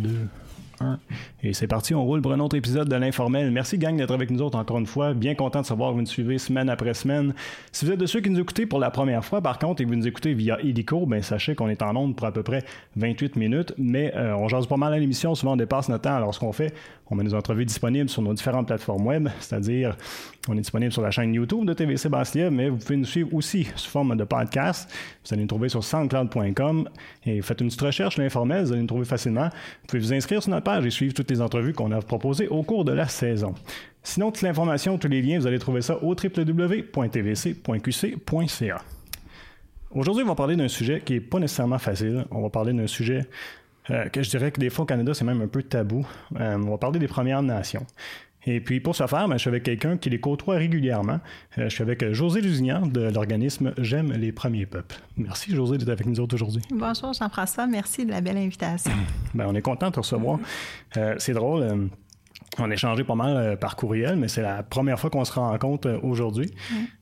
2, 0.00 0.10
1. 0.80 0.98
Et 1.42 1.52
c'est 1.52 1.66
parti, 1.66 1.94
on 1.94 2.04
roule 2.04 2.22
pour 2.22 2.32
un 2.32 2.40
autre 2.40 2.56
épisode 2.56 2.88
de 2.88 2.96
l'Informel. 2.96 3.50
Merci 3.50 3.78
gang 3.78 3.96
d'être 3.96 4.12
avec 4.12 4.30
nous 4.30 4.42
autres 4.42 4.58
encore 4.58 4.78
une 4.78 4.86
fois. 4.86 5.14
Bien 5.14 5.34
content 5.34 5.60
de 5.60 5.66
savoir 5.66 5.90
que 5.90 5.94
vous 5.94 6.00
nous 6.00 6.06
suivez 6.06 6.38
semaine 6.38 6.68
après 6.68 6.94
semaine. 6.94 7.34
Si 7.72 7.84
vous 7.84 7.92
êtes 7.92 7.98
de 7.98 8.06
ceux 8.06 8.20
qui 8.20 8.30
nous 8.30 8.40
écoutez 8.40 8.66
pour 8.66 8.78
la 8.78 8.90
première 8.90 9.24
fois, 9.24 9.40
par 9.40 9.58
contre, 9.58 9.82
et 9.82 9.84
que 9.84 9.90
vous 9.90 9.96
nous 9.96 10.08
écoutez 10.08 10.34
via 10.34 10.60
Illico, 10.62 11.06
ben 11.06 11.22
sachez 11.22 11.54
qu'on 11.54 11.68
est 11.68 11.82
en 11.82 11.94
onde 11.96 12.16
pour 12.16 12.26
à 12.26 12.32
peu 12.32 12.42
près 12.42 12.64
28 12.96 13.36
minutes, 13.36 13.74
mais 13.78 14.12
euh, 14.16 14.34
on 14.36 14.48
jase 14.48 14.66
pas 14.66 14.76
mal 14.76 14.92
à 14.92 14.98
l'émission. 14.98 15.34
Souvent, 15.34 15.52
on 15.52 15.56
dépasse 15.56 15.88
notre 15.88 16.02
temps. 16.02 16.16
Alors, 16.16 16.34
ce 16.34 16.40
qu'on 16.40 16.52
fait, 16.52 16.74
on 17.10 17.16
met 17.16 17.24
nos 17.24 17.34
entrevues 17.34 17.64
disponibles 17.64 18.08
sur 18.08 18.22
nos 18.22 18.32
différentes 18.32 18.68
plateformes 18.68 19.04
web, 19.06 19.28
c'est-à-dire 19.40 19.96
on 20.48 20.54
est 20.54 20.60
disponible 20.60 20.92
sur 20.92 21.02
la 21.02 21.10
chaîne 21.10 21.34
YouTube 21.34 21.64
de 21.64 21.74
TVC 21.74 22.08
Bastia, 22.08 22.50
mais 22.50 22.68
vous 22.68 22.76
pouvez 22.76 22.96
nous 22.96 23.04
suivre 23.04 23.34
aussi 23.34 23.68
sous 23.74 23.90
forme 23.90 24.16
de 24.16 24.24
podcast. 24.24 24.88
Vous 25.24 25.34
allez 25.34 25.42
nous 25.42 25.48
trouver 25.48 25.68
sur 25.68 25.82
soundcloud.com 25.82 26.88
et 27.26 27.42
faites 27.42 27.60
une 27.60 27.66
petite 27.66 27.80
recherche, 27.80 28.16
l'informel, 28.16 28.64
vous 28.64 28.72
allez 28.72 28.80
nous 28.80 28.86
trouver 28.86 29.04
facilement. 29.04 29.48
Vous 29.48 29.86
pouvez 29.88 30.00
vous 30.00 30.14
inscrire 30.14 30.42
sur 30.42 30.50
notre 30.50 30.64
page 30.64 30.86
et 30.86 30.90
suivre 30.90 31.12
toutes 31.12 31.30
les 31.30 31.42
entrevues 31.42 31.72
qu'on 31.72 31.90
a 31.92 32.00
proposées 32.00 32.48
au 32.48 32.62
cours 32.62 32.84
de 32.84 32.92
la 32.92 33.08
saison. 33.08 33.54
Sinon, 34.02 34.30
toute 34.30 34.42
l'information, 34.42 34.96
tous 34.96 35.08
les 35.08 35.20
liens, 35.20 35.38
vous 35.38 35.46
allez 35.46 35.58
trouver 35.58 35.82
ça 35.82 36.02
au 36.02 36.14
www.tvc.qc.ca. 36.14 36.90
Aujourd'hui, 39.92 40.22
on 40.22 40.28
va 40.28 40.36
parler 40.36 40.54
d'un 40.54 40.68
sujet 40.68 41.02
qui 41.04 41.14
n'est 41.14 41.20
pas 41.20 41.40
nécessairement 41.40 41.78
facile. 41.78 42.24
On 42.30 42.40
va 42.42 42.48
parler 42.48 42.72
d'un 42.72 42.86
sujet 42.86 43.26
euh, 43.90 44.08
que 44.08 44.22
je 44.22 44.30
dirais 44.30 44.50
que 44.50 44.60
des 44.60 44.70
fois 44.70 44.84
au 44.84 44.86
Canada, 44.86 45.14
c'est 45.14 45.24
même 45.24 45.40
un 45.40 45.48
peu 45.48 45.62
tabou. 45.62 46.06
Euh, 46.38 46.56
on 46.56 46.70
va 46.70 46.78
parler 46.78 46.98
des 46.98 47.08
Premières 47.08 47.42
Nations. 47.42 47.86
Et 48.46 48.60
puis 48.60 48.80
pour 48.80 48.96
ce 48.96 49.06
faire, 49.06 49.28
ben, 49.28 49.34
je 49.34 49.40
suis 49.40 49.48
avec 49.48 49.64
quelqu'un 49.64 49.98
qui 49.98 50.08
les 50.08 50.18
côtoie 50.18 50.56
régulièrement. 50.56 51.20
Euh, 51.58 51.64
je 51.64 51.68
suis 51.68 51.82
avec 51.82 52.10
José 52.12 52.40
Lusignan 52.40 52.86
de 52.86 53.02
l'organisme 53.02 53.74
J'aime 53.76 54.12
les 54.12 54.32
premiers 54.32 54.64
peuples. 54.64 54.96
Merci 55.18 55.54
José 55.54 55.76
d'être 55.76 55.90
avec 55.90 56.06
nous 56.06 56.20
autres 56.20 56.34
aujourd'hui. 56.34 56.62
Bonjour 56.70 57.12
Jean-François, 57.12 57.66
merci 57.66 58.06
de 58.06 58.10
la 58.10 58.22
belle 58.22 58.38
invitation. 58.38 58.92
Ben, 59.34 59.46
on 59.46 59.54
est 59.54 59.62
content 59.62 59.88
de 59.88 59.94
te 59.94 60.00
recevoir. 60.00 60.38
c'est 61.18 61.34
drôle 61.34 61.90
on 62.58 62.70
a 62.70 62.74
échangé 62.74 63.04
pas 63.04 63.14
mal 63.14 63.36
euh, 63.36 63.56
par 63.56 63.76
courriel, 63.76 64.16
mais 64.16 64.28
c'est 64.28 64.42
la 64.42 64.62
première 64.62 64.98
fois 64.98 65.10
qu'on 65.10 65.24
se 65.24 65.32
rencontre 65.32 65.88
euh, 65.88 65.98
aujourd'hui. 66.02 66.52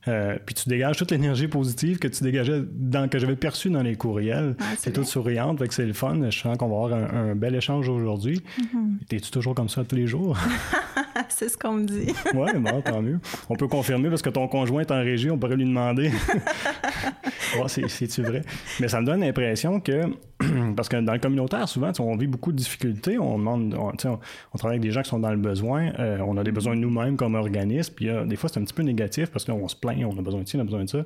Euh, 0.07 0.37
puis 0.45 0.55
tu 0.55 0.69
dégages 0.69 0.97
toute 0.97 1.11
l'énergie 1.11 1.47
positive 1.47 1.97
que 1.97 2.07
tu 2.07 2.23
dégageais, 2.23 2.61
dans, 2.71 3.09
que 3.09 3.17
j'avais 3.17 3.35
perçue 3.35 3.69
dans 3.69 3.81
les 3.81 3.95
courriels. 3.95 4.55
c'est 4.77 4.91
toute 4.93 5.05
souriante, 5.05 5.59
fait 5.59 5.67
que 5.67 5.73
c'est 5.73 5.85
le 5.85 5.93
fun. 5.93 6.29
Je 6.29 6.39
sens 6.39 6.57
qu'on 6.57 6.67
va 6.67 6.75
avoir 6.75 7.13
un, 7.13 7.35
bel 7.35 7.55
échange 7.55 7.89
aujourd'hui. 7.89 8.41
Mm-hmm. 8.59 9.15
Es-tu 9.15 9.31
toujours 9.31 9.55
comme 9.55 9.69
ça 9.69 9.83
tous 9.83 9.95
les 9.95 10.07
jours? 10.07 10.37
c'est 11.29 11.49
ce 11.49 11.57
qu'on 11.57 11.73
me 11.73 11.85
dit. 11.85 12.13
oui, 12.33 12.51
bon, 12.57 12.81
tant 12.81 13.01
mieux. 13.01 13.19
On 13.49 13.55
peut 13.55 13.67
confirmer 13.67 14.09
parce 14.09 14.21
que 14.21 14.29
ton 14.29 14.47
conjoint 14.47 14.81
est 14.81 14.91
en 14.91 14.99
régie, 14.99 15.29
on 15.29 15.37
pourrait 15.37 15.55
lui 15.55 15.65
demander. 15.65 16.11
c'est-tu 17.67 18.21
vrai? 18.21 18.41
Mais 18.79 18.87
ça 18.87 19.01
me 19.01 19.05
donne 19.05 19.21
l'impression 19.21 19.79
que, 19.79 20.03
parce 20.75 20.89
que 20.89 20.97
dans 20.97 21.13
le 21.13 21.19
communautaire, 21.19 21.67
souvent, 21.67 21.91
on 21.99 22.15
vit 22.15 22.27
beaucoup 22.27 22.51
de 22.51 22.57
difficultés. 22.57 23.17
On 23.17 23.37
demande, 23.37 23.73
on, 23.73 23.89
on, 23.89 24.57
travaille 24.57 24.77
avec 24.77 24.81
des 24.81 24.91
gens 24.91 25.01
qui 25.01 25.09
sont 25.09 25.19
dans 25.19 25.31
le 25.31 25.37
besoin. 25.39 25.91
Euh, 25.99 26.19
on 26.19 26.37
a 26.37 26.43
des 26.43 26.51
besoins 26.51 26.75
nous-mêmes 26.75 27.17
comme 27.17 27.35
organisme. 27.35 27.93
Puis 27.95 28.09
des 28.25 28.35
fois, 28.35 28.49
c'est 28.49 28.59
un 28.59 28.63
petit 28.63 28.73
peu 28.73 28.83
négatif 28.83 29.31
parce 29.31 29.45
qu'on 29.45 29.67
se 29.67 29.75
plaint, 29.75 30.03
on 30.03 30.17
a 30.17 30.21
besoin 30.21 30.41
de 30.41 30.47
ci, 30.47 30.57
on 30.57 30.61
a 30.61 30.63
besoin 30.63 30.83
de 30.83 30.89
ça. 30.89 31.03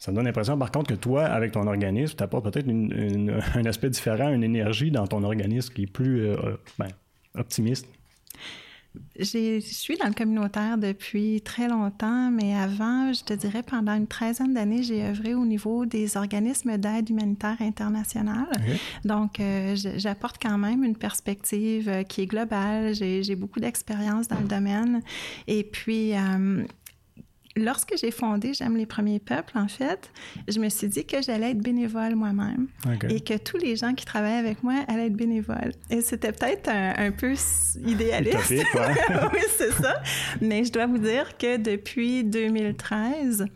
Ça 0.00 0.10
me 0.10 0.16
donne 0.16 0.24
l'impression, 0.24 0.56
par 0.56 0.72
contre, 0.72 0.94
que 0.94 0.98
toi, 0.98 1.24
avec 1.24 1.52
ton 1.52 1.66
organisme, 1.66 2.16
tu 2.16 2.24
apportes 2.24 2.50
peut-être 2.50 2.66
un 3.54 3.64
aspect 3.66 3.90
différent, 3.90 4.32
une 4.32 4.42
énergie 4.42 4.90
dans 4.90 5.06
ton 5.06 5.22
organisme 5.22 5.74
qui 5.74 5.82
est 5.82 5.92
plus 5.92 6.22
euh, 6.22 6.36
euh, 6.42 6.56
ben, 6.78 6.88
optimiste. 7.34 7.86
Je 9.18 9.60
suis 9.60 9.96
dans 9.98 10.08
le 10.08 10.14
communautaire 10.14 10.78
depuis 10.78 11.42
très 11.42 11.68
longtemps, 11.68 12.30
mais 12.30 12.54
avant, 12.54 13.12
je 13.12 13.22
te 13.22 13.34
dirais, 13.34 13.62
pendant 13.62 13.94
une 13.94 14.06
treizaine 14.06 14.54
d'années, 14.54 14.82
j'ai 14.82 15.04
œuvré 15.04 15.34
au 15.34 15.44
niveau 15.44 15.86
des 15.86 16.16
organismes 16.16 16.76
d'aide 16.78 17.10
humanitaire 17.10 17.56
internationale. 17.60 18.50
Donc, 19.04 19.38
euh, 19.38 19.76
j'apporte 19.96 20.36
quand 20.42 20.58
même 20.58 20.82
une 20.82 20.96
perspective 20.96 21.88
euh, 21.88 22.02
qui 22.02 22.22
est 22.22 22.26
globale. 22.26 22.94
J'ai 22.94 23.36
beaucoup 23.36 23.60
d'expérience 23.60 24.26
dans 24.26 24.40
le 24.40 24.48
domaine. 24.48 25.02
Et 25.46 25.64
puis, 25.64 26.14
euh, 26.14 26.64
lorsque 27.56 27.94
j'ai 28.00 28.10
fondé 28.10 28.54
J'aime 28.54 28.76
les 28.76 28.86
premiers 28.86 29.18
peuples, 29.18 29.56
en 29.56 29.68
fait, 29.68 30.10
je 30.48 30.58
me 30.60 30.68
suis 30.68 30.88
dit 30.88 31.04
que 31.04 31.22
j'allais 31.22 31.50
être 31.50 31.62
bénévole 31.62 32.14
moi-même 32.14 32.68
et 33.08 33.20
que 33.20 33.36
tous 33.36 33.56
les 33.56 33.76
gens 33.76 33.94
qui 33.94 34.04
travaillaient 34.04 34.38
avec 34.38 34.62
moi 34.62 34.74
allaient 34.88 35.06
être 35.06 35.16
bénévoles. 35.16 35.72
Et 35.90 36.00
c'était 36.00 36.32
peut-être 36.32 36.68
un, 36.68 37.10
peu 37.12 37.34
idéaliste. 37.84 38.50
oui, 38.50 39.40
c'est 39.56 39.72
ça. 39.72 40.02
Mais 40.40 40.64
je 40.64 40.72
dois 40.72 40.86
vous 40.86 40.98
dire 40.98 41.36
que 41.36 41.56
depuis 41.56 42.24
2013, 42.24 43.46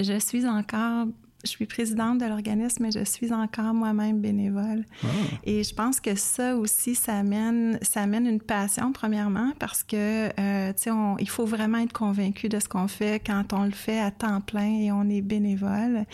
je 0.00 0.18
suis 0.18 0.46
encore 0.46 1.06
je 1.48 1.52
suis 1.54 1.66
présidente 1.66 2.18
de 2.18 2.26
l'organisme, 2.26 2.82
mais 2.82 2.90
je 2.90 3.04
suis 3.04 3.32
encore 3.32 3.72
moi-même 3.72 4.20
bénévole. 4.20 4.84
Ah. 5.02 5.06
Et 5.44 5.64
je 5.64 5.74
pense 5.74 5.98
que 5.98 6.14
ça 6.14 6.56
aussi, 6.56 6.94
ça 6.94 7.16
amène, 7.16 7.78
ça 7.80 8.02
amène 8.02 8.26
une 8.26 8.40
passion, 8.40 8.92
premièrement, 8.92 9.52
parce 9.58 9.82
que, 9.82 10.28
euh, 10.38 10.72
tu 10.74 10.82
sais, 10.82 10.90
il 11.18 11.28
faut 11.28 11.46
vraiment 11.46 11.78
être 11.78 11.92
convaincu 11.92 12.48
de 12.48 12.60
ce 12.60 12.68
qu'on 12.68 12.86
fait 12.86 13.22
quand 13.24 13.52
on 13.52 13.64
le 13.64 13.70
fait 13.70 13.98
à 13.98 14.10
temps 14.10 14.40
plein 14.40 14.78
et 14.78 14.92
on 14.92 15.08
est 15.08 15.22
bénévole. 15.22 16.04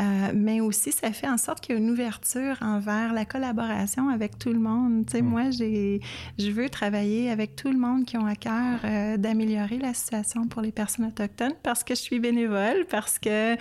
Euh, 0.00 0.32
mais 0.34 0.60
aussi, 0.60 0.92
ça 0.92 1.12
fait 1.12 1.28
en 1.28 1.36
sorte 1.36 1.60
qu'il 1.60 1.74
y 1.74 1.78
a 1.78 1.80
une 1.80 1.90
ouverture 1.90 2.56
envers 2.62 3.12
la 3.12 3.24
collaboration 3.26 4.08
avec 4.08 4.38
tout 4.38 4.52
le 4.52 4.58
monde. 4.58 5.04
Tu 5.06 5.12
sais, 5.12 5.22
hmm. 5.22 5.26
moi, 5.26 5.50
j'ai, 5.50 6.00
je 6.38 6.50
veux 6.50 6.70
travailler 6.70 7.30
avec 7.30 7.56
tout 7.56 7.70
le 7.70 7.78
monde 7.78 8.06
qui 8.06 8.16
ont 8.16 8.26
à 8.26 8.36
cœur 8.36 8.80
euh, 8.84 9.16
d'améliorer 9.18 9.78
la 9.78 9.92
situation 9.92 10.46
pour 10.46 10.62
les 10.62 10.72
personnes 10.72 11.06
autochtones 11.06 11.54
parce 11.62 11.84
que 11.84 11.94
je 11.94 12.00
suis 12.00 12.20
bénévole, 12.20 12.86
parce 12.88 13.18
que, 13.18 13.56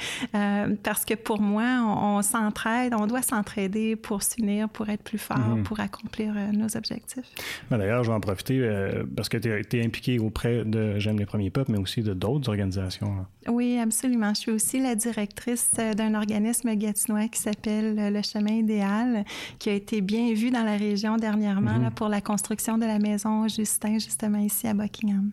parce 0.83 1.03
que 1.03 1.16
pour 1.17 1.41
moi, 1.41 1.81
on, 1.83 2.21
s'entraide, 2.21 2.93
on 2.93 3.07
doit 3.07 3.21
s'entraider 3.21 3.95
pour 3.95 4.23
s'unir, 4.23 4.69
pour 4.69 4.89
être 4.89 5.03
plus 5.03 5.17
fort, 5.17 5.37
mhm. 5.37 5.63
pour 5.63 5.79
accomplir 5.79 6.33
euh, 6.35 6.51
nos 6.51 6.77
objectifs. 6.77 7.25
Ben, 7.69 7.77
d'ailleurs, 7.77 8.03
je 8.03 8.09
vais 8.09 8.15
en 8.15 8.19
profiter 8.19 8.59
euh, 8.59 9.03
parce 9.15 9.29
que 9.29 9.37
tu 9.37 9.49
es, 9.49 9.85
impliqué 9.85 10.19
auprès 10.19 10.63
de 10.63 10.97
J'aime 10.99 11.19
les 11.19 11.25
premiers 11.25 11.49
peuples, 11.49 11.71
mais 11.71 11.77
aussi 11.77 12.01
de 12.01 12.13
d'autres 12.13 12.49
organisations. 12.49 13.25
Oui, 13.47 13.77
absolument. 13.77 14.33
Je 14.33 14.39
suis 14.39 14.51
aussi 14.51 14.79
la 14.79 14.95
directrice 14.95 15.71
euh, 15.79 15.93
d'un 15.93 16.15
organisme 16.15 16.73
gatinois 16.75 17.27
qui 17.27 17.39
s'appelle 17.39 18.13
Le 18.13 18.21
Chemin 18.21 18.53
idéal, 18.53 19.25
qui 19.59 19.69
a 19.69 19.73
été 19.73 20.01
bien 20.01 20.33
vu 20.33 20.51
dans 20.51 20.63
la 20.63 20.77
région 20.77 21.17
dernièrement 21.17 21.79
mhm. 21.79 21.91
pour 21.91 22.09
la 22.09 22.21
construction 22.21 22.77
de 22.77 22.85
la 22.85 22.99
maison 22.99 23.47
Justin, 23.47 23.93
justement 23.99 24.39
ici 24.39 24.67
à 24.67 24.73
Buckingham 24.73 25.31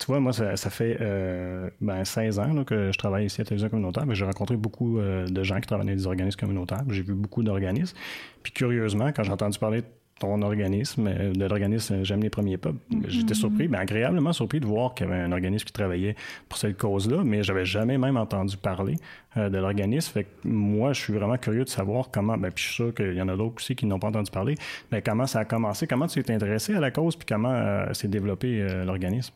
tu 0.00 0.06
vois, 0.06 0.18
moi, 0.18 0.32
ça, 0.32 0.56
fait 0.56 0.96
euh, 1.02 1.68
ben, 1.82 2.04
16 2.04 2.38
ans 2.38 2.64
que 2.64 2.90
je 2.90 2.96
travaille 2.96 3.26
ici 3.26 3.42
à 3.42 3.44
Télévision 3.44 3.68
communautaire. 3.68 4.04
J'ai 4.12 4.24
rencontré 4.24 4.56
beaucoup 4.56 4.98
euh, 4.98 5.26
de 5.26 5.42
gens 5.42 5.60
qui 5.60 5.66
travaillent 5.66 5.86
dans 5.86 5.92
des 5.92 6.06
organismes 6.06 6.40
communautaires. 6.40 6.82
J'ai 6.88 7.02
vu 7.02 7.12
beaucoup 7.12 7.42
d'organismes. 7.42 7.94
Puis 8.42 8.52
curieusement, 8.52 9.08
quand 9.14 9.24
j'ai 9.24 9.32
entendu 9.32 9.58
parler 9.58 9.82
de 9.82 9.86
ton 10.18 10.40
organisme, 10.40 11.06
euh, 11.06 11.32
de 11.34 11.44
l'organisme 11.44 12.02
J'aime 12.02 12.22
les 12.22 12.30
premiers 12.30 12.56
pubs, 12.56 12.78
j'étais 13.08 13.34
mm-hmm. 13.34 13.36
surpris, 13.36 13.68
ben, 13.68 13.78
agréablement 13.78 14.32
surpris 14.32 14.58
de 14.60 14.64
voir 14.64 14.94
qu'il 14.94 15.06
y 15.06 15.10
avait 15.10 15.20
un 15.20 15.32
organisme 15.32 15.66
qui 15.66 15.72
travaillait 15.74 16.16
pour 16.48 16.58
cette 16.58 16.78
cause-là, 16.78 17.22
mais 17.22 17.42
j'avais 17.42 17.66
jamais 17.66 17.98
même 17.98 18.16
entendu 18.16 18.56
parler 18.56 18.96
de 19.36 19.58
l'organisme. 19.58 20.12
Fait 20.12 20.24
que 20.24 20.48
moi, 20.48 20.94
je 20.94 21.00
suis 21.00 21.12
vraiment 21.12 21.36
curieux 21.36 21.64
de 21.64 21.68
savoir 21.68 22.10
comment, 22.10 22.38
ben, 22.38 22.50
puis 22.50 22.64
je 22.64 22.68
suis 22.68 22.74
sûr 22.76 22.94
qu'il 22.94 23.14
y 23.14 23.20
en 23.20 23.28
a 23.28 23.36
d'autres 23.36 23.56
aussi 23.56 23.76
qui 23.76 23.84
n'ont 23.84 23.98
pas 23.98 24.08
entendu 24.08 24.30
parler, 24.30 24.54
mais 24.90 25.02
comment 25.02 25.26
ça 25.26 25.40
a 25.40 25.44
commencé, 25.44 25.86
comment 25.86 26.06
tu 26.06 26.22
t'es 26.22 26.32
intéressé 26.32 26.74
à 26.74 26.80
la 26.80 26.90
cause, 26.90 27.16
puis 27.16 27.26
comment 27.28 27.92
s'est 27.92 28.08
développé 28.08 28.66
l'organisme? 28.86 29.34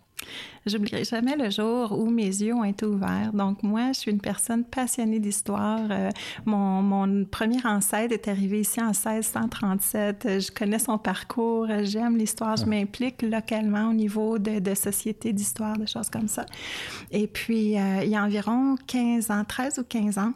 J'oublierai 0.67 1.05
jamais 1.05 1.37
le 1.37 1.51
jour 1.51 1.93
où 1.93 2.09
mes 2.09 2.25
yeux 2.25 2.55
ont 2.55 2.65
été 2.65 2.87
ouverts. 2.87 3.33
Donc, 3.35 3.63
moi, 3.63 3.93
je 3.93 4.01
suis 4.01 4.11
une 4.11 4.21
personne 4.21 4.65
passionnée 4.65 5.19
d'histoire. 5.19 5.81
Euh, 5.91 6.11
mon, 6.47 6.81
mon, 6.81 7.25
premier 7.27 7.65
ancêtre 7.67 8.15
est 8.15 8.29
arrivé 8.29 8.61
ici 8.61 8.81
en 8.81 8.93
1637. 8.93 10.41
Je 10.41 10.51
connais 10.51 10.79
son 10.79 10.97
parcours. 10.97 11.67
J'aime 11.83 12.17
l'histoire. 12.17 12.57
Je 12.57 12.65
m'implique 12.65 13.21
localement 13.21 13.91
au 13.91 13.93
niveau 13.93 14.39
de, 14.39 14.59
de 14.59 14.75
sociétés 14.75 15.35
d'histoire, 15.35 15.77
de 15.77 15.87
choses 15.87 16.09
comme 16.09 16.29
ça. 16.29 16.47
Et 17.11 17.27
puis, 17.27 17.79
euh, 17.79 18.03
il 18.03 18.09
y 18.09 18.17
a 18.17 18.23
environ 18.23 18.77
15 18.87 19.31
ans, 19.31 19.45
13 19.47 19.81
ou 19.81 19.85
15 19.85 20.19
ans, 20.19 20.33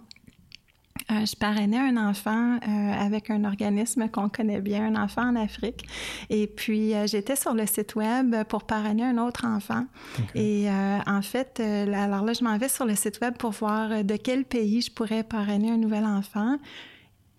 euh, 1.10 1.24
je 1.24 1.34
parrainais 1.36 1.78
un 1.78 1.96
enfant 1.96 2.56
euh, 2.56 2.92
avec 2.92 3.30
un 3.30 3.44
organisme 3.44 4.08
qu'on 4.08 4.28
connaît 4.28 4.60
bien, 4.60 4.94
un 4.94 5.02
enfant 5.02 5.22
en 5.22 5.36
Afrique. 5.36 5.86
Et 6.28 6.46
puis, 6.46 6.94
euh, 6.94 7.06
j'étais 7.06 7.34
sur 7.34 7.54
le 7.54 7.66
site 7.66 7.94
web 7.94 8.36
pour 8.48 8.64
parrainer 8.64 9.04
un 9.04 9.16
autre 9.16 9.46
enfant. 9.46 9.86
Et 10.34 10.68
en 11.06 11.22
fait, 11.22 11.60
alors 11.60 12.24
là, 12.24 12.32
je 12.32 12.44
m'en 12.44 12.58
vais 12.58 12.68
sur 12.68 12.84
le 12.84 12.94
site 12.94 13.20
web 13.22 13.36
pour 13.36 13.52
voir 13.52 14.04
de 14.04 14.16
quel 14.16 14.44
pays 14.44 14.82
je 14.82 14.90
pourrais 14.90 15.22
parrainer 15.22 15.70
un 15.70 15.76
nouvel 15.76 16.04
enfant. 16.04 16.56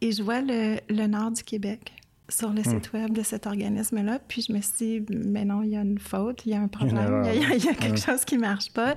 Et 0.02 0.12
je 0.12 0.24
vois 0.24 0.42
le, 0.42 0.78
le 0.90 1.08
nord 1.08 1.32
du 1.32 1.44
Québec 1.44 1.92
sur 2.30 2.52
le 2.52 2.64
site 2.64 2.94
hmm. 2.94 2.98
web 2.98 3.14
de 3.14 3.24
cet 3.24 3.48
organisme-là. 3.48 4.20
Puis 4.28 4.46
je 4.48 4.54
me 4.54 4.62
suis 4.62 5.02
dit, 5.02 5.06
mais 5.10 5.46
non, 5.46 5.62
il 5.64 5.70
y 5.70 5.76
a 5.76 5.82
une 5.82 6.00
faute, 6.00 6.46
il 6.46 6.52
y 6.52 6.56
a 6.56 6.62
un 6.62 6.68
problème, 6.68 7.24
il 7.34 7.64
y 7.64 7.70
a, 7.70 7.74
quelque 7.74 8.00
chose 8.00 8.26
qui 8.26 8.38
marche 8.38 8.72
pas. 8.72 8.96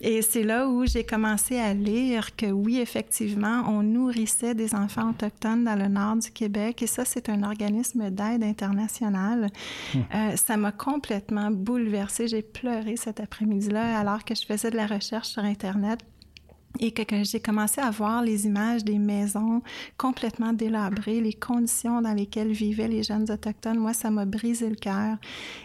Et 0.00 0.22
c'est 0.22 0.42
là 0.42 0.68
où 0.68 0.86
j'ai 0.86 1.04
commencé 1.04 1.58
à 1.58 1.74
lire 1.74 2.36
que 2.36 2.46
oui, 2.46 2.78
effectivement, 2.78 3.64
on 3.68 3.82
nourrissait 3.82 4.54
des 4.54 4.74
enfants 4.74 5.10
autochtones 5.10 5.64
dans 5.64 5.76
le 5.76 5.88
nord 5.88 6.16
du 6.16 6.30
Québec. 6.30 6.82
Et 6.82 6.86
ça, 6.86 7.04
c'est 7.04 7.28
un 7.28 7.42
organisme 7.42 8.10
d'aide 8.10 8.42
internationale. 8.42 9.48
Hmm. 9.94 9.98
Euh, 10.14 10.36
ça 10.36 10.56
m'a 10.56 10.72
complètement 10.72 11.50
bouleversée. 11.50 12.28
J'ai 12.28 12.42
pleuré 12.42 12.96
cet 12.96 13.20
après-midi-là 13.20 13.98
alors 13.98 14.24
que 14.24 14.34
je 14.34 14.44
faisais 14.44 14.70
de 14.70 14.76
la 14.76 14.86
recherche 14.86 15.28
sur 15.28 15.42
Internet 15.42 16.00
et 16.80 16.90
que, 16.92 17.02
j'ai 17.22 17.40
commencé 17.40 17.80
à 17.80 17.90
voir 17.90 18.22
les 18.22 18.46
images 18.46 18.84
des 18.84 18.98
maisons 18.98 19.62
complètement 19.96 20.52
délabrées, 20.52 21.20
les 21.20 21.32
conditions 21.32 22.02
dans 22.02 22.12
lesquelles 22.12 22.52
vivaient 22.52 22.88
les 22.88 23.02
jeunes 23.02 23.30
autochtones, 23.30 23.78
moi, 23.78 23.94
ça 23.94 24.10
m'a 24.10 24.24
brisé 24.24 24.68
le 24.68 24.74
cœur. 24.74 25.16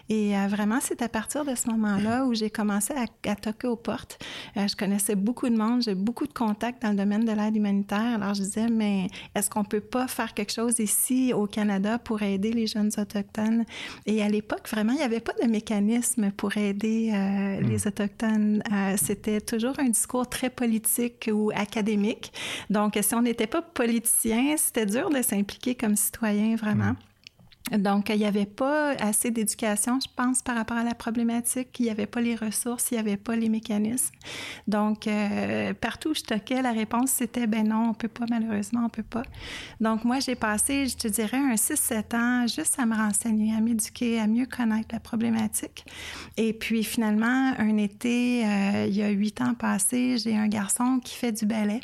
Et 0.09 0.38
euh, 0.38 0.47
vraiment, 0.47 0.79
c'est 0.81 1.01
à 1.01 1.09
partir 1.09 1.45
de 1.45 1.56
ce 1.56 1.69
moment-là 1.69 2.25
où 2.25 2.33
j'ai 2.33 2.50
commencé 2.50 2.94
à, 2.94 3.35
toquer 3.35 3.67
aux 3.67 3.75
portes. 3.75 4.19
Euh, 4.57 4.67
je 4.67 4.75
connaissais 4.75 5.15
beaucoup 5.15 5.50
de 5.50 5.57
monde, 5.57 5.81
j'ai 5.81 5.95
beaucoup 5.95 6.27
de 6.27 6.33
contacts 6.33 6.81
dans 6.83 6.91
le 6.91 6.97
domaine 6.97 7.25
de 7.25 7.31
l'aide 7.31 7.56
humanitaire. 7.56 8.21
Alors, 8.21 8.35
je 8.35 8.44
disais, 8.44 8.67
mais 8.67 9.07
est-ce 9.33 9.50
qu'on 9.50 9.63
peut 9.63 9.81
pas 9.81 10.07
faire 10.07 10.33
quelque 10.33 10.53
chose 10.53 10.79
ici 10.79 11.33
au 11.33 11.47
Canada 11.47 11.97
pour 11.97 12.21
aider 12.21 12.51
les 12.51 12.67
jeunes 12.67 12.91
autochtones? 12.97 13.65
Et 14.06 14.21
à 14.21 14.29
l'époque, 14.29 14.67
vraiment, 14.69 14.94
il 14.94 14.97
n'y 14.97 15.03
avait 15.03 15.19
pas 15.19 15.33
de 15.41 15.47
mécanisme 15.47 16.31
pour 16.31 16.56
aider 16.57 17.11
euh, 17.13 17.61
les 17.61 17.77
hmm. 17.77 17.88
Autochtones. 17.88 18.63
C'était 18.97 19.41
toujours 19.41 19.73
un 19.79 19.89
discours 19.89 20.27
très 20.27 20.50
politique 20.50 20.99
ou 21.31 21.51
académique. 21.54 22.31
Donc, 22.69 22.98
si 23.01 23.16
on 23.16 23.22
n'était 23.22 23.48
pas 23.48 23.62
politicien, 23.62 24.56
c'était 24.57 24.86
dur 24.86 25.10
de 25.10 25.22
s'impliquer 25.22 25.75
comme 25.75 25.96
citoyen, 25.96 26.56
vraiment. 26.56 26.96
Donc, 27.77 28.10
il 28.10 28.18
n'y 28.18 28.25
avait 28.25 28.45
pas 28.45 28.92
assez 28.94 29.31
d'éducation, 29.31 30.00
je 30.00 30.07
pense, 30.16 30.42
par 30.42 30.56
rapport 30.56 30.77
à 30.77 30.83
la 30.83 30.95
problématique. 30.95 31.80
Il 31.80 31.83
n'y 31.83 31.92
avait 31.92 32.06
pas 32.06 32.21
les 32.21 32.36
ressources, 32.36 32.92
il 32.92 32.95
n'y 32.95 33.00
avait 33.00 33.18
pas 33.18 33.36
les 33.36 33.50
mécanismes. 33.50 34.13
Donc, 34.68 35.07
euh, 35.07 35.74
partout 35.74 36.10
où 36.10 36.13
je 36.13 36.24
toquais, 36.24 36.62
la 36.62 36.71
réponse, 36.71 37.12
c'était 37.12 37.48
ben 37.48 37.68
non, 37.68 37.89
on 37.89 37.94
peut 37.94 38.07
pas, 38.07 38.25
malheureusement, 38.30 38.81
on 38.86 38.89
peut 38.89 39.04
pas. 39.04 39.24
Donc, 39.80 40.04
moi, 40.04 40.19
j'ai 40.19 40.36
passé, 40.36 40.88
je 40.88 40.98
te 40.98 41.07
dirais, 41.07 41.38
un 41.38 41.56
6-7 41.56 42.16
ans 42.16 42.48
juste 42.48 42.80
à 42.80 42.86
me 42.86 42.95
renseigner, 42.95 43.56
à 43.56 43.62
m'éduquer, 43.62 44.19
à 44.19 44.27
mieux 44.27 44.45
connaître 44.45 44.89
la 44.92 45.00
problématique. 45.00 45.86
Et 46.38 46.54
puis, 46.54 46.83
finalement, 46.83 47.54
un 47.57 47.77
été, 47.77 48.45
euh, 48.45 48.86
il 48.88 48.95
y 48.95 49.04
a 49.04 49.10
huit 49.10 49.42
ans 49.42 49.54
passés, 49.54 50.18
j'ai 50.18 50.36
un 50.36 50.48
garçon 50.48 51.00
qui 51.04 51.16
fait 51.16 51.31
du 51.31 51.45
ballet. 51.45 51.81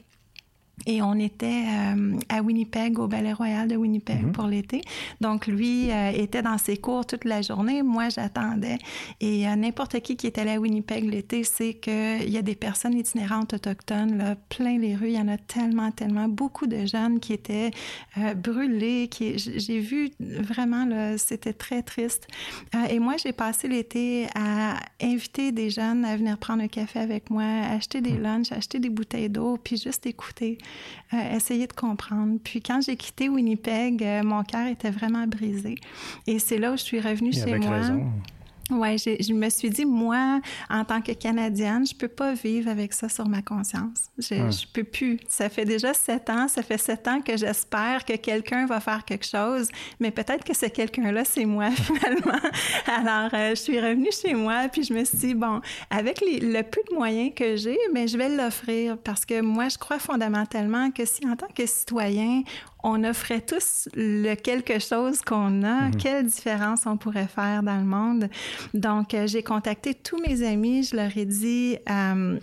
Et 0.87 1.01
on 1.01 1.15
était 1.15 1.63
euh, 1.67 2.19
à 2.29 2.41
Winnipeg, 2.41 2.99
au 2.99 3.07
Ballet 3.07 3.33
Royal 3.33 3.67
de 3.67 3.75
Winnipeg 3.75 4.23
mhm. 4.23 4.31
pour 4.33 4.45
l'été. 4.45 4.81
Donc, 5.19 5.47
lui 5.47 5.89
euh, 5.89 6.11
était 6.11 6.41
dans 6.41 6.57
ses 6.57 6.77
cours 6.77 7.07
toute 7.07 7.25
la 7.25 7.41
journée. 7.41 7.81
Moi, 7.81 8.09
j'attendais. 8.09 8.77
Et 9.19 9.47
euh, 9.47 9.55
n'importe 9.55 9.99
qui 10.01 10.15
qui 10.15 10.27
est 10.27 10.37
allé 10.37 10.51
à 10.51 10.59
Winnipeg 10.59 11.09
l'été 11.09 11.43
sait 11.43 11.73
qu'il 11.73 12.29
y 12.29 12.37
a 12.37 12.41
des 12.41 12.55
personnes 12.55 12.93
itinérantes 12.93 13.53
autochtones, 13.53 14.17
là, 14.17 14.35
plein 14.49 14.77
les 14.77 14.95
rues. 14.95 15.07
Il 15.07 15.15
y 15.15 15.19
en 15.19 15.27
a 15.27 15.37
tellement, 15.37 15.91
tellement. 15.91 16.27
Beaucoup 16.27 16.67
de 16.67 16.85
jeunes 16.85 17.19
qui 17.19 17.33
étaient 17.33 17.71
brûlés. 18.35 19.07
Qui... 19.07 19.37
J'ai 19.37 19.79
vu 19.79 20.11
vraiment, 20.19 21.15
c'était 21.17 21.53
très 21.53 21.81
triste. 21.81 22.27
et 22.89 22.99
moi, 22.99 23.15
j'ai 23.17 23.33
passé 23.33 23.67
l'été 23.67 24.27
à 24.35 24.79
inviter 25.01 25.51
des 25.51 25.69
jeunes 25.69 26.05
à 26.05 26.15
venir 26.15 26.37
prendre 26.37 26.61
un 26.61 26.67
café 26.67 26.99
avec 26.99 27.29
moi, 27.29 27.43
acheter 27.43 28.01
des 28.01 28.13
mhm. 28.13 28.21
lunchs, 28.21 28.51
acheter 28.51 28.79
des 28.79 28.89
bouteilles 28.89 29.29
d'eau, 29.29 29.57
puis 29.57 29.77
juste 29.77 30.05
écouter. 30.05 30.57
Euh, 31.13 31.35
essayer 31.35 31.67
de 31.67 31.73
comprendre. 31.73 32.39
Puis 32.43 32.61
quand 32.61 32.81
j'ai 32.81 32.95
quitté 32.95 33.29
Winnipeg, 33.29 34.03
euh, 34.03 34.23
mon 34.23 34.43
cœur 34.43 34.67
était 34.67 34.89
vraiment 34.89 35.27
brisé. 35.27 35.75
Et 36.25 36.39
c'est 36.39 36.57
là 36.57 36.71
où 36.71 36.77
je 36.77 36.81
suis 36.81 36.99
revenue 36.99 37.31
chez 37.31 37.55
moi. 37.57 37.77
Oui, 38.71 38.97
je 38.97 39.33
me 39.33 39.47
suis 39.49 39.69
dit, 39.69 39.85
moi, 39.85 40.39
en 40.71 40.83
tant 40.83 40.99
que 40.99 41.11
Canadienne, 41.11 41.85
je 41.85 41.93
peux 41.93 42.07
pas 42.07 42.33
vivre 42.33 42.69
avec 42.69 42.93
ça 42.93 43.07
sur 43.07 43.27
ma 43.27 43.43
conscience. 43.43 44.09
Je, 44.17 44.33
ne 44.33 44.73
peux 44.73 44.83
plus. 44.83 45.19
Ça 45.27 45.49
fait 45.49 45.65
déjà 45.65 45.93
sept 45.93 46.31
ans, 46.31 46.47
ça 46.47 46.63
fait 46.63 46.79
sept 46.79 47.07
ans 47.07 47.21
que 47.21 47.37
j'espère 47.37 48.03
que 48.05 48.13
quelqu'un 48.15 48.65
va 48.65 48.79
faire 48.79 49.05
quelque 49.05 49.25
chose, 49.25 49.69
mais 49.99 50.09
peut-être 50.09 50.43
que 50.43 50.55
ce 50.55 50.65
quelqu'un-là, 50.65 51.25
c'est 51.25 51.45
moi, 51.45 51.69
finalement. 51.71 52.39
Alors, 52.87 53.29
euh, 53.33 53.49
je 53.51 53.61
suis 53.61 53.79
revenue 53.79 54.09
chez 54.11 54.33
moi, 54.33 54.67
puis 54.71 54.83
je 54.83 54.93
me 54.93 55.03
suis 55.05 55.17
dit, 55.19 55.33
bon, 55.35 55.61
avec 55.91 56.21
le 56.21 56.61
peu 56.63 56.81
de 56.89 56.95
moyens 56.95 57.33
que 57.35 57.55
j'ai, 57.57 57.77
mais 57.93 58.07
je 58.07 58.17
vais 58.17 58.29
l'offrir 58.29 58.97
parce 58.97 59.25
que 59.25 59.41
moi, 59.41 59.69
je 59.69 59.77
crois 59.77 59.99
fondamentalement 59.99 60.89
que 60.89 61.05
si, 61.05 61.27
en 61.27 61.35
tant 61.35 61.49
que 61.55 61.67
citoyen, 61.67 62.41
on 62.85 63.03
offrait 63.03 63.41
tous 63.41 63.89
le 63.95 64.35
quelque 64.35 64.77
chose 64.79 65.21
qu'on 65.21 65.63
a, 65.63 65.87
mhm. 65.87 65.97
quelle 65.97 66.27
différence 66.27 66.85
on 66.85 66.97
pourrait 66.97 67.27
faire 67.27 67.63
dans 67.63 67.77
le 67.77 67.83
monde? 67.83 68.29
Donc, 68.75 69.13
euh, 69.13 69.25
j'ai 69.25 69.41
contacté 69.41 69.95
tous 69.95 70.21
mes 70.21 70.47
amis, 70.47 70.83
je 70.83 70.95
leur 70.95 71.17
ai 71.17 71.25
dit... 71.25 71.77
Euh, 71.89 72.39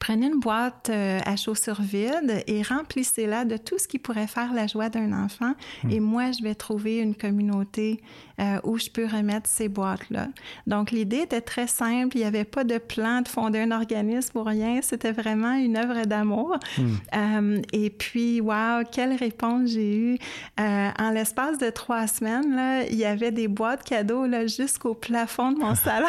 prenez 0.00 0.26
une 0.26 0.40
boîte 0.40 0.90
euh, 0.90 1.20
à 1.24 1.36
chaussures 1.36 1.80
vides 1.80 2.42
et 2.48 2.62
remplissez-la 2.62 3.44
de 3.44 3.56
tout 3.56 3.78
ce 3.78 3.86
qui 3.86 4.00
pourrait 4.00 4.26
faire 4.26 4.52
la 4.52 4.66
joie 4.66 4.88
d'un 4.88 5.12
enfant. 5.12 5.52
Et 5.88 6.00
moi, 6.00 6.32
je 6.32 6.42
vais 6.42 6.56
trouver 6.56 6.98
une 6.98 7.14
communauté 7.14 8.00
euh, 8.40 8.58
où 8.64 8.78
je 8.78 8.88
peux 8.88 9.04
remettre 9.04 9.50
ces 9.50 9.68
boîtes-là. 9.68 10.28
Donc, 10.66 10.92
l'idée 10.92 11.18
était 11.18 11.42
très 11.42 11.66
simple. 11.66 12.16
Il 12.16 12.20
n'y 12.20 12.26
avait 12.26 12.44
pas 12.44 12.64
de 12.64 12.78
plan 12.78 13.20
de 13.20 13.28
fonder 13.28 13.58
un 13.58 13.70
organisme 13.70 14.38
ou 14.38 14.42
rien. 14.42 14.80
C'était 14.82 15.12
vraiment 15.12 15.52
une 15.52 15.76
œuvre 15.76 16.06
d'amour. 16.06 16.56
Hmm. 16.78 16.94
Euh, 17.14 17.62
et 17.74 17.90
puis, 17.90 18.40
wow, 18.40 18.82
quelle 18.90 19.12
réponse 19.12 19.72
j'ai 19.72 19.94
eue. 19.94 20.18
Euh, 20.58 20.88
en 20.98 21.10
l'espace 21.10 21.58
de 21.58 21.68
trois 21.68 22.06
semaines, 22.06 22.56
là, 22.56 22.86
il 22.86 22.96
y 22.96 23.04
avait 23.04 23.30
des 23.30 23.46
boîtes 23.46 23.84
cadeaux 23.84 24.24
là, 24.24 24.46
jusqu'au 24.46 24.94
plafond 24.94 25.52
de 25.52 25.58
mon 25.58 25.74
salon. 25.74 26.06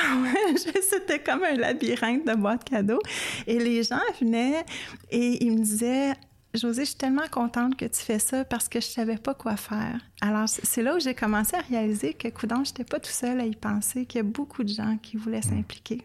C'était 0.90 1.20
comme 1.20 1.44
un 1.44 1.56
labyrinthe 1.56 2.26
de 2.26 2.36
boîtes 2.36 2.64
cadeaux. 2.64 3.02
Et 3.46 3.60
les 3.60 3.81
gens 3.84 4.00
venaient 4.20 4.64
et 5.10 5.44
ils 5.44 5.52
me 5.52 5.64
disaient 5.64 6.14
José, 6.54 6.82
je 6.82 6.90
suis 6.90 6.98
tellement 6.98 7.28
contente 7.32 7.78
que 7.78 7.86
tu 7.86 8.02
fais 8.02 8.20
ça 8.20 8.44
parce 8.44 8.68
que 8.68 8.82
je 8.82 8.86
savais 8.86 9.18
pas 9.18 9.34
quoi 9.34 9.56
faire. 9.56 10.02
Alors, 10.20 10.50
c'est 10.50 10.84
là 10.84 10.96
où 10.96 11.00
j'ai 11.00 11.14
commencé 11.14 11.56
à 11.56 11.62
réaliser 11.62 12.14
que, 12.14 12.28
coudon, 12.28 12.64
j'étais 12.66 12.84
pas 12.84 13.00
tout 13.00 13.12
seul 13.12 13.40
à 13.40 13.46
y 13.46 13.56
penser, 13.56 14.06
qu'il 14.06 14.20
y 14.20 14.20
a 14.20 14.28
beaucoup 14.28 14.64
de 14.64 14.70
gens 14.70 14.98
qui 15.02 15.16
voulaient 15.16 15.40
mm. 15.40 15.44
s'impliquer. 15.44 16.02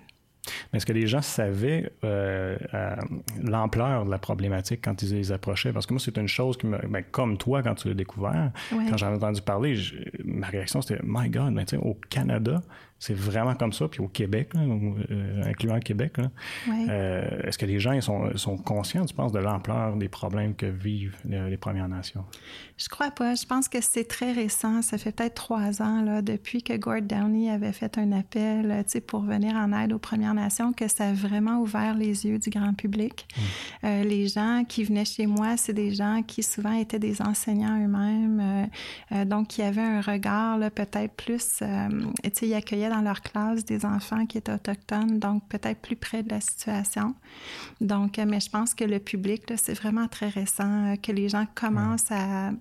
Mais 0.72 0.76
est-ce 0.76 0.86
que 0.86 0.92
les 0.92 1.08
gens 1.08 1.22
savaient 1.22 1.90
euh, 2.04 2.56
euh, 2.74 2.96
l'ampleur 3.42 4.04
de 4.04 4.10
la 4.10 4.18
problématique 4.18 4.80
quand 4.84 5.02
ils 5.02 5.14
les 5.14 5.32
approchaient? 5.32 5.72
Parce 5.72 5.86
que 5.86 5.94
moi, 5.94 6.00
c'est 6.00 6.16
une 6.16 6.28
chose 6.28 6.56
qui 6.56 6.68
me. 6.68 6.78
Ben, 6.86 7.02
comme 7.10 7.36
toi, 7.36 7.64
quand 7.64 7.74
tu 7.74 7.88
l'as 7.88 7.94
découvert, 7.94 8.52
quand 8.70 8.96
j'en 8.96 9.10
ai 9.10 9.16
entendu 9.16 9.42
parler, 9.42 9.76
ma 10.24 10.46
réaction, 10.46 10.80
c'était 10.80 11.02
My 11.04 11.28
God, 11.28 11.52
mais 11.52 11.64
au 11.74 11.98
Canada, 12.08 12.62
c'est 12.98 13.14
vraiment 13.14 13.54
comme 13.54 13.72
ça. 13.72 13.88
Puis 13.88 14.00
au 14.00 14.08
Québec, 14.08 14.50
euh, 14.56 15.42
incluant 15.44 15.78
Québec, 15.80 16.14
est-ce 16.68 17.58
que 17.58 17.66
les 17.66 17.78
gens 17.78 18.00
sont, 18.00 18.36
sont 18.36 18.56
conscients, 18.56 19.04
tu 19.04 19.14
penses, 19.14 19.32
de 19.32 19.38
l'ampleur 19.38 19.96
des 19.96 20.08
problèmes 20.08 20.54
que 20.54 20.66
vivent 20.66 21.16
les, 21.24 21.56
Premières 21.56 21.88
Nations? 21.88 22.24
Je 22.76 22.88
crois 22.88 23.10
pas. 23.10 23.34
Je 23.34 23.46
pense 23.46 23.68
que 23.68 23.80
c'est 23.80 24.04
très 24.04 24.32
récent. 24.32 24.82
Ça 24.82 24.98
fait 24.98 25.12
peut-être 25.12 25.34
trois 25.34 25.80
ans, 25.82 26.02
là, 26.02 26.22
depuis 26.22 26.62
que 26.62 26.74
Gord 26.74 27.02
Downey 27.02 27.50
avait 27.50 27.72
fait 27.72 27.98
un 27.98 28.12
appel 28.12 28.84
pour 29.06 29.20
venir 29.20 29.54
en 29.54 29.72
aide 29.72 29.92
aux 29.92 29.98
Premières 29.98 30.34
Nations, 30.34 30.72
que 30.72 30.88
ça 30.88 31.08
a 31.08 31.12
vraiment 31.12 31.60
ouvert 31.60 31.94
les 31.94 32.26
yeux 32.26 32.38
du 32.38 32.50
grand 32.50 32.74
public. 32.74 33.26
Mm. 33.36 33.40
Euh, 33.84 34.02
les 34.04 34.28
gens 34.28 34.64
qui 34.66 34.84
venaient 34.84 35.04
chez 35.04 35.26
moi, 35.26 35.56
c'est 35.56 35.72
des 35.72 35.92
gens 35.92 36.22
qui 36.26 36.42
souvent 36.42 36.72
étaient 36.72 36.98
des 36.98 37.22
enseignants 37.22 37.82
eux-mêmes, 37.82 38.40
euh, 38.40 39.16
euh, 39.16 39.24
donc 39.24 39.48
qui 39.48 39.62
avaient 39.62 39.80
un 39.80 40.00
regard 40.00 40.58
peut-être 40.70 41.14
plus, 41.14 41.62
ils 42.42 42.54
accueillaient 42.54 42.85
dans 42.88 43.00
leur 43.00 43.20
classe 43.22 43.64
des 43.64 43.84
enfants 43.84 44.26
qui 44.26 44.38
étaient 44.38 44.52
autochtones, 44.52 45.18
donc 45.18 45.46
peut-être 45.48 45.80
plus 45.80 45.96
près 45.96 46.22
de 46.22 46.30
la 46.30 46.40
situation. 46.40 47.14
Donc, 47.80 48.18
mais 48.18 48.40
je 48.40 48.50
pense 48.50 48.74
que 48.74 48.84
le 48.84 48.98
public, 48.98 49.42
c'est 49.56 49.74
vraiment 49.74 50.08
très 50.08 50.28
récent, 50.28 50.94
que 51.02 51.12
les 51.12 51.28
gens 51.28 51.46
commencent 51.54 52.10
à 52.10 52.52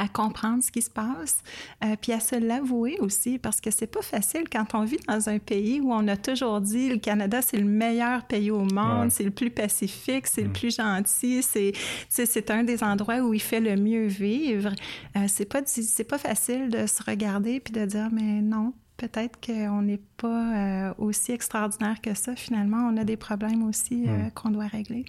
à 0.00 0.08
comprendre 0.08 0.62
ce 0.62 0.70
qui 0.70 0.80
se 0.80 0.90
passe, 0.90 1.42
euh, 1.84 1.94
puis 2.00 2.12
à 2.12 2.20
se 2.20 2.34
l'avouer 2.34 2.98
aussi, 3.00 3.38
parce 3.38 3.60
que 3.60 3.70
c'est 3.70 3.86
pas 3.86 4.00
facile 4.00 4.44
quand 4.50 4.74
on 4.74 4.84
vit 4.84 4.98
dans 5.06 5.28
un 5.28 5.38
pays 5.38 5.80
où 5.80 5.92
on 5.92 6.08
a 6.08 6.16
toujours 6.16 6.60
dit 6.60 6.88
le 6.88 6.96
Canada 6.96 7.42
c'est 7.42 7.58
le 7.58 7.66
meilleur 7.66 8.24
pays 8.24 8.50
au 8.50 8.64
monde, 8.64 9.10
c'est 9.10 9.24
le 9.24 9.30
plus 9.30 9.50
pacifique, 9.50 10.26
c'est 10.26 10.42
le 10.42 10.48
mm. 10.48 10.52
plus 10.52 10.76
gentil, 10.76 11.42
c'est 11.42 11.72
c'est 12.08 12.50
un 12.50 12.62
des 12.62 12.82
endroits 12.82 13.18
où 13.18 13.34
il 13.34 13.42
fait 13.42 13.60
le 13.60 13.76
mieux 13.76 14.06
vivre. 14.06 14.72
Euh, 15.16 15.26
c'est 15.28 15.44
pas 15.44 15.60
c'est 15.66 16.04
pas 16.04 16.18
facile 16.18 16.70
de 16.70 16.86
se 16.86 17.02
regarder 17.02 17.60
puis 17.60 17.72
de 17.72 17.84
dire 17.84 18.08
mais 18.10 18.40
non, 18.40 18.72
peut-être 19.00 19.38
qu'on 19.40 19.82
n'est 19.82 20.00
pas 20.16 20.88
euh, 20.88 20.94
aussi 20.98 21.32
extraordinaire 21.32 22.00
que 22.00 22.14
ça. 22.14 22.36
Finalement, 22.36 22.90
on 22.92 22.96
a 22.96 23.04
des 23.04 23.16
problèmes 23.16 23.62
aussi 23.62 24.06
mm. 24.06 24.32
qu'on 24.34 24.50
doit 24.50 24.66
régler. 24.66 25.04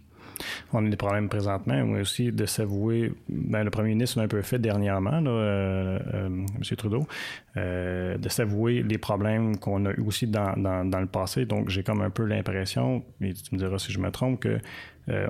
On 0.73 0.85
a 0.85 0.89
des 0.89 0.97
problèmes 0.97 1.29
présentement, 1.29 1.85
mais 1.85 2.01
aussi 2.01 2.31
de 2.31 2.45
s'avouer. 2.45 3.13
Ben, 3.29 3.63
le 3.63 3.69
premier 3.69 3.89
ministre 3.89 4.17
l'a 4.17 4.25
un 4.25 4.27
peu 4.27 4.41
fait 4.41 4.59
dernièrement, 4.59 5.19
là, 5.19 5.29
euh, 5.29 5.99
euh, 6.13 6.25
M. 6.27 6.75
Trudeau, 6.77 7.07
euh, 7.57 8.17
de 8.17 8.29
s'avouer 8.29 8.83
les 8.83 8.97
problèmes 8.97 9.57
qu'on 9.57 9.85
a 9.85 9.91
eu 9.91 10.01
aussi 10.01 10.27
dans, 10.27 10.55
dans, 10.57 10.99
le 10.99 11.07
passé. 11.07 11.45
Donc, 11.45 11.69
j'ai 11.69 11.83
comme 11.83 12.01
un 12.01 12.09
peu 12.09 12.25
l'impression, 12.25 13.03
et 13.21 13.33
tu 13.33 13.55
me 13.55 13.59
diras 13.59 13.77
si 13.79 13.91
je 13.91 13.99
me 13.99 14.11
trompe, 14.11 14.41
que 14.41 14.59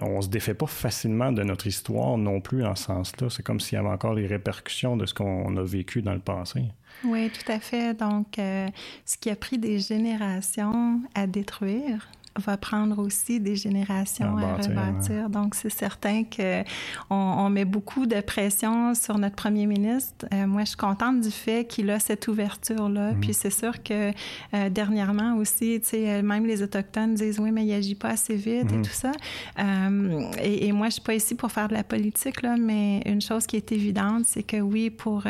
on 0.02 0.22
se 0.22 0.28
défait 0.28 0.54
pas 0.54 0.68
facilement 0.68 1.32
de 1.32 1.42
notre 1.44 1.66
histoire 1.66 2.18
non 2.18 2.40
plus 2.40 2.64
en 2.64 2.76
ce 2.76 2.84
sens-là. 2.84 3.30
C'est 3.30 3.42
comme 3.42 3.60
s'il 3.60 3.78
y 3.78 3.80
avait 3.80 3.90
encore 3.90 4.14
les 4.14 4.28
répercussions 4.28 4.96
de 4.96 5.06
ce 5.08 5.14
qu'on 5.14 5.58
a 5.58 5.64
vécu 5.64 6.02
dans 6.04 6.14
le 6.14 6.20
passé. 6.20 6.66
Oui, 7.04 7.32
tout 7.32 7.52
à 7.52 7.60
fait. 7.60 7.94
Donc, 7.94 8.36
ce 8.38 9.18
qui 9.20 9.30
a 9.30 9.36
pris 9.36 9.58
des 9.58 9.80
générations 9.80 11.02
à 11.16 11.28
détruire, 11.28 12.08
va 12.38 12.58
prendre 12.58 13.00
aussi 13.00 13.40
des 13.40 13.56
générations 13.56 14.38
à, 14.38 14.56
rebâtir. 14.56 15.30
Donc, 15.30 15.56
c'est 15.56 15.70
certain 15.70 16.24
qu'on 16.24 16.64
on 17.10 17.50
met 17.50 17.66
beaucoup 17.66 18.06
de 18.06 18.22
pression 18.22 18.94
sur 18.96 19.18
notre 19.18 19.36
premier 19.36 19.66
ministre. 19.66 20.26
Euh, 20.34 20.48
moi, 20.48 20.62
je 20.62 20.70
suis 20.70 20.78
contente 20.78 21.22
du 21.22 21.32
fait 21.32 21.68
qu'il 21.68 21.90
a 21.90 22.00
cette 22.00 22.28
ouverture-là. 22.28 23.12
Mhm. 23.12 23.20
Puis 23.20 23.34
c'est 23.34 23.50
sûr 23.50 23.84
que 23.84 24.12
euh, 24.54 24.70
dernièrement 24.70 25.36
aussi, 25.38 25.80
tu 25.82 25.90
sais, 25.90 26.22
même 26.22 26.46
les 26.46 26.64
Autochtones 26.64 27.16
disent 27.16 27.40
oui, 27.40 27.52
mais 27.52 27.66
il 27.66 27.74
agit 27.74 27.96
pas 27.96 28.10
assez 28.10 28.36
vite 28.36 28.72
et 28.72 28.78
mhm. 28.78 28.86
tout 28.86 28.94
ça. 28.94 29.12
Euh, 29.60 30.32
et, 30.42 30.68
et, 30.68 30.72
moi, 30.72 30.88
je 30.88 30.94
suis 30.94 31.02
pas 31.02 31.16
ici 31.16 31.36
pour 31.36 31.52
faire 31.52 31.68
de 31.68 31.74
la 31.74 31.84
politique, 31.84 32.42
là, 32.42 32.56
mais 32.58 33.02
une 33.06 33.22
chose 33.22 33.46
qui 33.46 33.58
est 33.58 33.72
évidente, 33.72 34.24
c'est 34.26 34.44
que 34.44 34.58
oui, 34.58 34.90
pour, 34.90 35.24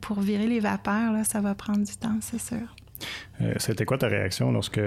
pour 0.00 0.20
virer 0.20 0.46
les 0.46 0.60
vapeurs, 0.60 1.12
là, 1.12 1.24
ça 1.24 1.40
va 1.40 1.54
prendre 1.54 1.84
du 1.84 1.96
temps, 1.96 2.18
c'est 2.20 2.40
sûr. 2.40 2.74
Euh, 3.40 3.54
c'était 3.58 3.84
quoi 3.84 3.98
ta 3.98 4.08
réaction 4.08 4.50
lorsque 4.50 4.80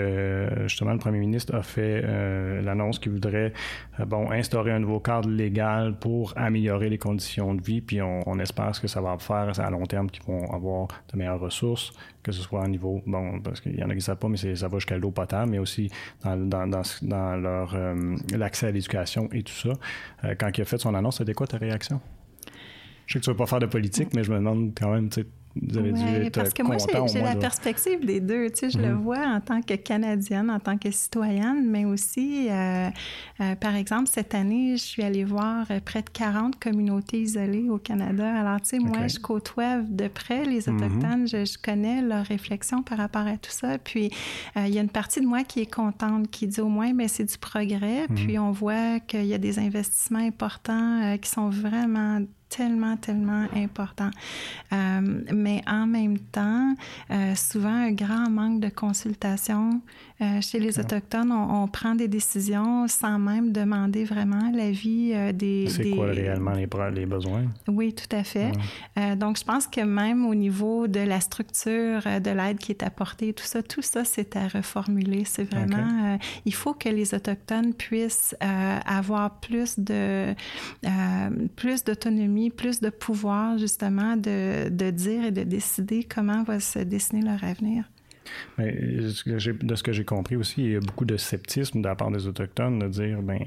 justement 0.64 0.92
le 0.92 0.98
premier 1.00 1.20
ministre 1.20 1.56
a 1.56 1.64
fait 1.64 2.02
euh, 2.04 2.62
l'annonce 2.62 3.00
qu'il 3.00 3.14
voudrait 3.14 3.54
euh, 4.00 4.06
bon 4.06 4.30
instaurer 4.32 4.72
un 4.72 4.80
nouveau 4.80 5.00
cadre 5.00 5.30
légal 5.30 5.98
pour 5.98 6.34
améliorer 6.36 6.90
les 6.90 6.98
conditions 6.98 7.54
de 7.54 7.62
vie, 7.62 7.82
puis 7.82 8.02
on, 8.02 8.40
espère 8.40 8.80
que 8.80 8.88
ça 8.88 9.02
va 9.02 9.18
faire 9.20 9.60
à 9.60 9.70
long 9.70 9.86
terme 9.86 10.10
qu'ils 10.10 10.24
vont 10.24 10.52
avoir 10.52 10.88
de 11.12 11.18
meilleures 11.18 11.40
ressources, 11.40 11.94
que 12.24 12.32
ce 12.32 12.42
soit 12.42 12.62
au 12.62 12.68
niveau 12.68 13.02
bon 13.06 13.40
parce 13.42 13.62
qu'il 13.62 13.76
y 13.76 13.84
en 13.84 13.88
a 13.88 13.90
qui 13.90 13.98
ne 13.98 14.02
savent 14.02 14.18
pas, 14.18 14.28
mais 14.28 14.38
ça 14.38 14.68
va 14.68 14.78
jusqu'à 14.78 14.98
l'eau 14.98 15.12
potable, 15.12 15.52
mais 15.52 15.60
aussi 15.60 15.90
dans, 16.24 16.66
leur 17.06 17.78
l'accès 18.34 18.68
à 18.68 18.72
l'éducation 18.72 19.30
et 19.32 19.44
tout 19.44 19.54
ça. 19.54 19.74
quand 20.36 20.58
il 20.58 20.62
a 20.62 20.66
fait 20.66 20.78
son 20.78 20.96
annonce, 20.96 21.18
c'était 21.18 21.34
quoi 21.34 21.48
ta 21.48 21.58
réaction? 21.58 22.02
Je 23.06 23.14
sais 23.14 23.20
que 23.20 23.26
tu 23.26 23.30
ne 23.30 23.34
veux 23.34 23.38
pas 23.38 23.46
faire 23.46 23.60
de 23.60 23.66
politique, 23.66 24.14
mais 24.16 24.24
je 24.24 24.32
me 24.32 24.38
demande 24.38 24.72
quand 24.76 24.92
même, 24.92 25.10
vous 25.56 25.78
avez 25.78 25.92
dû 25.92 26.02
être 26.28 26.36
parce 26.36 26.54
que 26.54 26.64
moi, 26.64 26.78
j'ai 27.12 27.22
la 27.22 27.36
perspective 27.36 28.06
des 28.06 28.20
deux. 28.20 28.50
Tu 28.50 28.58
sais, 28.58 28.70
je 28.70 28.78
le 28.78 28.94
mhm. 28.94 29.02
vois 29.02 29.26
en 29.26 29.42
tant 29.42 29.62
que 29.62 29.74
Canadienne, 29.76 30.50
en 30.50 30.60
tant 30.60 30.78
que 30.78 30.90
citoyenne, 30.92 31.70
mais 31.70 31.86
aussi, 31.86 32.48
euh, 32.50 32.90
euh, 33.42 33.56
par 33.56 33.76
exemple, 33.76 34.10
cette 34.12 34.34
année, 34.34 34.78
je 34.78 34.84
suis 34.84 35.04
allée 35.04 35.26
voir 35.26 35.68
près 35.84 36.02
de 36.02 36.10
40 36.10 36.58
communautés 36.60 37.22
isolées 37.22 37.70
au 37.70 37.78
Canada. 37.78 38.34
Alors, 38.34 38.62
tu 38.62 38.70
sais, 38.70 38.80
moi, 38.80 39.08
je 39.08 39.20
côtoie 39.20 39.80
de 39.80 40.08
près 40.08 40.46
les 40.46 40.70
mhm. 40.70 40.76
Autochtones. 40.76 41.28
je, 41.28 41.62
connais 41.62 42.02
leurs 42.02 42.26
réflexions 42.26 42.82
par 42.82 42.98
rapport 42.98 43.28
à 43.28 43.38
tout 43.38 43.52
ça. 43.52 43.78
Puis, 43.78 44.10
euh, 44.58 44.66
il 44.68 44.74
y 44.74 44.80
a 44.80 44.82
une 44.82 44.90
partie 44.90 45.20
de 45.20 45.28
moi 45.28 45.44
qui 45.44 45.60
est 45.62 45.72
contente, 45.72 46.30
qui 46.32 46.48
dit 46.48 46.62
au 46.62 46.70
moins, 46.70 46.94
mais 46.94 47.08
c'est 47.08 47.26
du 47.26 47.38
progrès. 47.38 48.08
Puis, 48.16 48.40
on 48.40 48.52
voit 48.52 49.00
qu'il 49.02 49.26
y 49.26 49.34
a 49.34 49.38
des 49.38 49.60
investissements 49.60 50.20
importants 50.20 51.18
qui 51.22 51.30
sont 51.30 51.50
vraiment 51.50 52.22
tellement, 52.52 52.98
tellement 52.98 53.48
important. 53.56 54.12
Euh, 54.74 55.22
mais 55.34 55.62
en 55.66 55.88
même 55.88 56.20
temps, 56.20 56.76
euh, 57.10 57.34
souvent 57.36 57.70
un 57.70 57.92
grand 57.92 58.30
manque 58.30 58.60
de 58.60 58.70
consultation 58.70 59.82
euh, 60.22 60.42
chez 60.42 60.60
les 60.60 60.78
Autochtones. 60.78 61.32
On, 61.32 61.68
prend 61.68 61.96
des 61.96 62.10
décisions 62.10 62.88
sans 62.88 63.18
même 63.18 63.52
demander 63.52 64.04
vraiment 64.04 64.52
l'avis 64.54 65.14
des... 65.34 65.68
C'est 65.70 65.92
quoi 65.92 66.08
réellement 66.08 66.52
les, 66.52 66.68
les, 66.94 67.06
besoins? 67.06 67.46
Oui, 67.68 67.94
tout 67.94 68.14
à 68.16 68.24
fait. 68.24 68.52
donc, 69.16 69.40
je 69.40 69.44
pense 69.44 69.68
que 69.68 69.82
même 69.82 70.26
au 70.26 70.36
niveau 70.36 70.88
de 70.88 71.00
la 71.00 71.22
structure 71.22 72.02
de 72.04 72.30
l'aide 72.30 72.58
qui 72.58 72.74
est 72.74 72.84
apportée, 72.84 73.34
tout 73.34 73.46
ça, 73.46 73.64
tout 73.64 73.82
ça, 73.82 74.04
c'est 74.04 74.36
à 74.36 74.48
reformuler. 74.48 75.24
C'est 75.24 75.46
vraiment... 75.46 76.18
il 76.46 76.54
faut 76.54 76.74
que 76.74 76.90
les 76.90 77.16
Autochtones 77.16 77.74
puissent 77.74 78.36
avoir 78.42 79.40
plus 79.40 79.80
de 79.80 80.36
plus 81.56 81.84
d'autonomie 81.84 82.41
plus 82.50 82.82
de 82.82 82.90
pouvoir 82.90 83.58
justement 83.58 84.16
de, 84.16 84.70
de, 84.70 84.90
dire 84.90 85.26
et 85.26 85.32
de 85.32 85.44
décider 85.44 86.04
comment 86.04 86.44
va 86.44 86.60
se 86.60 86.80
dessiner 86.80 87.22
leur 87.22 87.44
avenir. 87.44 87.86
De 88.58 89.10
ce 89.10 89.84
que 89.84 89.92
j'ai 89.92 90.06
compris 90.06 90.36
aussi, 90.36 90.64
il 90.64 90.72
y 90.72 90.76
a 90.76 90.80
beaucoup 90.80 91.06
de 91.06 91.18
sceptisme 91.18 91.82
de 91.82 91.88
la 91.88 91.96
part 91.96 92.12
des 92.12 92.28
Autochtones 92.28 92.80
de 92.80 92.88
dire, 92.88 93.22
ben 93.22 93.40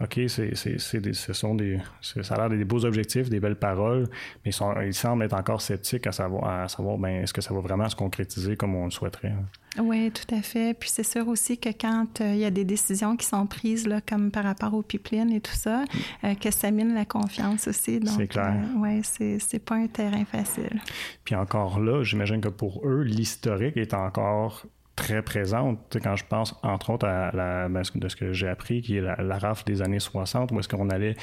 OK, 0.00 0.20
c'est, 0.28 0.54
ce 0.54 1.32
sont 1.32 1.54
des, 1.54 1.78
ça 2.00 2.34
a 2.34 2.48
l'air 2.48 2.50
des 2.50 2.64
beaux 2.64 2.84
objectifs, 2.84 3.30
des 3.30 3.40
belles 3.40 3.56
paroles, 3.56 4.08
mais 4.44 4.50
ils, 4.50 4.52
sont, 4.52 4.74
ils 4.80 4.92
semblent 4.92 5.24
être 5.24 5.34
encore 5.34 5.62
sceptiques 5.62 6.06
à 6.06 6.12
savoir, 6.12 6.62
à 6.62 6.68
savoir 6.68 6.98
ben, 6.98 7.22
est-ce 7.22 7.32
que 7.32 7.40
ça 7.40 7.54
va 7.54 7.60
vraiment 7.60 7.88
se 7.88 7.96
concrétiser 7.96 8.56
comme 8.56 8.74
on 8.74 8.84
le 8.84 8.90
souhaiterait. 8.90 9.28
Hein? 9.28 9.46
Oui, 9.82 10.10
tout 10.10 10.34
à 10.34 10.42
fait. 10.42 10.74
Puis 10.78 10.90
c'est 10.90 11.02
sûr 11.02 11.26
aussi 11.28 11.58
que 11.58 11.68
quand 11.68 12.20
euh, 12.20 12.32
il 12.32 12.38
y 12.38 12.44
a 12.44 12.50
des 12.50 12.64
décisions 12.64 13.16
qui 13.16 13.26
sont 13.26 13.46
prises, 13.46 13.86
là, 13.86 14.00
comme 14.00 14.30
par 14.30 14.44
rapport 14.44 14.74
aux 14.74 14.82
pipelines 14.82 15.32
et 15.32 15.40
tout 15.40 15.54
ça, 15.54 15.84
euh, 16.24 16.34
que 16.34 16.50
ça 16.50 16.70
mine 16.70 16.94
la 16.94 17.04
confiance 17.04 17.68
aussi. 17.68 18.00
C'est 18.04 18.26
clair. 18.26 18.54
Euh, 18.54 18.78
oui, 18.78 19.38
c'est 19.40 19.64
pas 19.64 19.76
un 19.76 19.86
terrain 19.86 20.24
facile. 20.24 20.80
Puis 21.24 21.34
encore 21.34 21.80
là, 21.80 22.02
j'imagine 22.02 22.40
que 22.40 22.48
pour 22.48 22.86
eux, 22.86 23.02
l'historique 23.02 23.76
est 23.76 23.94
encore 23.94 24.66
très 24.96 25.22
présente. 25.22 25.98
quand 26.02 26.16
je 26.16 26.24
pense, 26.24 26.58
entre 26.62 26.90
autres, 26.90 27.06
à 27.06 27.30
la, 27.32 27.68
ben, 27.68 27.82
de 27.94 28.08
ce 28.08 28.16
que 28.16 28.32
j'ai 28.32 28.48
appris, 28.48 28.80
qui 28.80 28.96
est 28.96 29.02
la, 29.02 29.16
la, 29.16 29.38
rafle 29.38 29.64
des 29.64 29.82
années 29.82 30.00
60, 30.00 30.50
où 30.50 30.58
est-ce 30.58 30.68
qu'on 30.68 30.88
allait 30.88 31.14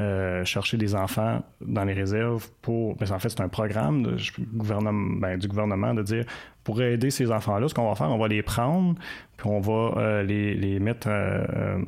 euh, 0.00 0.44
chercher 0.44 0.78
des 0.78 0.94
enfants 0.94 1.42
dans 1.60 1.84
les 1.84 1.92
réserves 1.92 2.48
pour... 2.62 2.96
Ben, 2.96 3.12
en 3.12 3.18
fait, 3.18 3.28
c'est 3.28 3.42
un 3.42 3.48
programme 3.48 4.02
de, 4.02 4.16
gouvernement, 4.54 5.20
ben, 5.20 5.38
du 5.38 5.46
gouvernement 5.46 5.94
de 5.94 6.02
dire, 6.02 6.24
pour 6.64 6.82
aider 6.82 7.10
ces 7.10 7.30
enfants-là, 7.30 7.68
ce 7.68 7.74
qu'on 7.74 7.88
va 7.88 7.94
faire, 7.94 8.10
on 8.10 8.18
va 8.18 8.28
les 8.28 8.42
prendre, 8.42 8.98
puis 9.36 9.46
on 9.46 9.60
va 9.60 9.98
euh, 9.98 10.22
les, 10.22 10.54
les, 10.54 10.80
mettre 10.80 11.08
euh, 11.10 11.78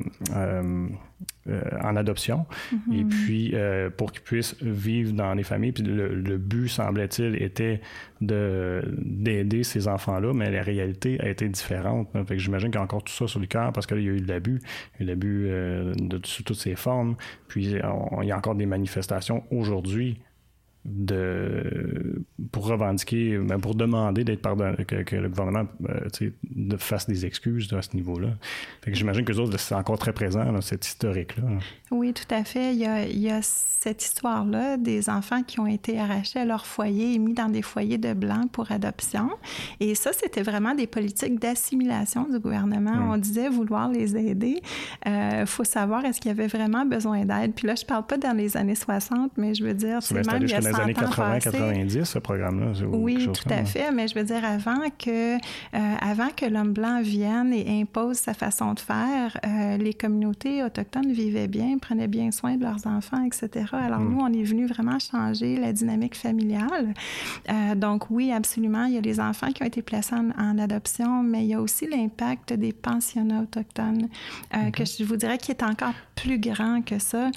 euh, 1.49 1.61
en 1.83 1.95
adoption, 1.95 2.45
mm-hmm. 2.73 2.99
et 2.99 3.03
puis 3.05 3.53
pour 3.97 4.11
qu'ils 4.11 4.21
puissent 4.21 4.55
vivre 4.61 5.13
dans 5.13 5.33
les 5.33 5.43
familles. 5.43 5.71
Puis 5.71 5.83
le, 5.83 6.37
but, 6.37 6.67
semblait-il, 6.67 7.41
était 7.41 7.81
de 8.21 8.81
d'aider 8.97 9.63
ces 9.63 9.87
enfants-là, 9.87 10.33
mais 10.33 10.51
la 10.51 10.61
réalité 10.61 11.19
a 11.19 11.29
été 11.29 11.47
différente. 11.49 12.09
Fait 12.13 12.35
que 12.35 12.37
j'imagine 12.37 12.69
qu'il 12.69 12.77
y 12.77 12.81
a 12.81 12.83
encore 12.83 13.03
tout 13.03 13.13
ça 13.13 13.27
sur 13.27 13.39
le 13.39 13.47
cœur 13.47 13.73
parce 13.73 13.87
qu'il 13.87 14.01
y 14.01 14.09
a 14.09 14.11
eu 14.11 14.21
de 14.21 14.27
l'abus, 14.27 14.59
il 14.99 15.05
y 15.05 15.09
a 15.09 15.13
eu 15.13 15.15
l'abus 15.15 15.47
de, 15.47 16.19
sous 16.23 16.43
toutes 16.43 16.57
ses 16.57 16.75
formes. 16.75 17.15
Puis 17.47 17.65
il 17.65 18.27
y 18.27 18.31
a 18.31 18.37
encore 18.37 18.55
des 18.55 18.65
manifestations 18.65 19.43
aujourd'hui 19.51 20.19
de 20.85 22.23
pour 22.51 22.65
revendiquer, 22.65 23.37
ben, 23.37 23.59
pour 23.59 23.75
demander 23.75 24.23
d'être 24.23 24.41
pardonné, 24.41 24.83
que, 24.85 25.15
le 25.15 25.29
gouvernement 25.29 25.67
euh, 25.87 26.77
fasse 26.77 27.07
des 27.07 27.25
excuses 27.25 27.71
à 27.73 27.81
ce 27.81 27.95
niveau-là. 27.95 28.29
j'imagine 28.87 29.23
que 29.23 29.31
les 29.31 29.39
autres, 29.39 29.59
c'est 29.59 29.75
encore 29.75 29.99
très 29.99 30.13
présent, 30.13 30.59
cette 30.61 30.85
historique-là. 30.85 31.43
Oui, 31.91 32.13
tout 32.13 32.33
à 32.33 32.43
fait. 32.43 32.73
Il 32.73 32.79
y 32.79 32.85
a, 32.85 33.05
il 33.05 33.19
y 33.19 33.29
a 33.29 33.41
cette 33.41 34.03
histoire-là 34.03 34.77
des 34.77 35.09
enfants 35.09 35.43
qui 35.43 35.59
ont 35.59 35.67
été 35.67 35.99
arrachés 35.99 36.39
à 36.39 36.45
leur 36.45 36.65
foyer 36.65 37.13
et 37.13 37.19
mis 37.19 37.33
dans 37.33 37.49
des 37.49 37.61
foyers 37.61 37.97
de 37.97 38.13
blancs 38.13 38.49
pour 38.51 38.71
adoption. 38.71 39.29
Et 39.79 39.93
ça, 39.95 40.11
c'était 40.13 40.41
vraiment 40.41 40.73
des 40.73 40.87
politiques 40.87 41.39
d'assimilation 41.39 42.27
du 42.27 42.39
gouvernement. 42.39 42.95
Hmm. 42.95 43.11
On 43.11 43.17
disait 43.17 43.49
vouloir 43.49 43.89
les 43.89 44.15
aider. 44.15 44.61
Il 45.05 45.11
euh, 45.11 45.45
faut 45.45 45.63
savoir, 45.63 46.05
est-ce 46.05 46.19
qu'il 46.19 46.29
y 46.29 46.31
avait 46.31 46.47
vraiment 46.47 46.85
besoin 46.85 47.25
d'aide? 47.25 47.53
Puis 47.53 47.67
là, 47.67 47.75
je 47.75 47.85
parle 47.85 48.05
pas 48.05 48.17
dans 48.17 48.35
les 48.35 48.57
années 48.57 48.75
60, 48.75 49.33
mais 49.37 49.53
je 49.53 49.63
veux 49.63 49.73
dire, 49.73 50.01
c'est 50.01 50.25
même 50.25 50.43
il 50.43 50.49
y 50.49 50.53
a 50.53 50.61
100 50.61 50.70
les 50.71 50.79
années 50.79 50.93
80-90, 50.93 52.05
ce 52.05 52.19
programme-là. 52.19 52.71
Oui, 52.87 53.27
tout 53.31 53.49
à 53.49 53.65
fait. 53.65 53.91
Mais 53.91 54.07
je 54.07 54.15
veux 54.15 54.23
dire, 54.23 54.43
avant 54.43 54.89
que, 54.97 55.35
euh, 55.35 55.37
avant 55.73 56.29
que 56.35 56.45
l'homme 56.45 56.73
blanc 56.73 57.01
vienne 57.01 57.53
et 57.53 57.81
impose 57.81 58.17
sa 58.17 58.33
façon 58.33 58.73
de 58.73 58.79
faire, 58.79 59.37
euh, 59.45 59.77
les 59.77 59.93
communautés 59.93 60.63
autochtones 60.63 61.11
vivaient 61.11 61.47
bien, 61.47 61.77
prenaient 61.77 62.07
bien 62.07 62.31
soin 62.31 62.55
de 62.55 62.63
leurs 62.63 62.85
enfants, 62.87 63.23
etc. 63.23 63.65
Alors 63.73 63.99
hmm. 63.99 64.13
nous, 64.13 64.19
on 64.19 64.33
est 64.33 64.43
venu 64.43 64.65
vraiment 64.67 64.99
changer 64.99 65.57
la 65.57 65.73
dynamique 65.73 66.15
familiale. 66.15 66.93
Euh, 67.49 67.75
donc 67.75 68.09
oui, 68.09 68.31
absolument, 68.31 68.85
il 68.85 68.93
y 68.93 68.97
a 68.97 69.01
les 69.01 69.19
enfants 69.19 69.51
qui 69.51 69.63
ont 69.63 69.67
été 69.67 69.81
placés 69.81 70.15
en, 70.15 70.57
adoption, 70.57 71.23
mais 71.23 71.45
il 71.45 71.47
y 71.47 71.53
a 71.53 71.61
aussi 71.61 71.87
l'impact 71.87 72.53
des 72.53 72.73
pensionnats 72.73 73.41
autochtones, 73.41 74.09
que 74.73 74.83
je 74.85 75.03
vous 75.03 75.15
dirais 75.15 75.37
qui 75.37 75.51
est 75.51 75.63
encore 75.63 75.93
plus 76.15 76.37
grand 76.39 76.81
que 76.81 76.99
ça, 76.99 77.31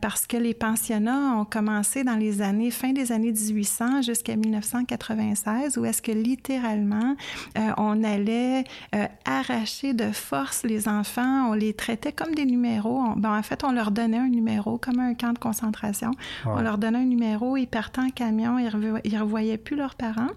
parce 0.00 0.26
que 0.26 0.36
les 0.36 0.54
pensionnats 0.54 1.36
ont 1.36 1.44
commencé 1.44 2.04
dans 2.04 2.14
les 2.14 2.42
années 2.42 2.63
fin 2.70 2.92
des 2.92 3.12
années 3.12 3.32
1800 3.32 4.02
jusqu'à 4.02 4.36
1996, 4.36 5.78
où 5.78 5.84
est-ce 5.84 6.02
que 6.02 6.12
littéralement, 6.12 7.16
euh, 7.58 7.70
on 7.76 8.02
allait 8.04 8.64
euh, 8.94 9.06
arracher 9.24 9.92
de 9.92 10.10
force 10.12 10.62
les 10.64 10.88
enfants, 10.88 11.50
on 11.50 11.52
les 11.54 11.74
traitait 11.74 12.12
comme 12.12 12.34
des 12.34 12.46
numéros. 12.46 13.02
ben, 13.16 13.38
en 13.38 13.42
fait, 13.42 13.64
on 13.64 13.72
leur 13.72 13.90
donnait 13.90 14.18
un 14.18 14.28
numéro, 14.28 14.78
comme 14.78 15.00
un 15.00 15.14
camp 15.14 15.32
de 15.32 15.38
concentration. 15.38 16.10
On 16.46 16.60
leur 16.60 16.78
donnait 16.78 16.98
un 16.98 17.04
numéro, 17.04 17.56
ils 17.56 17.66
partaient 17.66 18.00
en 18.00 18.10
camion, 18.10 18.58
ils 18.58 18.64
ne 18.66 19.20
revoyaient 19.20 19.58
plus 19.58 19.76
leurs 19.76 19.94
parents. 19.94 20.30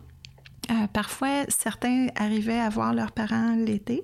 Euh, 0.69 0.87
parfois, 0.91 1.45
certains 1.47 2.07
arrivaient 2.15 2.59
à 2.59 2.69
voir 2.69 2.93
leurs 2.93 3.11
parents 3.11 3.55
l'été, 3.55 4.03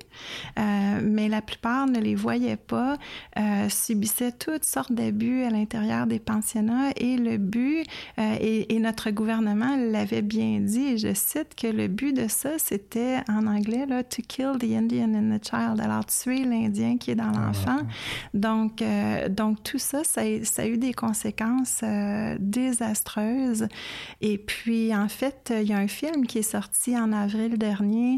euh, 0.57 0.99
mais 1.03 1.27
la 1.27 1.41
plupart 1.41 1.87
ne 1.87 1.99
les 1.99 2.15
voyaient 2.15 2.57
pas, 2.57 2.97
euh, 3.37 3.67
subissaient 3.69 4.31
toutes 4.31 4.63
sortes 4.63 4.93
d'abus 4.93 5.43
à 5.43 5.49
l'intérieur 5.49 6.07
des 6.07 6.19
pensionnats 6.19 6.91
et 6.95 7.17
le 7.17 7.37
but, 7.37 7.85
et, 8.17 8.73
et, 8.73 8.79
notre 8.79 9.11
gouvernement 9.11 9.75
l'avait 9.75 10.21
bien 10.21 10.59
dit, 10.59 10.97
je 10.97 11.13
cite 11.13 11.55
que 11.55 11.67
le 11.67 11.87
but 11.87 12.13
de 12.13 12.27
ça, 12.27 12.51
c'était 12.57 13.17
en 13.29 13.47
anglais, 13.47 13.85
là, 13.85 14.03
to 14.03 14.21
kill 14.27 14.57
the 14.59 14.71
Indian 14.75 15.13
in 15.13 15.37
the 15.37 15.43
child, 15.43 15.79
alors 15.81 16.05
tuer 16.05 16.43
l'Indien 16.43 16.97
qui 16.97 17.11
est 17.11 17.15
dans 17.15 17.31
ah, 17.33 17.47
l'enfant. 17.47 17.79
Donc, 18.33 18.83
donc 19.29 19.63
tout 19.63 19.79
ça, 19.79 20.03
ça, 20.03 20.21
ça, 20.43 20.63
a 20.63 20.67
eu 20.67 20.77
des 20.77 20.93
conséquences 20.93 21.83
désastreuses. 22.39 23.67
Et 24.21 24.37
puis, 24.37 24.95
en 24.95 25.07
fait, 25.07 25.53
il 25.55 25.67
y 25.67 25.73
a 25.73 25.77
un 25.77 25.87
film 25.87 26.25
qui 26.25 26.39
est 26.39 26.52
sorti 26.53 26.95
en 26.95 27.11
avril 27.11 27.57
dernier 27.57 28.17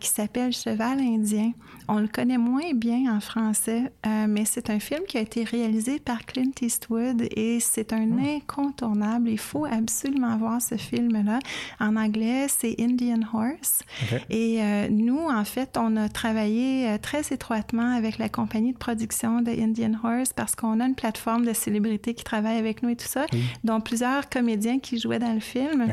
qui 0.00 0.08
s'appelle 0.08 0.50
Cheval 0.50 0.98
indien. 0.98 1.52
On 1.88 1.98
le 1.98 2.08
connaît 2.08 2.38
moins 2.38 2.72
bien 2.72 3.14
en 3.14 3.20
français, 3.20 3.92
mais 4.28 4.46
c'est 4.46 4.70
un 4.70 4.80
film 4.80 5.02
qui 5.06 5.18
a 5.18 5.20
été 5.20 5.44
réalisé 5.44 5.98
par 5.98 6.24
Clint 6.24 6.52
Eastwood 6.62 7.28
et 7.36 7.60
c'est 7.60 7.92
un 7.92 8.06
hmm. 8.06 8.38
incontournable. 8.38 9.28
Il 9.28 9.38
faut 9.38 9.66
absolument 9.66 10.38
voir 10.38 10.62
ce 10.62 10.76
film-là. 10.76 11.38
En 11.78 11.96
anglais, 11.96 12.46
c'est 12.48 12.76
Indian 12.80 13.20
Horse. 13.30 13.82
Et 14.30 14.60
nous, 14.90 15.18
en 15.28 15.44
fait, 15.44 15.76
on 15.76 15.98
a 15.98 16.08
travaillé 16.08 16.96
très 17.02 17.20
étroitement 17.30 17.94
avec 17.94 18.16
la 18.16 18.30
compagnie 18.30 18.72
de 18.72 18.78
production 18.78 19.42
de 19.42 19.50
Indian 19.50 19.92
Horse 20.02 20.32
parce 20.32 20.54
qu'on 20.54 20.80
a 20.80 20.86
une 20.86 20.94
plateforme 20.94 21.44
de 21.44 21.52
célébrités 21.52 22.14
qui 22.14 22.24
travaillent 22.24 22.58
avec 22.58 22.82
nous 22.82 22.88
et 22.88 22.96
tout 22.96 23.08
ça, 23.08 23.26
dont 23.64 23.82
plusieurs 23.82 24.30
comédiens 24.30 24.78
qui 24.78 24.98
jouaient 24.98 25.18
dans 25.18 25.34
le 25.34 25.40
film. 25.40 25.92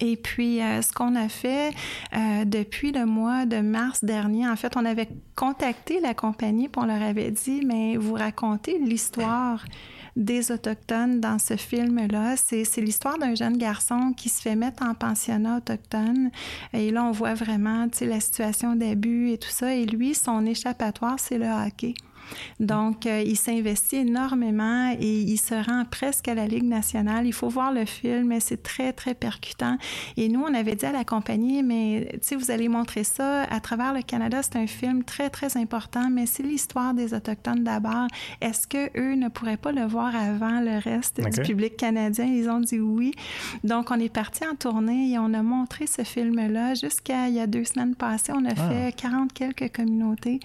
Et 0.00 0.16
puis, 0.16 0.62
euh, 0.62 0.82
ce 0.82 0.92
qu'on 0.92 1.14
a 1.14 1.28
fait 1.28 1.72
euh, 2.14 2.44
depuis 2.44 2.92
le 2.92 3.06
mois 3.06 3.46
de 3.46 3.60
mars 3.60 4.04
dernier, 4.04 4.48
en 4.48 4.56
fait, 4.56 4.76
on 4.76 4.84
avait 4.84 5.08
contacté 5.36 6.00
la 6.00 6.14
compagnie 6.14 6.68
pour 6.68 6.84
on 6.84 6.86
leur 6.86 7.02
avait 7.02 7.30
dit, 7.30 7.62
mais 7.64 7.96
vous 7.96 8.14
racontez 8.14 8.78
l'histoire 8.78 9.64
des 10.16 10.52
Autochtones 10.52 11.20
dans 11.20 11.38
ce 11.38 11.56
film-là. 11.56 12.36
C'est, 12.36 12.64
l'histoire 12.78 13.18
d'un 13.18 13.34
jeune 13.34 13.56
garçon 13.56 14.12
qui 14.16 14.28
se 14.28 14.40
fait 14.42 14.54
mettre 14.54 14.84
en 14.84 14.94
pensionnat 14.94 15.58
autochtone. 15.58 16.30
Et 16.72 16.90
là, 16.90 17.04
on 17.04 17.10
voit 17.10 17.34
vraiment 17.34 17.86
la 18.00 18.20
situation 18.20 18.76
d'abus 18.76 19.30
et 19.30 19.38
tout 19.38 19.48
ça. 19.48 19.74
Et 19.74 19.86
lui, 19.86 20.14
son 20.14 20.46
échappatoire, 20.46 21.18
c'est 21.18 21.38
le 21.38 21.46
hockey. 21.46 21.94
Donc, 22.60 23.06
euh, 23.06 23.22
il 23.24 23.36
s'investit 23.36 23.96
énormément 23.96 24.94
et 24.98 25.20
il 25.20 25.38
se 25.38 25.54
rend 25.54 25.84
presque 25.90 26.28
à 26.28 26.34
la 26.34 26.46
Ligue 26.46 26.64
nationale. 26.64 27.26
Il 27.26 27.32
faut 27.32 27.48
voir 27.48 27.72
le 27.72 27.84
film, 27.84 28.28
mais 28.28 28.40
c'est 28.40 28.62
très, 28.62 28.92
très 28.92 29.14
percutant. 29.14 29.76
Et 30.16 30.28
nous, 30.28 30.42
on 30.42 30.54
avait 30.54 30.74
dit 30.74 30.86
à 30.86 30.92
la 30.92 31.04
compagnie, 31.04 31.62
mais 31.62 32.08
tu 32.12 32.18
sais, 32.22 32.36
vous 32.36 32.50
allez 32.50 32.68
montrer 32.68 33.04
ça 33.04 33.42
à 33.44 33.60
travers 33.60 33.92
le 33.92 34.02
Canada. 34.02 34.42
C'est 34.42 34.56
un 34.56 34.66
film 34.66 35.04
très, 35.04 35.30
très 35.30 35.56
important, 35.56 36.08
mais 36.10 36.26
c'est 36.26 36.42
l'histoire 36.42 36.94
des 36.94 37.14
Autochtones 37.14 37.64
d'abord. 37.64 38.06
Est-ce 38.40 38.66
que 38.66 38.90
eux 38.98 39.14
ne 39.14 39.28
pourraient 39.28 39.56
pas 39.56 39.72
le 39.72 39.84
voir 39.84 40.14
avant 40.14 40.60
le 40.60 40.78
reste 40.78 41.20
du 41.20 41.40
public 41.42 41.76
canadien? 41.76 42.26
Ils 42.26 42.48
ont 42.48 42.60
dit 42.60 42.80
oui. 42.80 43.12
Donc, 43.62 43.90
on 43.90 43.98
est 43.98 44.12
parti 44.12 44.46
en 44.46 44.54
tournée 44.54 45.12
et 45.12 45.18
on 45.18 45.32
a 45.34 45.42
montré 45.42 45.86
ce 45.86 46.02
film-là 46.02 46.74
jusqu'à 46.74 47.28
il 47.28 47.34
y 47.34 47.40
a 47.40 47.46
deux 47.46 47.64
semaines 47.64 47.94
passées. 47.94 48.32
On 48.32 48.44
a 48.44 48.52
ah. 48.56 48.70
fait 48.70 48.96
40 48.96 49.32
quelques 49.32 49.74
communautés. 49.74 50.40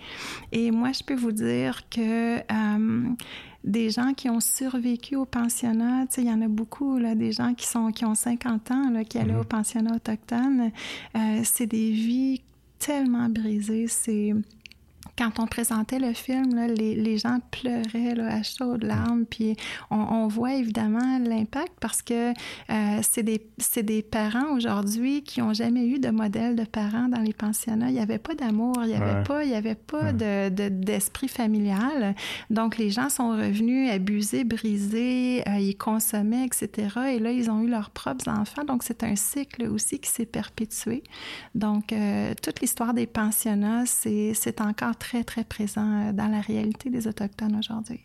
Et 0.51 0.71
moi, 0.71 0.91
je 0.91 1.03
peux 1.03 1.15
vous 1.15 1.31
dire, 1.31 1.68
que 1.89 2.37
euh, 2.39 3.09
des 3.63 3.89
gens 3.89 4.13
qui 4.13 4.29
ont 4.29 4.39
survécu 4.39 5.15
au 5.15 5.25
pensionnat, 5.25 6.05
il 6.17 6.25
y 6.25 6.31
en 6.31 6.41
a 6.41 6.47
beaucoup, 6.47 6.97
là, 6.97 7.15
des 7.15 7.31
gens 7.31 7.53
qui, 7.53 7.67
sont, 7.67 7.91
qui 7.91 8.05
ont 8.05 8.15
50 8.15 8.71
ans, 8.71 8.89
là, 8.91 9.03
qui 9.03 9.17
allaient 9.17 9.33
mm-hmm. 9.33 9.41
au 9.41 9.45
pensionnat 9.45 9.95
autochtone, 9.95 10.71
euh, 11.15 11.41
c'est 11.43 11.67
des 11.67 11.91
vies 11.91 12.41
tellement 12.79 13.29
brisées, 13.29 13.87
c'est 13.87 14.33
quand 15.19 15.39
on 15.39 15.47
présentait 15.47 15.99
le 15.99 16.13
film, 16.13 16.57
les, 16.77 16.95
les, 16.95 17.17
gens 17.17 17.39
pleuraient 17.51 18.15
là, 18.15 18.35
à 18.35 18.43
chaudes 18.43 18.83
larmes. 18.83 19.25
Puis 19.25 19.57
on, 19.91 19.97
on 19.97 20.27
voit 20.27 20.53
évidemment 20.53 21.19
l'impact 21.19 21.73
parce 21.81 22.01
que 22.01 22.31
euh, 22.31 22.99
c'est 23.01 23.23
des, 23.23 23.41
des, 23.83 24.01
parents 24.01 24.55
aujourd'hui 24.55 25.21
qui 25.23 25.41
n'ont 25.41 25.53
jamais 25.53 25.85
eu 25.85 25.99
de 25.99 26.09
modèle 26.09 26.55
de 26.55 26.63
parents 26.63 27.09
dans 27.09 27.19
les 27.19 27.33
pensionnats. 27.33 27.89
Il 27.89 27.95
n'y 27.95 27.99
avait 27.99 28.17
pas 28.17 28.33
d'amour, 28.33 28.75
il 28.83 28.87
n'y 28.87 28.95
avait, 28.95 29.23
pas, 29.23 29.43
il 29.43 29.51
y 29.51 29.55
avait 29.55 29.75
pas 29.75 30.13
de, 30.13 30.69
d'esprit 30.69 31.27
familial. 31.27 32.15
Donc 32.49 32.77
les 32.77 32.89
gens 32.89 33.09
sont 33.09 33.31
revenus 33.31 33.91
abusés, 33.91 34.45
brisés, 34.45 35.43
euh, 35.49 35.59
ils 35.59 35.75
consommaient, 35.75 36.45
etc. 36.45 36.87
Et 37.09 37.19
là, 37.19 37.31
ils 37.31 37.51
ont 37.51 37.61
eu 37.61 37.67
leurs 37.67 37.89
propres 37.89 38.29
enfants. 38.29 38.63
Donc 38.63 38.83
c'est 38.83 39.03
un 39.03 39.17
cycle 39.17 39.67
aussi 39.67 39.99
qui 39.99 40.09
s'est 40.09 40.25
perpétué. 40.25 41.03
Donc 41.55 41.91
euh, 41.91 42.33
toute 42.41 42.61
l'histoire 42.61 42.93
des 42.93 43.05
pensionnats, 43.05 43.85
c'est, 43.85 44.33
c'est 44.33 44.61
encore 44.89 44.97
très 44.97 45.23
très, 45.23 45.43
présent 45.43 46.09
euh, 46.09 46.11
dans 46.13 46.27
la 46.27 46.41
réalité 46.41 46.89
des 46.89 47.07
Autochtones 47.07 47.55
aujourd'hui. 47.57 47.99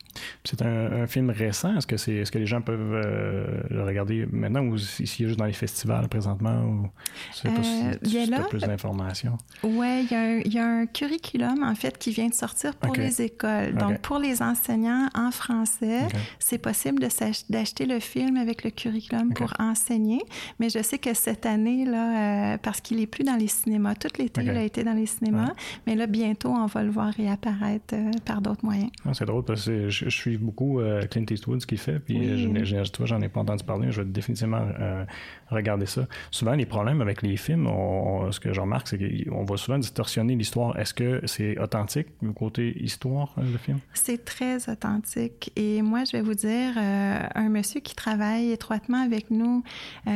C'est 0.45 0.63
un, 0.63 1.07
film 1.07 1.31
récent. 1.31 1.77
Est-ce 1.77 1.87
que, 1.87 1.97
c'est, 1.97 2.15
est-ce 2.15 2.33
que 2.33 2.39
les 2.39 2.47
gens 2.47 2.61
peuvent 2.61 2.93
euh, 2.95 3.63
le 3.71 3.83
regarder 3.85 4.27
maintenant 4.31 4.63
ou 4.63 4.79
s'il 4.79 5.05
est 5.05 5.29
juste 5.29 5.39
dans 5.39 5.45
les 5.45 5.53
festivals 5.53 6.09
présentement? 6.09 6.63
Ou, 6.63 6.89
je 7.33 7.37
sais 7.39 7.49
pas 7.49 7.63
si, 7.63 8.19
euh, 8.19 8.27
tu 8.27 8.35
as 8.35 8.41
plus 8.41 8.61
d'informations? 8.61 9.37
Oui, 9.63 10.07
il 10.11 10.53
y, 10.53 10.59
a 10.59 10.67
un 10.67 10.87
curriculum, 10.87 11.63
en 11.63 11.75
fait, 11.75 11.99
qui 11.99 12.11
vient 12.11 12.29
de 12.29 12.35
sortir 12.35 12.75
pour 12.77 12.95
les 12.95 13.23
écoles. 13.23 13.75
Donc, 13.75 14.01
pour 14.01 14.19
les 14.19 14.43
enseignants 14.43 15.09
en 15.15 15.31
français, 15.31 16.01
c'est 16.39 16.59
possible 16.59 17.01
de 17.01 17.09
d'acheter 17.49 17.87
le 17.87 18.01
film 18.01 18.37
avec 18.37 18.65
le 18.65 18.71
curriculum 18.71 19.33
pour 19.33 19.53
enseigner. 19.59 20.21
Mais 20.59 20.69
je 20.69 20.83
sais 20.83 20.99
que 20.99 21.15
cette 21.15 21.47
année, 21.47 21.85
là, 21.85 22.59
parce 22.59 22.81
qu'il 22.81 23.01
est 23.01 23.07
plus 23.07 23.25
dans 23.25 23.37
les 23.37 23.47
cinémas, 23.47 23.95
tout 23.95 24.09
l'été, 24.19 24.43
il 24.43 24.51
a 24.51 24.63
été 24.63 24.85
dans 24.85 24.93
les 24.93 25.07
cinémas, 25.07 25.53
mais 25.87 25.95
là, 25.95 26.07
bientôt, 26.07 26.51
on 26.51 26.67
va 26.75 26.83
le 26.83 26.91
voir 26.91 27.13
réapparaître 27.13 27.95
euh, 27.95 28.11
par 28.25 28.41
d'autres 28.41 28.65
moyens. 28.65 28.91
Ah, 29.05 29.15
c'est 29.15 29.25
drôle 29.25 29.45
parce 29.45 29.67
que 29.67 29.89
je, 29.89 30.09
suis 30.09 30.37
beaucoup 30.37 30.81
euh, 30.81 31.03
Clint 31.07 31.25
Eastwood, 31.31 31.61
ce 31.61 31.67
qu'il 31.67 31.79
fait, 31.79 31.99
puis 32.01 32.19
oui. 32.19 32.65
je, 32.65 33.05
j'en 33.05 33.21
ai 33.21 33.29
pas 33.29 33.41
entendu 33.41 33.65
parler, 33.65 33.91
je 33.91 34.03
vais 34.03 34.09
définitivement 34.09 34.67
euh, 34.81 35.05
regarder 35.51 35.87
ça. 35.87 36.07
Souvent, 36.31 36.55
les 36.55 36.67
problèmes 36.67 37.01
avec 37.01 37.23
les 37.23 37.37
films, 37.37 37.69
ce 38.31 38.41
que 38.41 38.53
je 38.53 38.61
remarque, 38.61 38.89
c'est 38.89 38.99
qu'on 38.99 39.45
va 39.45 39.57
souvent 39.57 39.79
distorsionner 39.79 40.35
l'histoire. 40.35 40.79
Est-ce 40.79 40.95
que 40.95 41.21
c'est 41.27 41.59
authentique, 41.59 42.09
le 42.23 42.33
côté 42.33 42.83
histoire, 42.83 43.35
le 43.37 43.59
film? 43.59 43.79
C'est 43.93 44.25
très 44.25 44.69
authentique. 44.69 45.53
Et 45.57 45.83
moi, 45.83 46.05
je 46.05 46.13
vais 46.13 46.23
vous 46.23 46.35
dire, 46.35 46.73
un 46.77 47.49
monsieur 47.49 47.81
qui 47.81 47.95
travaille 47.95 48.51
étroitement 48.51 49.03
avec 49.03 49.31
nous, 49.31 49.63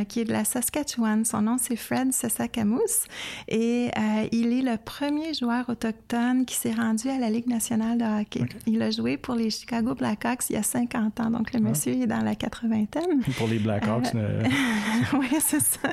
qui 0.07 0.21
est 0.21 0.25
de 0.25 0.33
la 0.33 0.43
Saskatchewan, 0.43 1.23
son 1.25 1.41
nom 1.41 1.57
c'est 1.57 1.75
Fred 1.75 2.11
Sasakamus, 2.11 3.07
et 3.47 3.91
il 4.31 4.53
est 4.53 4.61
le 4.61 4.77
premier 4.77 5.33
joueur 5.33 5.69
autochtone 5.69 6.45
qui 6.49 6.55
s'est 6.55 6.73
rendu 6.73 7.07
à 7.09 7.19
la 7.19 7.29
Ligue 7.29 7.45
nationale 7.45 7.99
de 7.99 8.21
hockey. 8.21 8.41
Il 8.65 8.81
a 8.81 8.89
joué 8.89 9.17
pour 9.17 9.35
les 9.35 9.51
Chicago 9.51 9.93
Blackhawks 9.93 10.49
il 10.49 10.53
y 10.53 10.55
a 10.55 10.63
50 10.63 11.19
ans, 11.19 11.29
donc 11.29 11.53
le 11.53 11.59
ah. 11.63 11.69
monsieur 11.69 11.93
est 11.93 12.07
dans 12.07 12.21
la 12.23 12.33
quatre-vingtaine. 12.33 13.21
Pour 13.37 13.47
les 13.47 13.59
Blackhawks. 13.59 14.15
Euh... 14.15 14.43
oui, 15.13 15.27
c'est 15.39 15.61
ça. 15.61 15.89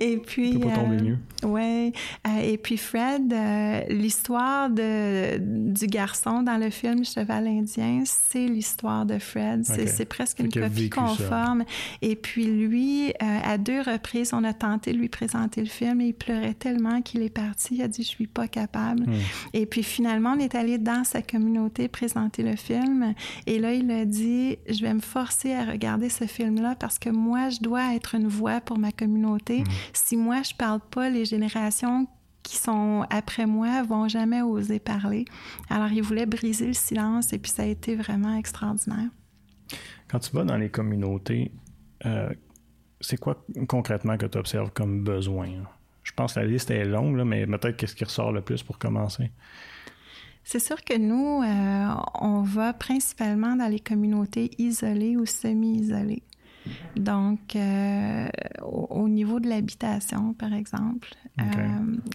Et 0.00 0.18
puis. 0.18 0.58
pas 0.58 0.70
tomber 0.70 1.02
mieux. 1.02 1.18
Euh, 1.44 1.46
oui. 1.46 1.92
Euh, 2.26 2.40
et 2.42 2.58
puis 2.58 2.76
Fred, 2.76 3.32
euh, 3.32 3.80
l'histoire 3.88 4.68
du 4.68 5.86
garçon 5.86 6.42
dans 6.42 6.58
le 6.58 6.68
film 6.68 7.04
Cheval 7.04 7.46
indien, 7.46 8.02
c'est 8.04 8.46
l'histoire 8.46 9.06
de 9.06 9.18
Fred. 9.18 9.64
C'est 9.64 10.04
presque 10.04 10.40
une 10.40 10.52
copie 10.52 10.90
conforme. 10.90 11.64
Et 12.02 12.16
puis 12.16 12.44
lui, 12.44 13.14
à 13.18 13.56
deux 13.56 13.80
reprises, 13.80 14.32
on 14.34 14.44
a 14.44 14.52
tenté 14.52 14.92
de 14.92 14.98
lui 14.98 15.08
présenter 15.08 15.62
le 15.62 15.68
film 15.68 16.02
et 16.02 16.08
il 16.08 16.14
pleurait 16.14 16.54
tellement 16.54 17.00
qu'il 17.00 17.22
est 17.22 17.30
parti. 17.30 17.76
Il 17.76 17.82
a 17.82 17.88
dit, 17.88 18.02
je 18.02 18.08
suis 18.08 18.26
pas 18.26 18.46
capable. 18.46 19.04
Hmm. 19.04 19.14
Et 19.54 19.66
puis 19.66 19.84
finalement, 19.84 20.34
on 20.36 20.40
est 20.40 20.56
allé 20.56 20.78
dans 20.78 21.04
sa 21.04 21.22
communauté 21.22 21.86
présenter 21.86 22.42
le 22.42 22.56
film. 22.56 23.14
Et 23.46 23.60
là, 23.60 23.72
il 23.72 23.88
a 23.92 24.04
dit, 24.04 24.58
je 24.68 24.82
vais 24.82 24.92
me 24.92 25.00
forcer 25.00 25.54
à 25.54 25.64
regarder 25.64 26.08
ce 26.08 26.24
film-là 26.24 26.74
parce 26.74 26.98
que 26.98 27.08
moi, 27.08 27.50
je 27.50 27.60
dois 27.60 27.94
être 27.94 28.16
une 28.16 28.26
voix 28.26 28.60
pour 28.60 28.78
ma 28.78 28.90
communauté. 28.90 29.60
Mm. 29.60 29.66
Si 29.92 30.16
moi, 30.16 30.42
je 30.42 30.54
parle 30.56 30.80
pas, 30.90 31.08
les 31.08 31.24
générations 31.24 32.08
qui 32.42 32.56
sont 32.56 33.06
après 33.10 33.46
moi 33.46 33.82
vont 33.84 34.08
jamais 34.08 34.42
oser 34.42 34.80
parler. 34.80 35.24
Alors, 35.70 35.92
il 35.92 36.02
voulait 36.02 36.26
briser 36.26 36.66
le 36.66 36.72
silence 36.72 37.32
et 37.32 37.38
puis 37.38 37.52
ça 37.52 37.62
a 37.62 37.66
été 37.66 37.94
vraiment 37.94 38.36
extraordinaire. 38.36 39.08
Quand 40.08 40.18
tu 40.18 40.32
vas 40.32 40.42
dans 40.42 40.56
les 40.56 40.68
communautés, 40.68 41.52
euh, 42.06 42.28
c'est 43.00 43.18
quoi 43.18 43.46
concrètement 43.68 44.16
que 44.16 44.26
tu 44.26 44.36
observes 44.36 44.72
comme 44.72 45.04
besoin? 45.04 45.48
Je 46.04 46.12
pense 46.12 46.34
que 46.34 46.40
la 46.40 46.46
liste 46.46 46.70
est 46.70 46.84
longue, 46.84 47.20
mais 47.24 47.46
peut-être 47.46 47.76
qu'est-ce 47.76 47.96
qui 47.96 48.04
ressort 48.04 48.30
le 48.30 48.42
plus 48.42 48.62
pour 48.62 48.78
commencer? 48.78 49.32
C'est 50.44 50.60
sûr 50.60 50.84
que 50.84 50.96
nous, 50.96 51.42
euh, 51.42 51.94
on 52.20 52.42
va 52.42 52.74
principalement 52.74 53.56
dans 53.56 53.68
les 53.68 53.80
communautés 53.80 54.50
isolées 54.58 55.16
ou 55.16 55.24
semi-isolées. 55.24 56.22
Donc, 56.96 57.56
euh, 57.56 58.26
au, 58.62 59.06
niveau 59.06 59.38
de 59.38 59.48
l'habitation, 59.48 60.32
par 60.32 60.54
exemple, 60.54 61.10
euh, 61.38 61.44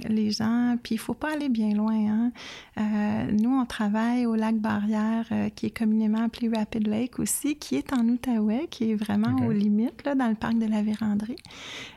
les 0.08 0.32
gens, 0.32 0.76
puis 0.82 0.96
il 0.96 0.98
faut 0.98 1.14
pas 1.14 1.34
aller 1.34 1.50
bien 1.50 1.76
loin. 1.76 2.32
Hein? 2.78 3.28
Nous, 3.32 3.52
on 3.52 3.66
travaille 3.68 4.26
au 4.26 4.34
lac 4.34 4.56
Barrière, 4.56 5.28
qui 5.56 5.68
est 5.68 5.78
communément 5.78 6.24
appelé 6.24 6.50
Rapid 6.50 6.88
Lake 6.88 7.20
aussi, 7.20 7.58
qui 7.58 7.76
est 7.76 7.94
en 7.94 8.08
Outaouais, 8.08 8.66
qui 8.72 8.92
est 8.92 8.96
vraiment 8.96 9.36
aux 9.46 9.52
limites, 9.52 10.04
là, 10.04 10.16
dans 10.16 10.30
le 10.30 10.36
parc 10.36 10.58
de 10.58 10.66
la 10.66 10.82
Vérandrie. 10.82 11.38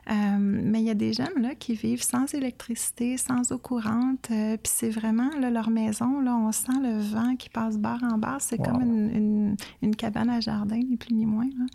Mais 0.08 0.80
il 0.80 0.86
y 0.86 0.90
a 0.90 0.94
des 0.94 1.12
jeunes 1.12 1.40
là, 1.40 1.54
qui 1.54 1.74
vivent 1.74 2.02
sans 2.02 2.32
électricité, 2.34 3.16
sans 3.16 3.52
eau 3.52 3.58
courante, 3.58 4.26
puis 4.28 4.58
c'est 4.64 4.90
vraiment 4.90 5.30
là, 5.40 5.50
leur 5.50 5.70
maison, 5.70 6.20
là, 6.20 6.36
on 6.36 6.50
sent 6.52 6.72
le 6.82 6.98
vent 6.98 7.36
qui 7.36 7.48
passe 7.48 7.78
barre 7.78 8.02
en 8.02 8.18
barre. 8.18 8.40
C'est 8.40 8.58
comme 8.58 8.82
une, 8.82 9.56
une, 9.82 9.96
cabane 9.96 10.30
à 10.30 10.40
jardin, 10.40 10.76
ni 10.76 10.96
plus 10.96 11.14
ni 11.14 11.26
moins. 11.26 11.46
Là. 11.46 11.66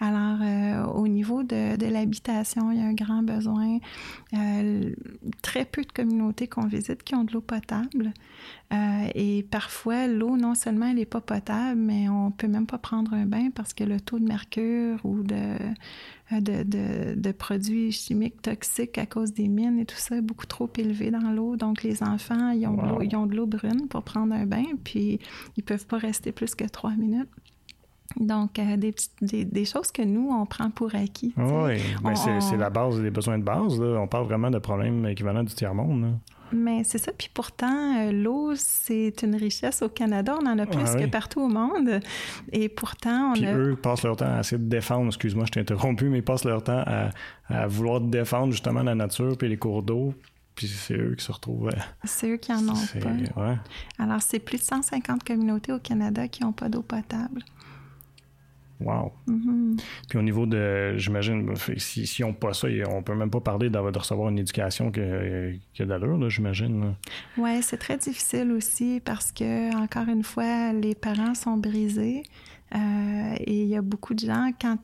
Alors, 0.00 0.38
euh, 0.42 0.92
au 0.92 1.08
niveau 1.08 1.42
de, 1.42 1.76
l'habitation, 1.90 2.70
il 2.72 2.78
y 2.78 2.82
a 2.82 2.84
un 2.84 2.94
grand 2.94 3.22
besoin. 3.22 3.78
Euh, 4.34 4.94
très 5.42 5.64
peu 5.64 5.82
de 5.82 5.92
communautés 5.92 6.46
qu'on 6.46 6.66
visite 6.66 7.02
qui 7.02 7.14
ont 7.14 7.24
de 7.24 7.32
l'eau 7.32 7.40
potable. 7.40 8.12
Euh, 8.72 9.08
et 9.14 9.46
parfois, 9.50 10.06
l'eau, 10.06 10.36
non 10.36 10.54
seulement 10.54 10.86
elle 10.86 10.96
n'est 10.96 11.04
pas 11.04 11.20
potable, 11.20 11.78
mais 11.78 12.08
on 12.08 12.30
peut 12.30 12.48
même 12.48 12.66
pas 12.66 12.78
prendre 12.78 13.12
un 13.12 13.26
bain 13.26 13.50
parce 13.54 13.74
que 13.74 13.84
le 13.84 14.00
taux 14.00 14.18
de 14.18 14.24
mercure 14.24 14.98
ou 15.04 15.22
de 15.22 15.56
de, 16.40 17.14
de, 17.14 17.32
produits 17.32 17.92
chimiques 17.92 18.40
toxiques 18.42 18.98
à 18.98 19.06
cause 19.06 19.32
des 19.32 19.48
mines 19.48 19.78
et 19.78 19.84
tout 19.84 19.96
ça 19.96 20.16
est 20.16 20.22
beaucoup 20.22 20.46
trop 20.46 20.70
élevé 20.76 21.10
dans 21.10 21.30
l'eau. 21.30 21.56
Donc, 21.56 21.82
les 21.82 22.02
enfants, 22.02 22.50
ils 22.50 22.66
ont, 22.66 23.00
ils 23.00 23.14
ont 23.16 23.26
de 23.26 23.34
l'eau 23.34 23.46
brune 23.46 23.88
pour 23.88 24.02
prendre 24.02 24.34
un 24.34 24.46
bain, 24.46 24.64
puis 24.84 25.18
ils 25.56 25.62
peuvent 25.62 25.86
pas 25.86 25.98
rester 25.98 26.32
plus 26.32 26.54
que 26.54 26.64
trois 26.64 26.92
minutes. 26.92 27.30
Donc, 28.18 28.58
euh, 28.58 28.76
des, 28.76 28.94
des, 29.20 29.44
des, 29.44 29.64
choses 29.64 29.90
que 29.90 30.02
nous, 30.02 30.28
on 30.30 30.44
prend 30.46 30.70
pour 30.70 30.94
acquis. 30.94 31.32
oui, 31.36 31.78
mais 32.04 32.14
c'est 32.14 32.56
la 32.56 32.70
base 32.70 33.00
des 33.00 33.10
besoins 33.10 33.38
de 33.38 33.44
base. 33.44 33.80
On 33.80 34.06
parle 34.06 34.26
vraiment 34.26 34.50
de 34.50 34.58
problèmes 34.58 35.06
équivalents 35.06 35.44
du 35.44 35.54
tiers-monde. 35.54 36.18
Mais 36.52 36.84
c'est 36.84 36.98
ça. 36.98 37.12
Puis 37.16 37.30
pourtant, 37.32 37.98
euh, 37.98 38.12
l'eau, 38.12 38.52
c'est 38.54 39.22
une 39.22 39.34
richesse 39.36 39.82
au 39.82 39.88
Canada. 39.88 40.36
On 40.40 40.46
en 40.46 40.58
a 40.58 40.66
plus 40.66 40.94
que 40.96 41.06
partout 41.06 41.40
au 41.40 41.48
monde. 41.48 42.00
Et 42.52 42.68
pourtant, 42.68 43.30
on 43.30 43.32
Puis 43.34 43.46
a... 43.46 43.56
eux 43.56 43.76
passent 43.76 44.02
leur 44.02 44.16
temps 44.16 44.36
à 44.36 44.40
essayer 44.40 44.58
de 44.58 44.68
défendre, 44.68 45.06
excuse-moi, 45.06 45.44
je 45.46 45.52
t'ai 45.52 45.60
interrompu, 45.60 46.08
mais 46.08 46.18
ils 46.18 46.24
passent 46.24 46.44
leur 46.44 46.62
temps 46.62 46.82
à, 46.86 47.10
à, 47.48 47.66
vouloir 47.66 48.00
défendre 48.00 48.52
justement 48.52 48.82
la 48.82 48.94
nature 48.94 49.36
puis 49.36 49.48
les 49.48 49.56
cours 49.56 49.82
d'eau. 49.82 50.14
Puis 50.54 50.68
c'est 50.68 50.96
eux 50.96 51.14
qui 51.16 51.24
se 51.24 51.32
retrouvent. 51.32 51.68
Euh, 51.68 51.80
c'est 52.04 52.28
eux 52.28 52.36
qui 52.36 52.52
en 52.52 52.68
ont 52.68 52.74
pas. 53.00 53.40
Ouais. 53.40 53.56
Alors, 53.98 54.20
c'est 54.20 54.38
plus 54.38 54.58
de 54.58 54.62
150 54.64 55.24
communautés 55.24 55.72
au 55.72 55.78
Canada 55.78 56.28
qui 56.28 56.42
n'ont 56.42 56.52
pas 56.52 56.68
d'eau 56.68 56.82
potable. 56.82 57.42
Wow. 58.84 59.12
Mm-hmm. 59.28 59.80
Puis 60.08 60.18
au 60.18 60.22
niveau 60.22 60.46
de, 60.46 60.96
j'imagine, 60.96 61.54
si, 61.76 62.06
si 62.06 62.24
on 62.24 62.32
pas 62.32 62.52
ça, 62.52 62.68
on 62.88 63.02
peut 63.02 63.14
même 63.14 63.30
pas 63.30 63.40
parler 63.40 63.70
de, 63.70 63.78
recevoir 63.78 64.28
une 64.28 64.38
éducation 64.38 64.90
qui 64.90 65.00
a 65.00 65.86
d'allure, 65.86 66.28
j'imagine. 66.30 66.94
Oui, 67.36 67.62
c'est 67.62 67.78
très 67.78 67.96
difficile 67.96 68.52
aussi 68.52 69.00
parce 69.04 69.32
que, 69.32 69.74
encore 69.76 70.08
une 70.08 70.22
fois, 70.22 70.72
les 70.72 70.94
parents 70.94 71.34
sont 71.34 71.56
brisés. 71.56 72.22
Euh, 72.74 73.34
et 73.40 73.62
il 73.62 73.68
y 73.68 73.76
a 73.76 73.82
beaucoup 73.82 74.14
de 74.14 74.20
gens, 74.20 74.50
quand, 74.60 74.78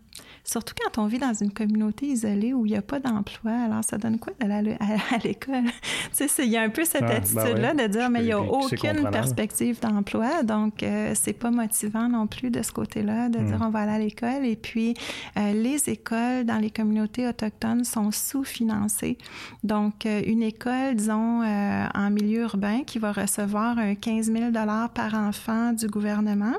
surtout 0.44 0.74
quand 0.82 1.02
on 1.02 1.06
vit 1.06 1.18
dans 1.18 1.32
une 1.32 1.52
communauté 1.52 2.06
isolée 2.06 2.52
où 2.52 2.66
il 2.66 2.72
n'y 2.72 2.78
a 2.78 2.82
pas 2.82 3.00
d'emploi, 3.00 3.52
alors 3.52 3.82
ça 3.82 3.96
donne 3.96 4.18
quoi 4.18 4.34
d'aller 4.40 4.76
à, 4.80 5.18
l'école? 5.24 5.64
tu 6.16 6.28
sais, 6.28 6.44
il 6.44 6.50
y 6.50 6.56
a 6.56 6.62
un 6.62 6.68
peu 6.68 6.84
cette 6.84 7.02
ah, 7.04 7.08
ben 7.08 7.16
attitude-là 7.16 7.74
de 7.74 7.86
dire, 7.86 8.10
mais 8.10 8.20
il 8.20 8.26
n'y 8.26 8.32
a 8.32 8.40
aucune 8.40 9.08
perspective 9.10 9.80
d'emploi, 9.80 10.42
donc 10.42 10.82
euh, 10.82 11.12
c'est 11.14 11.32
pas 11.32 11.50
motivant 11.50 12.08
non 12.08 12.26
plus 12.26 12.50
de 12.50 12.62
ce 12.62 12.72
côté-là, 12.72 13.28
de 13.28 13.38
dire 13.38 13.58
hmm. 13.58 13.66
on 13.66 13.70
va 13.70 13.80
aller 13.80 13.92
à 13.92 13.98
l'école. 13.98 14.44
Et 14.44 14.56
puis, 14.56 14.94
euh, 15.38 15.52
les 15.52 15.88
écoles 15.88 16.44
dans 16.44 16.58
les 16.58 16.70
communautés 16.70 17.26
autochtones 17.26 17.84
sont 17.84 18.10
sous-financées. 18.10 19.16
Donc, 19.64 20.04
une 20.04 20.42
école, 20.42 20.94
disons, 20.94 21.42
en 21.42 22.10
milieu 22.10 22.42
urbain 22.42 22.82
qui 22.84 22.98
va 22.98 23.12
recevoir 23.12 23.78
un 23.78 23.94
15 23.94 24.30
000 24.32 24.50
par 24.94 25.14
enfant 25.14 25.72
du 25.72 25.86
gouvernement, 25.86 26.54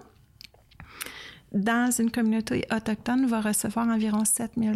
dans 1.52 1.90
une 1.92 2.12
communauté 2.12 2.66
autochtone 2.72 3.26
va 3.26 3.42
recevoir 3.42 3.88
environ 3.88 4.24
7 4.24 4.52
000 4.58 4.76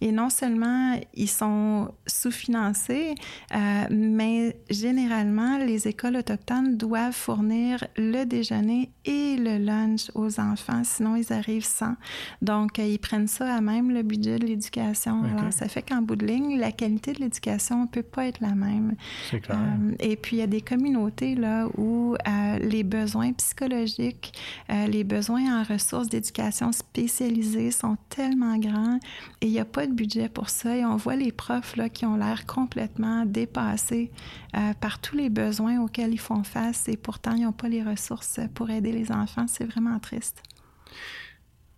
Et 0.00 0.12
non 0.12 0.28
seulement 0.28 0.98
ils 1.14 1.28
sont 1.28 1.92
sous-financés, 2.06 3.14
euh, 3.54 3.84
mais 3.90 4.56
généralement, 4.70 5.58
les 5.58 5.88
écoles 5.88 6.16
autochtones 6.16 6.76
doivent 6.76 7.14
fournir 7.14 7.84
le 7.96 8.24
déjeuner 8.24 8.90
et 9.04 9.36
le 9.36 9.58
lunch 9.58 10.10
aux 10.14 10.40
enfants, 10.40 10.82
sinon 10.84 11.16
ils 11.16 11.32
arrivent 11.32 11.64
sans. 11.64 11.94
Donc, 12.42 12.78
euh, 12.78 12.84
ils 12.84 12.98
prennent 12.98 13.28
ça 13.28 13.54
à 13.54 13.60
même 13.60 13.90
le 13.90 14.02
budget 14.02 14.38
de 14.38 14.46
l'éducation. 14.46 15.22
Alors, 15.24 15.52
ça 15.52 15.68
fait 15.68 15.82
qu'en 15.82 16.02
bout 16.02 16.16
de 16.16 16.26
ligne, 16.26 16.58
la 16.58 16.72
qualité 16.72 17.12
de 17.12 17.20
l'éducation 17.20 17.82
ne 17.82 17.86
peut 17.86 18.02
pas 18.02 18.26
être 18.26 18.40
la 18.40 18.54
même. 18.54 18.94
C'est 19.30 19.40
clair. 19.40 19.58
Euh, 19.58 19.94
et 20.00 20.16
puis, 20.16 20.36
il 20.36 20.40
y 20.40 20.42
a 20.42 20.46
des 20.46 20.60
communautés 20.60 21.34
là, 21.34 21.66
où 21.76 22.16
les 22.60 22.82
besoins 22.82 23.32
psychologiques, 23.32 24.32
les 24.68 25.04
besoins 25.04 25.60
en 25.60 25.62
ressources 25.62 25.77
d'éducation 26.08 26.72
spécialisées 26.72 27.70
sont 27.70 27.96
tellement 28.08 28.58
grands 28.58 28.98
et 29.40 29.46
il 29.46 29.52
n'y 29.52 29.60
a 29.60 29.64
pas 29.64 29.86
de 29.86 29.92
budget 29.92 30.28
pour 30.28 30.48
ça. 30.48 30.76
Et 30.76 30.84
on 30.84 30.96
voit 30.96 31.16
les 31.16 31.32
profs 31.32 31.76
là, 31.76 31.88
qui 31.88 32.06
ont 32.06 32.16
l'air 32.16 32.46
complètement 32.46 33.24
dépassés 33.24 34.10
euh, 34.56 34.72
par 34.80 35.00
tous 35.00 35.16
les 35.16 35.30
besoins 35.30 35.80
auxquels 35.80 36.12
ils 36.12 36.20
font 36.20 36.42
face 36.42 36.88
et 36.88 36.96
pourtant 36.96 37.34
ils 37.34 37.44
n'ont 37.44 37.52
pas 37.52 37.68
les 37.68 37.82
ressources 37.82 38.40
pour 38.54 38.70
aider 38.70 38.92
les 38.92 39.10
enfants. 39.12 39.46
C'est 39.46 39.64
vraiment 39.64 39.98
triste. 39.98 40.42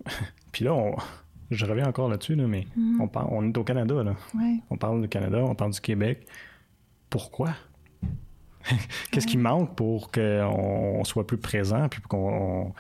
Puis 0.53 0.65
là, 0.65 0.75
je 1.51 1.67
reviens 1.67 1.89
encore 1.89 2.09
là-dessus, 2.09 2.37
mais 2.37 2.67
mm-hmm. 2.77 3.01
on, 3.01 3.09
parle, 3.09 3.29
on 3.31 3.49
est 3.49 3.57
au 3.57 3.65
Canada. 3.65 4.03
Là. 4.03 4.15
On 4.71 4.77
parle 4.77 5.03
du 5.03 5.09
Canada, 5.09 5.39
on 5.39 5.55
parle 5.55 5.73
du 5.73 5.81
Québec. 5.81 6.27
Pourquoi? 7.09 7.55
Qu'est-ce 9.11 9.27
qui 9.27 9.39
manque 9.39 9.75
pour 9.75 10.11
qu'on 10.11 11.03
soit 11.05 11.27
plus 11.27 11.39
présent 11.39 11.89
puis 11.89 12.01
qu'on 12.03 12.73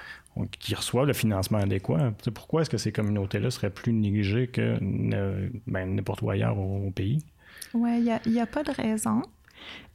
qui 0.47 0.75
reçoivent 0.75 1.07
le 1.07 1.13
financement 1.13 1.59
adéquat. 1.59 2.13
pourquoi 2.35 2.63
est-ce 2.63 2.71
que 2.71 2.79
ces 2.79 2.93
communautés-là 2.93 3.51
seraient 3.51 3.71
plus 3.71 3.93
négligées 3.93 4.49
que 4.49 4.79
ben, 4.81 5.95
n'importe 5.95 6.23
où 6.23 6.31
ailleurs 6.31 6.59
au, 6.59 6.91
pays? 6.91 7.25
Oui, 7.75 8.05
il 8.27 8.33
n'y 8.33 8.41
a, 8.41 8.47
pas 8.47 8.63
de 8.63 8.73
raison. 8.73 9.23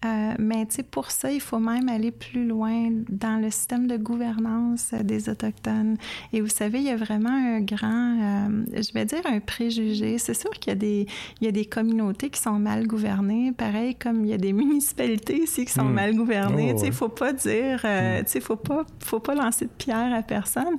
Euh, 0.06 0.34
mais 0.40 0.68
pour 0.92 1.12
ça, 1.12 1.32
il 1.32 1.42
faut 1.42 1.60
même 1.60 1.90
aller 1.90 2.12
plus 2.12 2.46
loin 2.46 2.90
dans 3.10 3.42
le 3.42 3.50
système 3.50 3.88
de 3.88 3.98
gouvernance 3.98 4.94
des 5.04 5.30
Autochtones. 5.30 5.98
Et 6.34 6.42
vous 6.42 6.50
savez, 6.50 6.80
il 6.80 6.86
y 6.86 6.90
a 6.90 6.96
vraiment 6.96 7.30
un 7.30 7.62
grand, 7.62 8.50
euh, 8.50 8.66
je 8.74 8.94
vais 8.94 9.06
dire 9.06 9.22
un 9.26 9.40
préjugé. 9.40 10.18
C'est 10.18 10.34
sûr 10.34 10.52
qu'il 10.52 10.72
y, 10.72 10.76
a 10.76 10.80
des, 10.80 11.08
il 11.42 11.46
y 11.46 11.48
a 11.48 11.52
des 11.52 11.66
communautés 11.66 12.30
qui 12.30 12.40
sont 12.40 12.60
mal 12.60 12.88
gouvernées, 12.88 13.52
pareil 13.52 13.96
comme 13.96 14.26
il 14.26 14.32
y 14.32 14.34
a 14.34 14.38
des 14.38 14.54
municipalités 14.66 15.44
ici 15.44 15.66
qui 15.66 15.72
sont 15.72 15.86
hmm. 15.86 15.94
mal 15.94 16.16
gouvernées. 16.16 16.74
Oh, 16.76 16.82
il 16.84 16.90
ne 16.90 16.94
faut 16.94 17.10
pas 17.10 17.34
dire, 17.34 17.82
euh, 17.86 18.22
hmm. 18.22 18.26
il 18.34 18.42
faut 18.42 18.56
pas, 18.56 18.86
faut 19.00 19.20
pas 19.20 19.36
lancer 19.36 19.66
de 19.66 19.72
pierre 19.78 20.14
à 20.14 20.22
personne. 20.22 20.76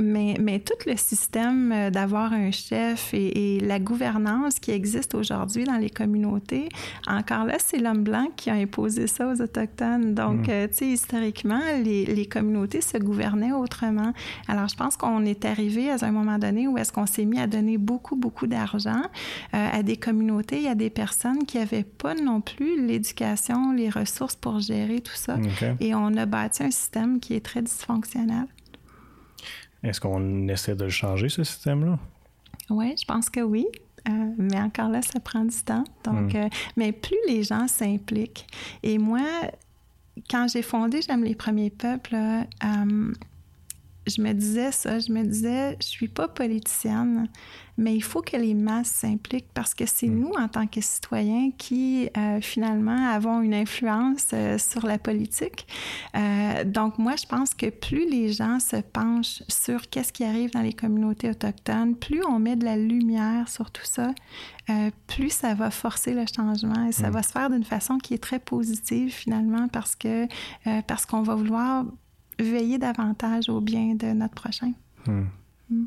mais, 0.00 0.36
mais 0.40 0.60
tout 0.60 0.74
le 0.86 0.96
système 0.96 1.90
d'avoir 1.90 2.32
un 2.32 2.50
chef 2.50 3.12
et, 3.14 3.56
et 3.56 3.60
la 3.60 3.78
gouvernance 3.78 4.58
qui 4.58 4.70
existe 4.70 5.14
aujourd'hui 5.14 5.64
dans 5.64 5.76
les 5.76 5.90
communautés, 5.90 6.68
encore 7.06 7.44
là, 7.44 7.56
c'est 7.58 7.78
l'homme 7.78 8.05
blanc 8.06 8.28
qui 8.36 8.50
a 8.50 8.54
imposé 8.54 9.06
ça 9.06 9.28
aux 9.28 9.40
Autochtones. 9.40 10.14
Donc, 10.14 10.46
mm. 10.46 10.50
euh, 10.50 10.68
tu 10.68 10.74
sais, 10.74 10.86
historiquement, 10.86 11.60
les, 11.82 12.06
les, 12.06 12.26
communautés 12.26 12.80
se 12.80 12.98
gouvernaient 12.98 13.52
autrement. 13.52 14.12
Alors, 14.48 14.68
je 14.68 14.76
pense 14.76 14.96
qu'on 14.96 15.24
est 15.24 15.44
arrivé 15.44 15.90
à 15.90 15.96
un 16.00 16.12
moment 16.12 16.38
donné 16.38 16.68
où 16.68 16.78
est-ce 16.78 16.92
qu'on 16.92 17.06
s'est 17.06 17.24
mis 17.24 17.40
à 17.40 17.46
donner 17.46 17.78
beaucoup, 17.78 18.16
beaucoup 18.16 18.46
d'argent 18.46 19.02
euh, 19.54 19.68
à 19.72 19.82
des 19.82 19.96
communautés, 19.96 20.68
à 20.68 20.74
des 20.74 20.90
personnes 20.90 21.44
qui 21.46 21.58
n'avaient 21.58 21.84
pas 21.84 22.14
non 22.14 22.40
plus 22.40 22.86
l'éducation, 22.86 23.72
les 23.72 23.90
ressources 23.90 24.36
pour 24.36 24.60
gérer 24.60 25.00
tout 25.00 25.14
ça. 25.14 25.36
Et 25.80 25.94
on 25.94 26.16
a 26.16 26.26
bâti 26.26 26.62
un 26.62 26.70
système 26.70 27.20
qui 27.20 27.34
est 27.34 27.44
très 27.44 27.62
dysfonctionnel. 27.62 28.46
Est-ce 29.82 30.00
qu'on 30.00 30.48
essaie 30.48 30.74
de 30.74 30.84
le 30.84 30.90
changer, 30.90 31.28
ce 31.28 31.44
système-là? 31.44 31.98
Oui, 32.70 32.94
je 33.00 33.04
pense 33.04 33.30
que 33.30 33.40
oui. 33.40 33.66
Euh, 34.08 34.10
mais 34.38 34.60
encore 34.60 34.88
là, 34.88 35.02
ça 35.02 35.20
prend 35.20 35.44
du 35.44 35.56
temps. 35.56 35.84
Donc, 36.04 36.34
hmm. 36.34 36.36
euh, 36.36 36.48
mais 36.76 36.92
plus 36.92 37.16
les 37.26 37.42
gens 37.42 37.66
s'impliquent. 37.68 38.46
Et 38.82 38.98
moi, 38.98 39.22
quand 40.30 40.46
j'ai 40.48 40.62
fondé 40.62 41.00
J'aime 41.02 41.24
les 41.24 41.34
premiers 41.34 41.70
peuples, 41.70 42.14
euh, 42.14 43.12
je 44.06 44.20
me 44.22 44.32
disais 44.32 44.72
ça, 44.72 44.98
je 44.98 45.12
me 45.12 45.24
disais, 45.24 45.76
je 45.80 45.86
suis 45.86 46.08
pas 46.08 46.28
politicienne, 46.28 47.28
mais 47.78 47.94
il 47.94 48.02
faut 48.02 48.22
que 48.22 48.36
les 48.36 48.54
masses 48.54 48.88
s'impliquent 48.88 49.52
parce 49.52 49.74
que 49.74 49.84
c'est 49.84 50.08
mm. 50.08 50.18
nous, 50.18 50.32
en 50.38 50.48
tant 50.48 50.66
que 50.66 50.80
citoyens, 50.80 51.50
qui 51.58 52.08
euh, 52.16 52.40
finalement 52.40 53.10
avons 53.10 53.40
une 53.42 53.54
influence 53.54 54.28
euh, 54.32 54.58
sur 54.58 54.86
la 54.86 54.98
politique. 54.98 55.66
Euh, 56.16 56.64
donc 56.64 56.98
moi, 56.98 57.14
je 57.16 57.26
pense 57.26 57.54
que 57.54 57.68
plus 57.68 58.08
les 58.08 58.32
gens 58.32 58.60
se 58.60 58.76
penchent 58.76 59.42
sur 59.48 59.88
qu'est-ce 59.90 60.12
qui 60.12 60.24
arrive 60.24 60.50
dans 60.52 60.62
les 60.62 60.72
communautés 60.72 61.30
autochtones, 61.30 61.96
plus 61.96 62.24
on 62.24 62.38
met 62.38 62.56
de 62.56 62.64
la 62.64 62.76
lumière 62.76 63.48
sur 63.48 63.70
tout 63.70 63.84
ça, 63.84 64.12
plus 65.06 65.30
ça 65.30 65.54
va 65.54 65.70
forcer 65.70 66.12
le 66.12 66.24
changement 66.34 66.86
et 66.88 66.92
ça 66.92 67.10
mm. 67.10 67.12
va 67.12 67.22
se 67.22 67.30
faire 67.30 67.50
d'une 67.50 67.64
façon 67.64 67.98
qui 67.98 68.14
est 68.14 68.22
très 68.22 68.38
positive 68.38 69.12
finalement 69.12 69.68
parce 69.68 69.94
que 69.94 70.26
parce 70.82 71.06
qu'on 71.06 71.22
va 71.22 71.34
vouloir 71.34 71.84
veiller 72.38 72.78
davantage 72.78 73.48
au 73.48 73.60
bien 73.60 73.94
de 73.94 74.06
notre 74.12 74.34
prochain. 74.34 74.72
Hmm. 75.06 75.26
Hmm. 75.70 75.86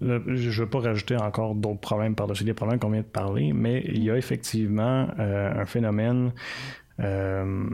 je 0.00 0.06
ne 0.06 0.50
veux 0.50 0.68
pas 0.68 0.80
rajouter 0.80 1.16
encore 1.16 1.54
d'autres 1.54 1.80
problèmes 1.80 2.14
par-dessus 2.14 2.44
les 2.44 2.54
problèmes 2.54 2.78
qu'on 2.78 2.90
vient 2.90 3.00
de 3.00 3.06
parler, 3.06 3.52
mais 3.52 3.84
il 3.88 4.04
y 4.04 4.10
a 4.10 4.16
effectivement 4.16 5.08
euh, 5.18 5.62
un 5.62 5.66
phénomène 5.66 6.32
euh, 7.00 7.68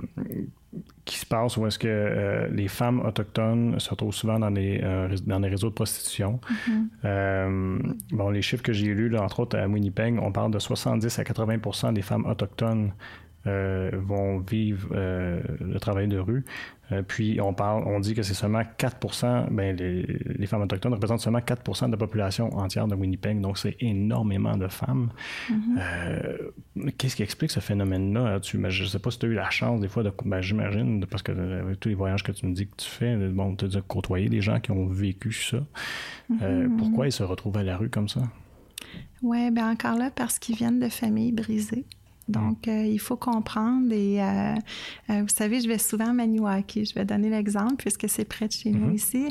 qui 1.05 1.19
se 1.19 1.27
passe 1.27 1.57
où 1.57 1.67
est-ce 1.67 1.79
que 1.79 1.89
euh, 1.89 2.49
les 2.49 2.69
femmes 2.69 3.01
autochtones 3.01 3.79
se 3.79 3.91
retrouvent 3.91 4.15
souvent 4.15 4.39
dans 4.39 4.51
des, 4.51 4.83
dans 5.27 5.41
des 5.41 5.49
réseaux 5.49 5.69
de 5.69 5.75
prostitution. 5.75 6.41
Mm-hmm. 7.05 7.97
bon, 8.13 8.31
les 8.31 8.43
chiffres 8.43 8.63
que 8.63 8.73
j'ai 8.73 8.95
lus, 8.95 9.15
entre 9.19 9.41
autres 9.41 9.59
à 9.59 9.67
Winnipeg, 9.67 10.19
on 10.21 10.33
parle 10.33 10.51
de 10.51 10.59
70 10.59 11.19
à 11.19 11.25
80 11.25 11.93
des 11.93 12.03
femmes 12.03 12.27
autochtones 12.27 12.93
vont 13.45 14.39
vivre 14.39 14.89
le 14.95 15.79
travail 15.79 16.09
de 16.09 16.19
rue. 16.19 16.45
puis 17.09 17.41
on 17.41 17.53
parle, 17.53 17.85
on 17.87 18.01
dit 18.01 18.15
que 18.15 18.23
c'est 18.23 18.35
seulement 18.35 18.63
4% 18.79 19.51
ben, 19.51 19.77
les, 19.77 20.47
femmes 20.47 20.63
autochtones 20.63 20.95
représentent 20.95 21.21
seulement 21.21 21.41
4% 21.41 21.87
de 21.87 21.93
la 21.93 21.97
population 21.97 22.55
entière 22.57 22.87
de 22.87 22.95
Winnipeg, 22.95 23.41
donc 23.41 23.59
c'est 23.59 23.77
énormément 23.81 24.57
de 24.57 24.69
femmes. 24.69 25.11
Mm-hmm. 25.51 26.93
Qu'est-ce 26.97 27.17
qui 27.17 27.23
explique 27.23 27.51
ce 27.51 27.61
phénomène-là? 27.61 28.41
je 28.43 28.57
ne 28.57 28.87
sais 28.87 28.99
pas 28.99 29.11
si 29.11 29.19
tu 29.19 29.27
as 29.27 29.29
eu 29.29 29.35
la 29.35 29.51
chance 29.51 29.81
des 29.81 29.89
fois 29.89 30.03
de. 30.03 30.13
Ben, 30.25 30.41
J'imagine, 30.41 31.05
parce 31.07 31.23
que 31.23 31.33
avec 31.33 31.81
tous 31.81 31.89
les 31.89 31.95
voyages 31.95 32.23
que 32.23 32.33
tu 32.33 32.47
me 32.47 32.55
dis 32.55 32.67
que 32.67 32.77
tu 32.77 32.89
fais, 32.89 33.17
bon, 33.17 33.57
tu 33.57 33.65
as 33.65 33.81
côtoyer 33.81 34.29
des 34.29 34.41
gens 34.41 34.61
qui 34.61 34.71
ont 34.71 34.87
vécu 34.87 35.33
ça. 35.33 35.59
Mm-hmm. 36.31 36.77
pourquoi 36.77 37.07
ils 37.07 37.13
se 37.13 37.23
retrouvent 37.23 37.57
à 37.57 37.63
la 37.63 37.77
rue 37.77 37.91
comme 37.91 38.09
ça? 38.09 38.23
Oui, 39.23 39.51
bien 39.51 39.71
encore 39.71 39.97
là, 39.97 40.11
parce 40.15 40.39
qu'ils 40.39 40.57
viennent 40.57 40.81
de 40.81 40.89
familles 40.89 41.33
brisées. 41.33 41.87
Donc, 42.29 42.69
euh, 42.69 42.87
il 42.87 42.99
faut 42.99 43.17
comprendre. 43.17 43.93
Et 43.93 44.23
euh, 44.23 44.55
euh, 45.11 45.23
vous 45.23 45.29
savez, 45.29 45.61
je 45.61 45.69
vais 45.69 45.79
souvent 45.79 46.09
à 46.09 46.13
Maniwaki. 46.13 46.85
Je 46.85 46.95
vais 46.95 47.05
donner 47.05 47.31
l'exemple 47.31 47.77
puisque 47.77 48.09
c'est 48.09 48.25
près 48.25 48.49
de 48.49 48.53
chez 48.53 48.71
nous 48.71 48.91
mm-hmm. 48.91 48.95
ici. 48.95 49.29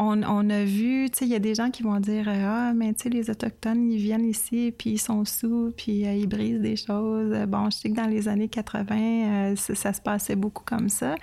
On, 0.00 0.22
on, 0.22 0.48
a 0.48 0.64
vu, 0.64 1.10
tu 1.10 1.18
sais, 1.18 1.24
il 1.24 1.32
y 1.32 1.34
a 1.34 1.40
des 1.40 1.56
gens 1.56 1.72
qui 1.72 1.82
vont 1.82 1.98
dire 1.98 2.28
Ah, 2.28 2.72
mais 2.72 2.94
tu 2.94 3.02
sais, 3.02 3.08
les 3.08 3.30
Autochtones, 3.30 3.90
ils 3.90 3.98
viennent 3.98 4.26
ici, 4.26 4.72
puis 4.78 4.90
ils 4.90 4.98
sont 4.98 5.24
sous, 5.24 5.72
puis 5.76 6.02
ils 6.02 6.28
brisent 6.28 6.60
des 6.60 6.76
choses. 6.76 7.34
Bon, 7.48 7.68
je 7.68 7.78
sais 7.78 7.90
que 7.90 7.96
dans 7.96 8.06
les 8.06 8.28
années 8.28 8.46
80, 8.46 9.56
ça, 9.56 9.92
se 9.92 10.00
passait 10.00 10.36
beaucoup 10.36 10.62
comme 10.64 10.88
ça. 10.88 11.16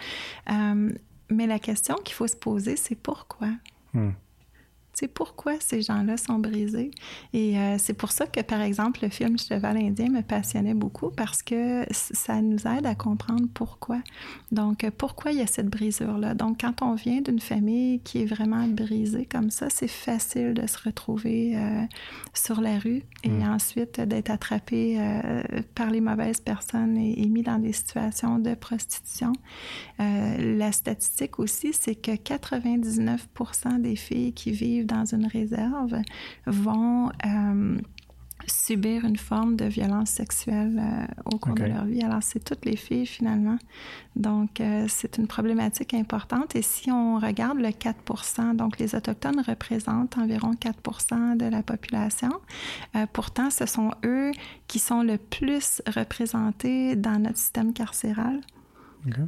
mais 1.29 1.47
la 1.47 1.59
question 1.59 1.95
qu'il 2.03 2.15
faut 2.15 2.27
se 2.27 2.35
poser, 2.35 2.75
c'est 2.75 2.95
pourquoi? 2.95 3.47
Mm 3.93 4.09
sais, 4.99 5.07
pourquoi 5.07 5.53
ces 5.59 5.81
gens-là 5.81 6.17
sont 6.17 6.39
brisés? 6.39 6.91
Et 7.33 7.57
euh, 7.57 7.75
c'est 7.77 7.93
pour 7.93 8.11
ça 8.11 8.27
que, 8.27 8.41
par 8.41 8.61
exemple, 8.61 8.99
le 9.03 9.09
film 9.09 9.37
Cheval 9.37 9.77
indien 9.77 10.09
me 10.09 10.21
passionnait 10.21 10.73
beaucoup 10.73 11.09
parce 11.09 11.43
que 11.43 11.85
ça 11.91 12.41
nous 12.41 12.67
aide 12.67 12.85
à 12.85 12.95
comprendre 12.95 13.47
pourquoi. 13.53 13.99
Donc, 14.51 14.89
pourquoi 14.97 15.31
il 15.31 15.39
y 15.39 15.41
a 15.41 15.47
cette 15.47 15.69
brisure-là? 15.69 16.33
Donc, 16.33 16.61
quand 16.61 16.81
on 16.81 16.95
vient 16.95 17.21
d'une 17.21 17.39
famille 17.39 17.99
qui 17.99 18.21
est 18.21 18.25
vraiment 18.25 18.67
brisée 18.67 19.25
comme 19.25 19.49
ça, 19.49 19.67
c'est 19.69 19.87
facile 19.87 20.53
de 20.53 20.67
se 20.67 20.77
retrouver 20.83 21.57
euh, 21.57 21.81
sur 22.33 22.61
la 22.61 22.79
rue 22.79 23.03
et 23.23 23.29
mm. 23.29 23.43
ensuite 23.43 23.99
d'être 24.01 24.29
attrapé 24.29 24.97
euh, 24.99 25.43
par 25.73 25.89
les 25.89 26.01
mauvaises 26.01 26.41
personnes 26.41 26.97
et, 26.97 27.21
et, 27.21 27.27
mis 27.27 27.41
dans 27.41 27.59
des 27.59 27.73
situations 27.73 28.39
de 28.39 28.53
prostitution. 28.53 29.33
la 29.99 30.71
statistique 30.71 31.39
aussi, 31.39 31.73
c'est 31.73 31.95
que 31.95 32.11
99% 32.11 33.81
des 33.81 33.95
filles 33.95 34.33
qui 34.33 34.51
vivent 34.51 34.84
dans 34.85 35.05
une 35.05 35.25
réserve 35.25 35.95
vont 36.45 37.09
euh, 37.25 37.77
subir 38.47 39.05
une 39.05 39.17
forme 39.17 39.55
de 39.55 39.65
violence 39.65 40.09
sexuelle 40.09 40.79
euh, 40.79 41.05
au 41.33 41.37
cours 41.37 41.55
de 41.55 41.63
leur 41.63 41.85
vie. 41.85 42.01
Alors, 42.03 42.21
c'est 42.21 42.43
toutes 42.43 42.65
les 42.65 42.75
filles 42.75 43.05
finalement. 43.05 43.57
Donc, 44.15 44.61
euh, 44.61 44.85
c'est 44.87 45.17
une 45.17 45.27
problématique 45.27 45.93
importante. 45.93 46.55
Et 46.55 46.61
si 46.61 46.91
on 46.91 47.17
regarde 47.17 47.59
le 47.59 47.71
4 47.71 48.53
donc 48.53 48.79
les 48.79 48.95
Autochtones 48.95 49.41
représentent 49.45 50.17
environ 50.17 50.51
4% 50.53 51.37
de 51.37 51.45
la 51.45 51.63
population. 51.63 52.31
pourtant, 53.13 53.49
ce 53.49 53.65
sont 53.65 53.91
eux 54.03 54.31
qui 54.67 54.79
sont 54.79 55.01
le 55.01 55.17
plus 55.17 55.81
représentés 55.87 56.95
dans 56.95 57.19
notre 57.19 57.37
système 57.37 57.73
carcéral. 57.73 58.41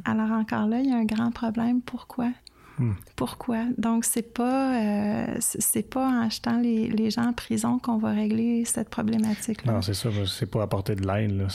Alors, 0.04 0.32
encore 0.32 0.66
là, 0.66 0.80
il 0.80 0.90
y 0.90 0.92
a 0.92 0.96
un 0.96 1.04
grand 1.04 1.30
problème. 1.30 1.80
Pourquoi? 1.82 2.30
Hmm. 2.78 2.92
Pourquoi? 3.16 3.64
Donc, 3.76 4.04
c'est 4.04 4.34
pas, 4.34 4.80
euh, 4.80 5.36
c'est 5.40 5.88
pas 5.88 6.08
en 6.08 6.30
jetant 6.30 6.58
les, 6.60 6.88
les, 6.88 7.10
gens 7.10 7.26
en 7.26 7.32
prison 7.32 7.78
qu'on 7.78 7.98
va 7.98 8.12
régler 8.12 8.64
cette 8.64 8.88
problématique-là. 8.88 9.72
Non, 9.72 9.82
c'est 9.82 9.94
ça. 9.94 10.08
C'est 10.26 10.50
pas 10.50 10.62
apporter 10.62 10.94
de 10.94 11.06
l'aide. 11.06 11.46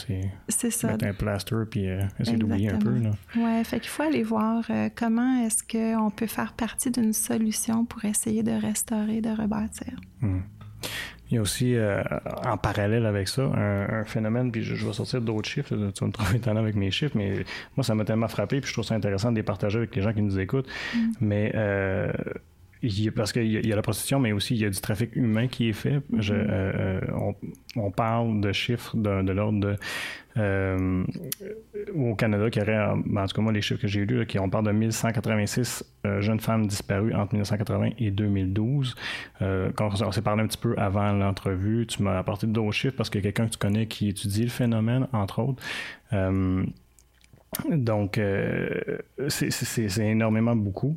C'est 0.49 0.71
ça. 0.71 0.87
Mettre 0.87 1.05
un 1.05 1.13
plaster 1.13 1.55
puis 1.69 1.87
euh, 1.87 2.01
essayer 2.19 2.37
d'oublier 2.37 2.71
un 2.71 2.79
peu. 2.79 2.93
Oui, 3.35 3.63
fait 3.63 3.79
qu'il 3.79 3.89
faut 3.89 4.03
aller 4.03 4.23
voir 4.23 4.65
euh, 4.69 4.89
comment 4.93 5.43
est-ce 5.43 5.63
qu'on 5.63 6.09
peut 6.09 6.27
faire 6.27 6.53
partie 6.53 6.91
d'une 6.91 7.13
solution 7.13 7.85
pour 7.85 8.03
essayer 8.05 8.43
de 8.43 8.51
restaurer, 8.51 9.21
de 9.21 9.29
rebâtir. 9.29 9.93
Hmm. 10.21 10.39
Il 11.33 11.37
y 11.37 11.39
a 11.39 11.41
aussi, 11.41 11.75
euh, 11.75 12.03
en 12.45 12.57
parallèle 12.57 13.07
avec 13.07 13.27
ça, 13.27 13.41
un, 13.41 14.03
phénomène, 14.03 14.51
puis 14.51 14.61
je, 14.61 14.85
vais 14.85 14.93
sortir 14.93 15.19
d'autres 15.19 15.49
chiffres, 15.49 15.69
tu 15.69 15.75
vas 15.75 16.05
me 16.05 16.11
trouver 16.11 16.37
étonnant 16.37 16.59
avec 16.59 16.75
mes 16.75 16.91
chiffres, 16.91 17.17
mais 17.17 17.43
moi, 17.75 17.83
ça 17.83 17.95
m'a 17.95 18.05
tellement 18.05 18.27
frappé, 18.27 18.61
puis 18.61 18.67
je 18.67 18.73
trouve 18.73 18.85
ça 18.85 18.93
intéressant 18.93 19.31
de 19.31 19.37
les 19.37 19.41
partager 19.41 19.79
avec 19.79 19.95
les 19.95 20.03
gens 20.03 20.13
qui 20.13 20.21
nous 20.21 20.37
écoutent. 20.37 20.67
Mm. 20.93 20.99
Mais 21.21 21.51
euh, 21.55 22.11
parce 23.15 23.31
qu'il 23.31 23.65
y, 23.65 23.71
a 23.71 23.75
la 23.75 23.81
prostitution, 23.81 24.19
mais 24.19 24.31
aussi 24.31 24.55
il 24.55 24.61
y 24.61 24.65
a 24.65 24.69
du 24.69 24.79
trafic 24.79 25.15
humain 25.15 25.47
qui 25.47 25.69
est 25.69 25.73
fait. 25.73 25.99
Mm-hmm. 26.11 26.31
Euh, 26.31 27.01
on, 27.75 27.91
parle 27.91 28.41
de 28.41 28.51
chiffres 28.51 28.95
de, 28.97 29.31
l'ordre 29.31 29.59
de 29.59 29.75
euh, 30.37 31.03
au 31.95 32.15
Canada 32.15 32.49
qui 32.49 32.59
aurait, 32.59 32.77
en 32.77 33.01
tout 33.01 33.35
cas 33.35 33.41
moi 33.41 33.51
les 33.51 33.61
chiffres 33.61 33.81
que 33.81 33.87
j'ai 33.87 34.05
lus, 34.05 34.25
qui 34.25 34.39
on 34.39 34.49
parle 34.49 34.65
de 34.65 34.71
1186 34.71 35.85
euh, 36.05 36.21
jeunes 36.21 36.39
femmes 36.39 36.67
disparues 36.67 37.13
entre 37.13 37.33
1980 37.33 37.91
et 37.99 38.11
2012. 38.11 38.95
quand 39.75 40.01
on 40.01 40.11
s'est 40.11 40.21
parlé 40.21 40.43
un 40.43 40.47
petit 40.47 40.57
peu 40.57 40.75
avant 40.77 41.13
l'entrevue, 41.13 41.85
tu 41.87 42.03
m'as 42.03 42.17
apporté 42.17 42.47
d'autres 42.47 42.73
chiffres 42.73 42.95
parce 42.97 43.09
qu'il 43.09 43.23
y 43.23 43.27
a 43.27 43.31
quelqu'un 43.31 43.45
que 43.47 43.53
tu 43.53 43.59
connais 43.59 43.87
qui 43.87 44.09
étudie 44.09 44.43
le 44.43 44.49
phénomène, 44.49 45.07
entre 45.13 45.39
autres. 45.39 45.63
Donc, 47.69 48.19
c'est 49.27 50.05
énormément 50.05 50.55
beaucoup. 50.55 50.95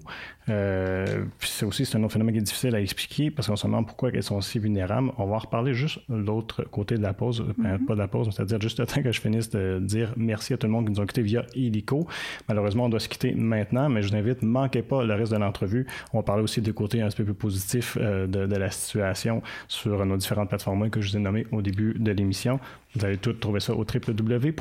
Euh, 0.48 1.24
puis 1.38 1.48
c'est 1.50 1.66
aussi 1.66 1.88
un 1.94 2.02
autre 2.04 2.12
phénomène 2.12 2.34
qui 2.34 2.38
est 2.38 2.44
difficile 2.44 2.74
à 2.74 2.80
expliquer 2.80 3.30
parce 3.30 3.48
qu'on 3.48 3.56
se 3.56 3.66
demande 3.66 3.86
pourquoi 3.86 4.10
elles 4.12 4.22
sont 4.22 4.40
si 4.40 4.58
vulnérables. 4.58 5.10
On 5.18 5.26
va 5.26 5.36
en 5.36 5.38
reparler 5.38 5.74
juste 5.74 5.98
l'autre 6.08 6.62
côté 6.64 6.96
de 6.96 7.02
la 7.02 7.12
pause, 7.12 7.44
ben, 7.58 7.76
mm-hmm. 7.76 7.84
pas 7.84 7.94
de 7.94 7.98
la 7.98 8.08
pause, 8.08 8.30
c'est-à-dire 8.30 8.60
juste 8.60 8.78
le 8.78 8.86
temps 8.86 9.02
que 9.02 9.12
je 9.12 9.20
finisse 9.20 9.50
de 9.50 9.80
dire 9.82 10.14
merci 10.16 10.54
à 10.54 10.56
tout 10.56 10.66
le 10.66 10.72
monde 10.72 10.86
qui 10.86 10.92
nous 10.92 11.00
a 11.00 11.06
quittés 11.06 11.22
via 11.22 11.44
Illico. 11.54 12.06
Malheureusement, 12.48 12.84
on 12.84 12.88
doit 12.88 13.00
se 13.00 13.08
quitter 13.08 13.34
maintenant, 13.34 13.88
mais 13.88 14.02
je 14.02 14.08
vous 14.08 14.16
invite, 14.16 14.42
manquez 14.42 14.82
pas 14.82 15.04
le 15.04 15.14
reste 15.14 15.32
de 15.32 15.38
l'entrevue. 15.38 15.86
On 16.12 16.18
va 16.18 16.22
parler 16.22 16.42
aussi 16.42 16.60
du 16.60 16.72
côté 16.72 17.02
un 17.02 17.08
petit 17.08 17.16
peu 17.16 17.24
plus 17.24 17.34
positif 17.34 17.98
euh, 18.00 18.26
de, 18.26 18.46
de, 18.46 18.56
la 18.56 18.70
situation 18.70 19.42
sur 19.68 20.04
nos 20.06 20.16
différentes 20.16 20.48
plateformes 20.48 20.88
que 20.90 21.00
je 21.00 21.10
vous 21.10 21.16
ai 21.16 21.20
nommées 21.20 21.46
au 21.50 21.62
début 21.62 21.94
de 21.98 22.12
l'émission. 22.12 22.60
Vous 22.96 23.04
allez 23.04 23.18
tout 23.18 23.34
trouver 23.34 23.60
ça 23.60 23.74
au 23.74 23.84
www.tvc.qc.ca. 23.84 24.56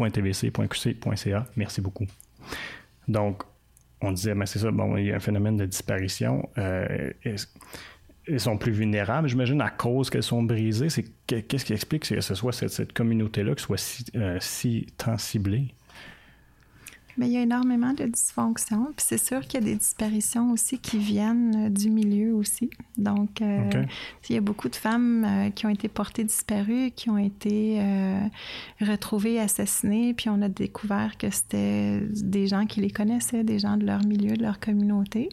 Merci 1.55 1.81
beaucoup. 1.81 2.05
Donc, 3.07 3.43
on 4.01 4.11
disait, 4.11 4.35
mais 4.35 4.45
c'est 4.45 4.59
ça, 4.59 4.71
bon, 4.71 4.97
il 4.97 5.05
y 5.05 5.11
a 5.11 5.15
un 5.15 5.19
phénomène 5.19 5.55
de 5.55 5.65
disparition. 5.65 6.49
Euh, 6.57 7.11
elles 7.23 8.39
sont 8.39 8.57
plus 8.57 8.73
vulnérables, 8.73 9.29
j'imagine, 9.29 9.61
à 9.61 9.69
cause 9.69 10.09
qu'elles 10.09 10.23
sont 10.23 10.43
brisées. 10.43 10.87
Qu'est-ce 11.27 11.63
qui 11.63 11.73
explique 11.73 12.07
que 12.09 12.19
ce 12.21 12.35
soit 12.35 12.51
cette, 12.51 12.91
communauté-là 12.93 13.55
qui 13.55 13.63
soit 13.63 13.77
si, 13.77 14.05
euh, 14.15 14.37
si 14.41 14.87
tant 14.97 15.17
ciblée? 15.17 15.73
Mais 17.17 17.27
il 17.27 17.33
y 17.33 17.37
a 17.37 17.41
énormément 17.41 17.93
de 17.93 18.05
dysfonctions. 18.05 18.87
Puis 18.95 19.05
c'est 19.07 19.23
sûr 19.23 19.41
qu'il 19.41 19.61
y 19.61 19.63
a 19.63 19.65
des 19.65 19.75
disparitions 19.75 20.51
aussi 20.51 20.79
qui 20.79 20.97
viennent 20.97 21.67
euh, 21.67 21.69
du 21.69 21.89
milieu 21.89 22.33
aussi. 22.33 22.69
Donc, 22.97 23.41
euh, 23.41 23.85
il 24.29 24.35
y 24.35 24.37
a 24.37 24.41
beaucoup 24.41 24.67
de 24.67 24.75
femmes 24.75 25.25
euh, 25.25 25.49
qui 25.49 25.65
ont 25.65 25.69
été 25.69 25.87
portées 25.87 26.25
disparues, 26.25 26.91
qui 26.91 27.09
ont 27.09 27.17
été 27.17 27.79
retrouvées 28.81 29.39
assassinées. 29.39 30.13
Puis 30.13 30.29
on 30.29 30.41
a 30.41 30.49
découvert 30.49 31.17
que 31.17 31.29
c'était 31.29 32.01
des 32.01 32.47
gens 32.47 32.65
qui 32.65 32.81
les 32.81 32.91
connaissaient, 32.91 33.43
des 33.43 33.59
gens 33.59 33.77
de 33.77 33.85
leur 33.85 34.03
milieu, 34.05 34.35
de 34.35 34.41
leur 34.41 34.59
communauté. 34.59 35.29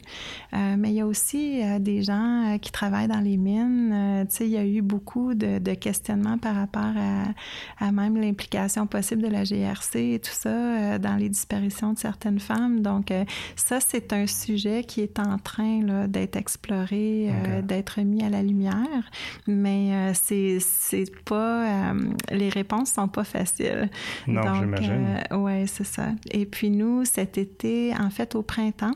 mais 0.53 0.91
il 0.91 0.95
y 0.95 1.01
a 1.01 1.07
aussi 1.07 1.61
des 1.81 2.03
gens 2.03 2.59
qui 2.61 2.71
travaillent 2.73 3.09
dans 3.09 3.21
les 3.21 3.37
mines. 3.37 4.27
tu 4.29 4.37
sais, 4.37 4.47
il 4.47 4.53
y 4.53 4.57
a 4.57 4.65
eu 4.65 4.83
beaucoup 4.83 5.35
de, 5.35 5.59
de 5.59 5.75
questionnements 5.75 6.39
par 6.39 6.55
rapport 6.55 6.83
à, 6.97 7.87
à 7.87 7.93
même 7.93 8.17
l'implication 8.17 8.87
possible 8.87 9.23
de 9.23 9.29
la 9.29 9.45
GRC 9.45 10.15
et 10.15 10.19
tout 10.19 10.33
ça 10.33 10.99
dans 10.99 11.17
les 11.17 11.29
disparitions 11.29 11.72
de 11.81 11.99
certaines 11.99 12.39
femmes. 12.39 12.81
Donc, 12.81 13.11
euh, 13.11 13.25
ça, 13.57 13.81
c'est 13.81 14.13
un 14.13 14.27
sujet 14.27 14.85
qui 14.85 15.01
est 15.01 15.19
en 15.19 15.39
train 15.39 16.07
d'être 16.07 16.37
exploré, 16.37 17.31
euh, 17.31 17.63
d'être 17.63 18.01
mis 18.01 18.23
à 18.23 18.31
la 18.31 18.43
lumière, 18.43 19.11
mais 19.47 19.93
euh, 19.93 20.11
c'est, 20.15 20.59
c'est 20.61 21.11
pas... 21.25 21.93
les 22.31 22.49
réponses 22.49 22.93
sont 22.93 23.09
pas 23.09 23.25
faciles. 23.25 23.89
Non, 24.27 24.55
j'imagine. 24.55 25.19
oui, 25.33 25.67
c'est 25.67 25.85
ça. 25.85 26.09
Et 26.31 26.47
puis 26.47 26.71
nous, 26.71 27.05
cet 27.05 27.39
été, 27.39 27.93
en 27.99 28.11
fait, 28.11 28.35
au 28.35 28.43
printemps, 28.43 28.95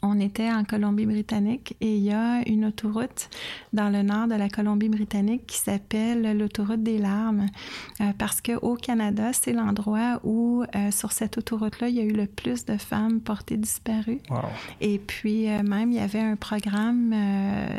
on 0.00 0.18
était 0.18 0.50
en 0.50 0.64
Colombie-Britannique 0.64 1.76
et 1.80 1.96
il 1.96 2.02
y 2.02 2.12
a 2.12 2.42
une 2.48 2.64
autoroute 2.64 3.28
dans 3.72 3.90
le 3.90 4.02
nord 4.02 4.26
de 4.26 4.34
la 4.34 4.48
Colombie-Britannique 4.48 5.46
qui 5.46 5.58
s'appelle 5.58 6.36
l'autoroute 6.36 6.82
des 6.82 6.98
larmes 6.98 7.46
euh, 8.00 8.12
parce 8.18 8.40
que 8.40 8.52
au 8.62 8.74
Canada, 8.74 9.32
c'est 9.32 9.52
l'endroit 9.52 10.20
où 10.24 10.64
euh, 10.74 10.90
sur 10.90 11.12
cette 11.12 11.38
autoroute-là, 11.38 11.88
il 11.88 11.96
y 11.96 12.00
a 12.00 12.04
eu 12.04 12.12
le 12.12 12.26
plus 12.26 12.64
de 12.64 12.76
femmes 12.76 13.20
portées 13.20 13.56
disparues. 13.56 14.20
Et 14.80 14.98
puis 14.98 15.48
euh, 15.48 15.62
même 15.62 15.92
il 15.92 15.96
y 15.98 16.00
avait 16.00 16.20
un 16.20 16.36
programme 16.36 17.14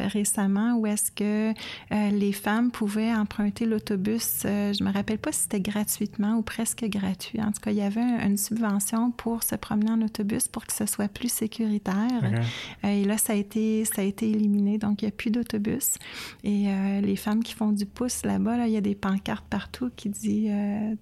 récemment 0.08 0.76
où 0.76 0.86
est-ce 0.86 1.12
que 1.12 1.54
les 1.91 2.32
femmes 2.32 2.71
pouvaient 2.71 3.13
emprunter 3.13 3.65
l'autobus, 3.65 4.41
je 4.43 4.84
me 4.84 4.91
rappelle 4.91 5.17
pas 5.17 5.32
si 5.32 5.41
c'était 5.41 5.62
gratuitement 5.62 6.36
ou 6.36 6.41
presque 6.41 6.86
gratuit. 6.86 7.41
En 7.41 7.52
tout 7.52 7.62
cas, 7.62 7.71
il 7.71 7.78
y 7.78 7.82
avait 7.82 8.02
une 8.02 8.38
subvention 8.38 9.12
pour 9.12 9.43
se 9.43 9.56
promener 9.56 9.91
en 9.91 10.02
autobus 10.02 10.47
pour 10.47 10.65
que 10.65 10.73
ce 10.73 10.86
soit 10.86 11.08
plus 11.08 11.32
sécuritaire 11.32 12.02
Trois-Rivières. 12.07 12.45
et 12.83 13.03
là, 13.05 13.17
ça 13.17 13.33
a, 13.33 13.35
été, 13.35 13.85
ça 13.85 14.01
a 14.01 14.05
été 14.05 14.29
éliminé, 14.29 14.77
donc 14.77 15.01
il 15.01 15.05
n'y 15.05 15.09
a 15.09 15.15
plus 15.15 15.31
d'autobus. 15.31 15.95
Et 16.43 16.67
les 17.01 17.15
femmes 17.15 17.43
qui 17.43 17.53
font 17.53 17.71
du 17.71 17.85
pouce 17.85 18.23
là-bas, 18.25 18.57
là, 18.57 18.67
il 18.67 18.73
y 18.73 18.77
a 18.77 18.81
des 18.81 18.95
pancartes 18.95 19.45
partout 19.49 19.89
qui 19.95 20.09
disent, 20.09 20.51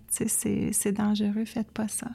c'est 0.08 0.92
dangereux, 0.92 1.46
faites 1.46 1.72
pas 1.72 1.88
ça. 1.88 2.08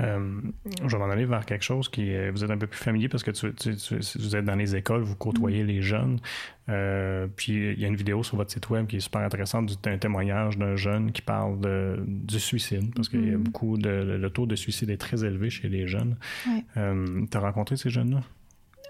Euh, 0.00 0.40
je 0.84 0.96
vais 0.96 0.98
m'en 0.98 1.10
aller 1.10 1.24
vers 1.24 1.46
quelque 1.46 1.64
chose 1.64 1.88
qui 1.88 2.12
vous 2.30 2.44
êtes 2.44 2.50
un 2.50 2.58
peu 2.58 2.66
plus 2.66 2.78
familier 2.78 3.08
parce 3.08 3.22
que 3.22 3.30
tu, 3.30 3.52
vous 4.18 4.36
êtes 4.36 4.44
dans 4.44 4.54
les 4.54 4.76
écoles, 4.76 5.02
vous 5.02 5.16
côtoyez 5.16 5.62
mm. 5.62 5.66
les 5.66 5.82
jeunes. 5.82 6.20
Euh, 6.68 7.28
puis 7.34 7.72
il 7.72 7.80
y 7.80 7.84
a 7.84 7.88
une 7.88 7.96
vidéo 7.96 8.22
sur 8.22 8.36
votre 8.36 8.50
site 8.50 8.68
web 8.70 8.86
qui 8.86 8.96
est 8.96 9.00
super 9.00 9.20
intéressante, 9.20 9.78
un 9.86 9.98
témoignage 9.98 10.58
d'un 10.58 10.76
jeune 10.76 11.12
qui 11.12 11.22
parle 11.22 11.60
de, 11.60 12.02
du 12.06 12.40
suicide 12.40 12.92
parce 12.94 13.08
qu'il 13.08 13.28
y 13.28 13.32
a 13.32 13.38
mm. 13.38 13.42
beaucoup 13.42 13.78
de 13.78 13.88
le 13.88 14.30
taux 14.30 14.46
de 14.46 14.56
suicide 14.56 14.90
est 14.90 14.96
très 14.96 15.24
élevé 15.24 15.50
chez 15.50 15.68
les 15.68 15.86
jeunes. 15.86 16.16
Euh, 16.76 17.24
tu 17.30 17.36
as 17.36 17.40
rencontré 17.40 17.76
ces 17.76 17.90
jeunes-là? 17.90 18.20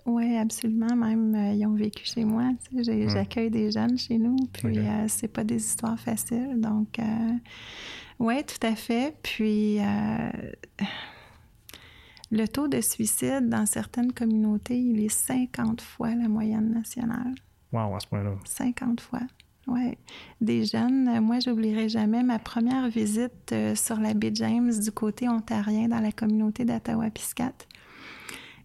Oui, 0.07 0.37
absolument. 0.37 0.95
Même, 0.95 1.55
ils 1.55 1.67
ont 1.67 1.75
vécu 1.75 2.05
chez 2.05 2.25
moi. 2.25 2.53
Mm. 2.73 3.09
J'accueille 3.09 3.51
des 3.51 3.71
jeunes 3.71 3.99
chez 3.99 4.19
nous. 4.19 4.37
Puis, 4.53 4.79
c'est 5.09 5.29
pas 5.29 5.45
des 5.45 5.57
histoires 5.57 5.99
faciles. 5.99 6.61
Donc, 6.61 6.99
oui, 8.19 8.43
tout 8.45 8.67
à 8.67 8.75
fait. 8.75 9.15
Puis, 9.23 9.79
euh, 9.81 10.31
le 12.31 12.47
taux 12.47 12.69
de 12.69 12.81
suicide 12.81 13.49
dans 13.49 13.67
certaines 13.67 14.13
communautés, 14.13 14.79
il 14.79 15.05
est 15.05 15.11
50 15.11 15.81
fois 15.81 16.15
la 16.15 16.29
moyenne 16.29 16.73
nationale. 16.73 17.35
Wow, 17.73 17.95
à 17.95 18.01
ce 18.01 18.07
point-là. 18.07 18.35
50 18.45 19.01
fois. 19.01 19.21
Oui. 19.67 19.99
Des 20.41 20.65
jeunes, 20.65 21.21
moi, 21.21 21.41
j'oublierai 21.41 21.89
jamais 21.89 22.23
ma 22.23 22.39
première 22.39 22.89
visite 22.89 23.53
euh, 23.53 23.75
sur 23.75 23.99
la 23.99 24.15
baie 24.15 24.31
James 24.33 24.73
du 24.73 24.93
côté 24.93 25.29
ontarien 25.29 25.89
dans 25.89 26.01
la 26.01 26.13
communauté 26.13 26.65
d'Ottawa-Piscat 26.65 27.53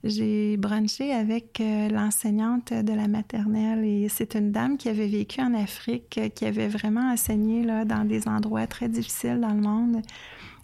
j'ai 0.03 0.57
brunché 0.57 1.13
avec 1.13 1.61
euh, 1.61 1.87
l'enseignante 1.89 2.73
de 2.73 2.93
la 2.93 3.07
maternelle 3.07 3.85
et 3.85 4.09
c'est 4.09 4.33
une 4.35 4.51
dame 4.51 4.77
qui 4.77 4.89
avait 4.89 5.07
vécu 5.07 5.41
en 5.41 5.53
Afrique, 5.53 6.17
euh, 6.17 6.29
qui 6.29 6.45
avait 6.45 6.67
vraiment 6.67 7.11
enseigné 7.11 7.63
là, 7.63 7.85
dans 7.85 8.03
des 8.03 8.27
endroits 8.27 8.65
très 8.65 8.89
difficiles 8.89 9.39
dans 9.39 9.53
le 9.53 9.61
monde. 9.61 10.01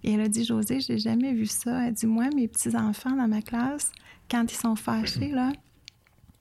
Et 0.04 0.14
elle 0.14 0.22
a 0.22 0.28
dit, 0.28 0.44
José, 0.44 0.80
j'ai 0.80 0.98
jamais 0.98 1.34
vu 1.34 1.46
ça. 1.46 1.88
Elle 1.88 1.94
dit, 1.94 2.08
moi, 2.08 2.30
mes 2.36 2.48
petits-enfants 2.48 3.16
dans 3.16 3.28
ma 3.28 3.42
classe, 3.42 3.92
quand 4.30 4.52
ils 4.52 4.58
sont 4.58 4.76
fâchés, 4.76 5.30
là, 5.30 5.52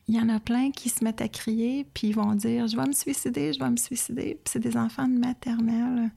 il 0.09 0.15
y 0.15 0.21
en 0.21 0.29
a 0.29 0.39
plein 0.39 0.71
qui 0.71 0.89
se 0.89 1.03
mettent 1.03 1.21
à 1.21 1.29
crier, 1.29 1.85
puis 1.93 2.09
ils 2.09 2.15
vont 2.15 2.35
dire, 2.35 2.69
je 2.69 2.77
vais 2.77 2.87
me 2.87 2.93
suicider, 2.93 3.53
je 3.53 3.59
vais 3.59 3.71
me 3.71 3.77
suicider. 3.77 4.39
Puis 4.43 4.53
c'est 4.53 4.61
des 4.61 4.77
enfants 4.77 5.09
de 5.09 5.19
maternelle. 5.19 6.11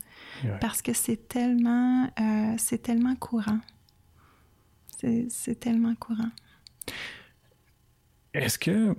Parce 0.62 0.82
que 0.82 0.94
c'est 0.94 1.28
tellement, 1.28 2.08
euh, 2.20 2.54
c'est 2.58 2.82
tellement 2.82 3.16
courant. 3.16 3.60
C'est 5.30 5.60
tellement 5.60 5.96
courant. 5.96 6.30
Est-ce 8.34 8.60
que 8.60 8.96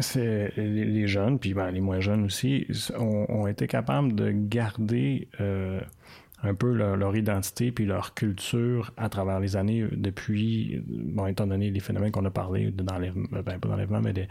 c'est 0.00 0.52
les 0.56 1.08
jeunes, 1.08 1.38
puis 1.38 1.54
ben, 1.54 1.70
les 1.70 1.80
moins 1.80 2.00
jeunes 2.00 2.24
aussi, 2.24 2.66
ont, 2.98 3.46
été 3.46 3.66
capables 3.66 4.14
de 4.14 4.30
garder 4.30 5.28
euh, 5.40 5.80
un 6.42 6.54
peu 6.54 6.72
leur, 6.72 7.16
identité 7.16 7.72
puis 7.72 7.84
leur 7.84 8.14
culture 8.14 8.92
à 8.96 9.08
travers 9.08 9.40
les 9.40 9.56
années 9.56 9.86
depuis, 9.90 10.82
bon, 10.86 11.26
étant 11.26 11.46
donné 11.46 11.70
les 11.70 11.80
phénomènes 11.80 12.12
qu'on 12.12 12.24
a 12.24 12.30
parlé 12.30 12.70
d'enlèvement, 12.70 13.26
ben, 13.30 13.58
pas 13.58 13.68
d'enlèvement, 13.68 14.00
mais 14.00 14.28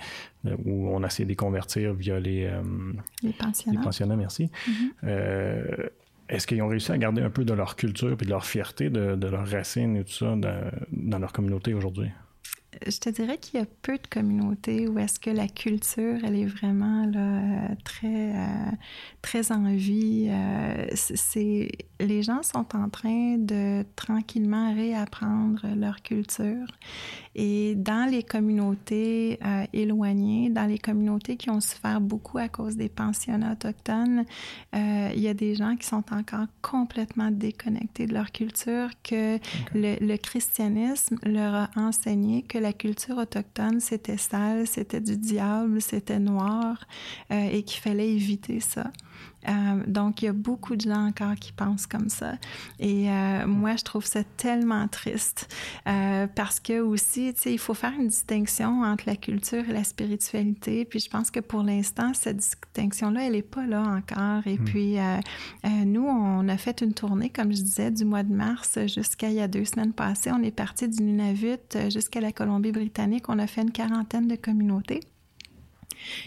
où 0.65 0.89
on 0.89 1.03
a 1.03 1.07
essayé 1.07 1.25
de 1.25 1.29
les 1.29 1.35
convertir 1.35 1.93
via 1.93 2.19
les, 2.19 2.45
euh, 2.45 2.61
les 3.23 3.33
pensionnats. 3.33 3.77
Les 3.77 3.83
pensionnats, 3.83 4.15
merci. 4.15 4.45
Mm-hmm. 4.45 4.71
Euh, 5.03 5.89
est-ce 6.29 6.45
qu'ils 6.47 6.61
ont 6.61 6.67
réussi 6.67 6.91
à 6.91 6.97
garder 6.97 7.21
un 7.21 7.29
peu 7.29 7.45
de 7.45 7.53
leur 7.53 7.75
culture 7.75 8.15
puis 8.17 8.25
de 8.25 8.31
leur 8.31 8.45
fierté, 8.45 8.89
de, 8.89 9.15
de 9.15 9.27
leurs 9.27 9.47
racines 9.47 9.95
et 9.95 10.03
tout 10.03 10.13
ça 10.13 10.35
dans 10.91 11.19
leur 11.19 11.31
communauté 11.31 11.73
aujourd'hui? 11.73 12.09
Je 12.85 12.97
te 12.99 13.09
dirais 13.09 13.37
qu'il 13.37 13.59
y 13.59 13.63
a 13.63 13.65
peu 13.81 13.97
de 13.97 14.07
communautés 14.07 14.87
où 14.87 14.99
est-ce 14.99 15.19
que 15.19 15.29
la 15.29 15.47
culture, 15.47 16.19
elle 16.23 16.35
est 16.35 16.45
vraiment 16.45 17.05
là, 17.05 17.75
très, 17.83 18.35
euh, 18.35 18.71
très 19.21 19.51
en 19.51 19.73
vie. 19.73 20.27
Euh, 20.29 20.87
c'est, 20.93 21.69
les 21.99 22.23
gens 22.23 22.43
sont 22.43 22.75
en 22.75 22.89
train 22.89 23.37
de 23.37 23.85
tranquillement 23.95 24.73
réapprendre 24.73 25.65
leur 25.75 26.01
culture. 26.01 26.67
Et 27.35 27.75
dans 27.75 28.09
les 28.09 28.23
communautés 28.23 29.39
euh, 29.45 29.65
éloignées, 29.73 30.49
dans 30.49 30.65
les 30.65 30.79
communautés 30.79 31.37
qui 31.37 31.49
ont 31.49 31.61
souffert 31.61 32.01
beaucoup 32.01 32.37
à 32.39 32.49
cause 32.49 32.75
des 32.75 32.89
pensionnats 32.89 33.53
autochtones, 33.53 34.25
il 34.73 35.21
y 35.21 35.27
a 35.27 35.33
des 35.33 35.55
gens 35.55 35.75
qui 35.75 35.87
sont 35.87 36.03
encore 36.11 36.45
complètement 36.61 37.31
déconnectés 37.31 38.05
de 38.05 38.13
leur 38.13 38.31
culture, 38.31 38.89
que 39.03 39.37
le, 39.73 39.95
le 39.99 40.17
christianisme 40.17 41.17
leur 41.23 41.53
a 41.55 41.69
enseigné 41.75 42.43
que 42.43 42.57
la 42.57 42.66
culture 42.73 43.17
autochtone, 43.17 43.79
c'était 43.79 44.17
sale, 44.17 44.67
c'était 44.67 45.01
du 45.01 45.17
diable, 45.17 45.81
c'était 45.81 46.19
noir 46.19 46.85
euh, 47.31 47.49
et 47.51 47.63
qu'il 47.63 47.81
fallait 47.81 48.09
éviter 48.09 48.59
ça. 48.59 48.91
Euh, 49.47 49.83
donc, 49.87 50.21
il 50.21 50.25
y 50.25 50.27
a 50.27 50.33
beaucoup 50.33 50.75
de 50.75 50.81
gens 50.81 51.07
encore 51.07 51.35
qui 51.35 51.53
pensent 51.53 51.87
comme 51.87 52.09
ça. 52.09 52.33
Et 52.79 53.09
euh, 53.09 53.47
moi, 53.47 53.75
je 53.75 53.83
trouve 53.83 54.05
ça 54.05 54.23
tellement 54.23 54.87
triste 54.87 55.53
parce 56.35 56.59
que 56.59 56.79
aussi, 56.81 57.33
tu 57.33 57.41
sais, 57.41 57.53
il 57.53 57.59
faut 57.59 57.73
faire 57.73 57.93
une 57.97 58.07
distinction 58.07 58.81
entre 58.83 59.05
la 59.07 59.15
culture 59.15 59.63
et 59.69 59.73
la 59.73 59.83
spiritualité. 59.83 60.85
Puis, 60.85 60.99
je 60.99 61.09
pense 61.09 61.31
que 61.31 61.39
pour 61.39 61.63
l'instant, 61.63 62.13
cette 62.13 62.37
distinction-là, 62.37 63.25
elle 63.25 63.33
n'est 63.33 63.41
pas 63.41 63.65
là 63.65 63.81
encore. 63.81 64.45
Et 64.45 64.57
hmm. 64.57 64.63
puis, 64.65 64.97
nous, 65.85 66.05
on 66.05 66.47
a 66.49 66.57
fait 66.57 66.81
une 66.81 66.93
tournée, 66.93 67.29
comme 67.29 67.51
je 67.51 67.61
disais, 67.61 67.91
du 67.91 68.05
mois 68.05 68.23
de 68.23 68.33
mars 68.33 68.79
jusqu'à 68.87 69.29
il 69.29 69.35
y 69.35 69.41
a 69.41 69.47
deux 69.47 69.65
semaines 69.65 69.93
passées. 69.93 70.31
On 70.31 70.43
est 70.43 70.51
parti 70.51 70.87
du 70.87 71.03
Nunavut 71.03 71.89
jusqu'à 71.89 72.21
la 72.21 72.31
Colombie-Britannique. 72.31 73.29
On 73.29 73.39
a 73.39 73.47
fait 73.47 73.61
une 73.61 73.71
quarantaine 73.71 74.27
de 74.27 74.35
communautés. 74.35 75.01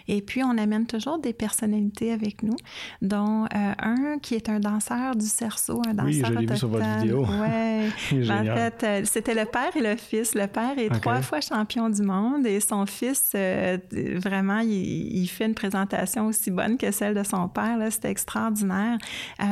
Et 0.09 0.23
puis, 0.23 0.43
on 0.43 0.57
amène 0.59 0.87
toujours 0.87 1.19
des 1.19 1.33
personnalités 1.33 2.13
avec 2.13 2.43
nous, 2.43 2.57
dont 3.03 3.45
euh, 3.45 3.73
un 3.79 4.19
qui 4.21 4.35
est 4.35 4.49
un 4.49 4.61
danseur 4.61 5.17
du 5.17 5.27
cerceau, 5.27 5.83
un 5.87 5.95
danseur 5.95 6.05
Oui, 6.07 6.23
je 6.25 6.33
l'ai 6.33 6.47
vu 6.47 6.57
sur 6.57 6.69
votre 6.69 6.99
vidéo. 6.99 7.27
Oui. 7.27 8.31
en 8.31 8.45
fait, 8.45 8.83
euh, 8.83 9.03
c'était 9.05 9.35
le 9.35 9.45
père 9.45 9.77
et 9.77 9.81
le 9.81 9.97
fils. 9.97 10.35
Le 10.35 10.47
père 10.47 10.79
est 10.79 10.91
trois 11.01 11.23
fois 11.23 11.41
champion 11.41 11.89
du 11.89 12.03
monde 12.03 12.47
et 12.47 12.61
son 12.61 12.87
fils, 12.87 13.33
euh, 13.35 13.79
vraiment, 14.17 14.61
il, 14.61 15.27
fait 15.29 15.47
une 15.47 15.55
présentation 15.55 16.27
aussi 16.27 16.51
bonne 16.51 16.77
que 16.77 16.91
celle 16.91 17.15
de 17.15 17.23
son 17.23 17.49
père. 17.49 17.79
C'était 17.91 18.11
extraordinaire. 18.11 18.99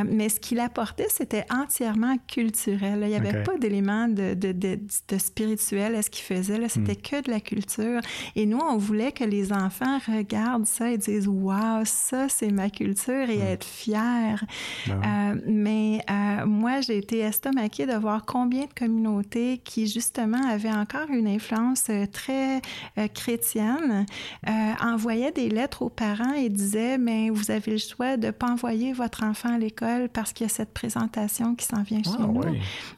mais 0.07 0.29
ce 0.29 0.41
qu'il 0.41 0.61
apportait, 0.61 1.07
c'était 1.09 1.45
entièrement 1.51 2.17
culturel. 2.27 3.01
Il 3.03 3.09
n'y 3.09 3.17
avait 3.17 3.43
pas 3.43 3.57
d'éléments 3.59 4.09
de, 4.09 4.35
de, 4.35 4.53
de, 4.53 4.79
de, 5.09 5.19
spirituel 5.19 5.95
à 5.95 6.03
ce 6.03 6.11
qu'il 6.11 6.25
faisait. 6.25 6.69
C'était 6.69 6.93
hmm. 6.93 7.21
que 7.21 7.27
de 7.27 7.31
la 7.31 7.41
culture. 7.41 8.01
Et 8.37 8.47
nous, 8.47 8.59
on 8.59 8.77
voulait 8.77 9.13
que 9.13 9.25
les 9.25 9.53
enfants 9.53 9.99
regardent 10.17 10.67
ça 10.67 10.91
et 10.91 10.99
disent 10.99 11.29
Waouh, 11.29 11.85
ça, 11.85 12.29
c'est 12.29 12.51
ma 12.51 12.71
culture 12.71 13.29
et 13.29 13.39
être 13.39 13.65
fier. 13.65 14.45
Ben 14.87 15.03
euh, 15.05 15.41
mais 15.47 16.01
euh, 16.11 16.47
moi, 16.47 16.81
j'ai 16.81 16.99
été 16.99 17.19
estomaquée 17.19 17.87
de 17.87 17.95
voir 17.95 18.25
combien 18.25 18.65
de 18.65 18.75
communautés 18.77 19.59
qui, 19.59 19.87
justement, 19.87 20.41
avaient 20.49 20.73
encore 20.73 21.09
une 21.11 21.29
influence 21.29 21.87
euh, 21.91 22.07
très 22.07 22.61
chrétienne 23.15 24.07
envoyaient 24.81 25.33
des 25.33 25.49
lettres 25.49 25.83
aux 25.83 25.89
parents 25.89 26.33
et 26.33 26.49
disaient 26.49 26.99
Mais 26.99 27.31
vous 27.31 27.51
avez 27.51 27.73
le 27.73 27.79
choix 27.79 28.17
de 28.17 28.27
ne 28.27 28.31
pas 28.31 28.51
envoyer 28.51 28.93
votre 28.93 29.25
enfant 29.25 29.55
à 29.55 29.59
l'école 29.59 30.09
parce 30.09 30.33
qu'il 30.33 30.47
y 30.47 30.51
a 30.51 30.53
cette 30.53 30.73
présentation 30.73 31.55
qui 31.55 31.67
s'en 31.67 31.83
vient 31.83 32.03
chez 32.03 32.11
ah, 32.19 32.27
nous. 32.27 32.43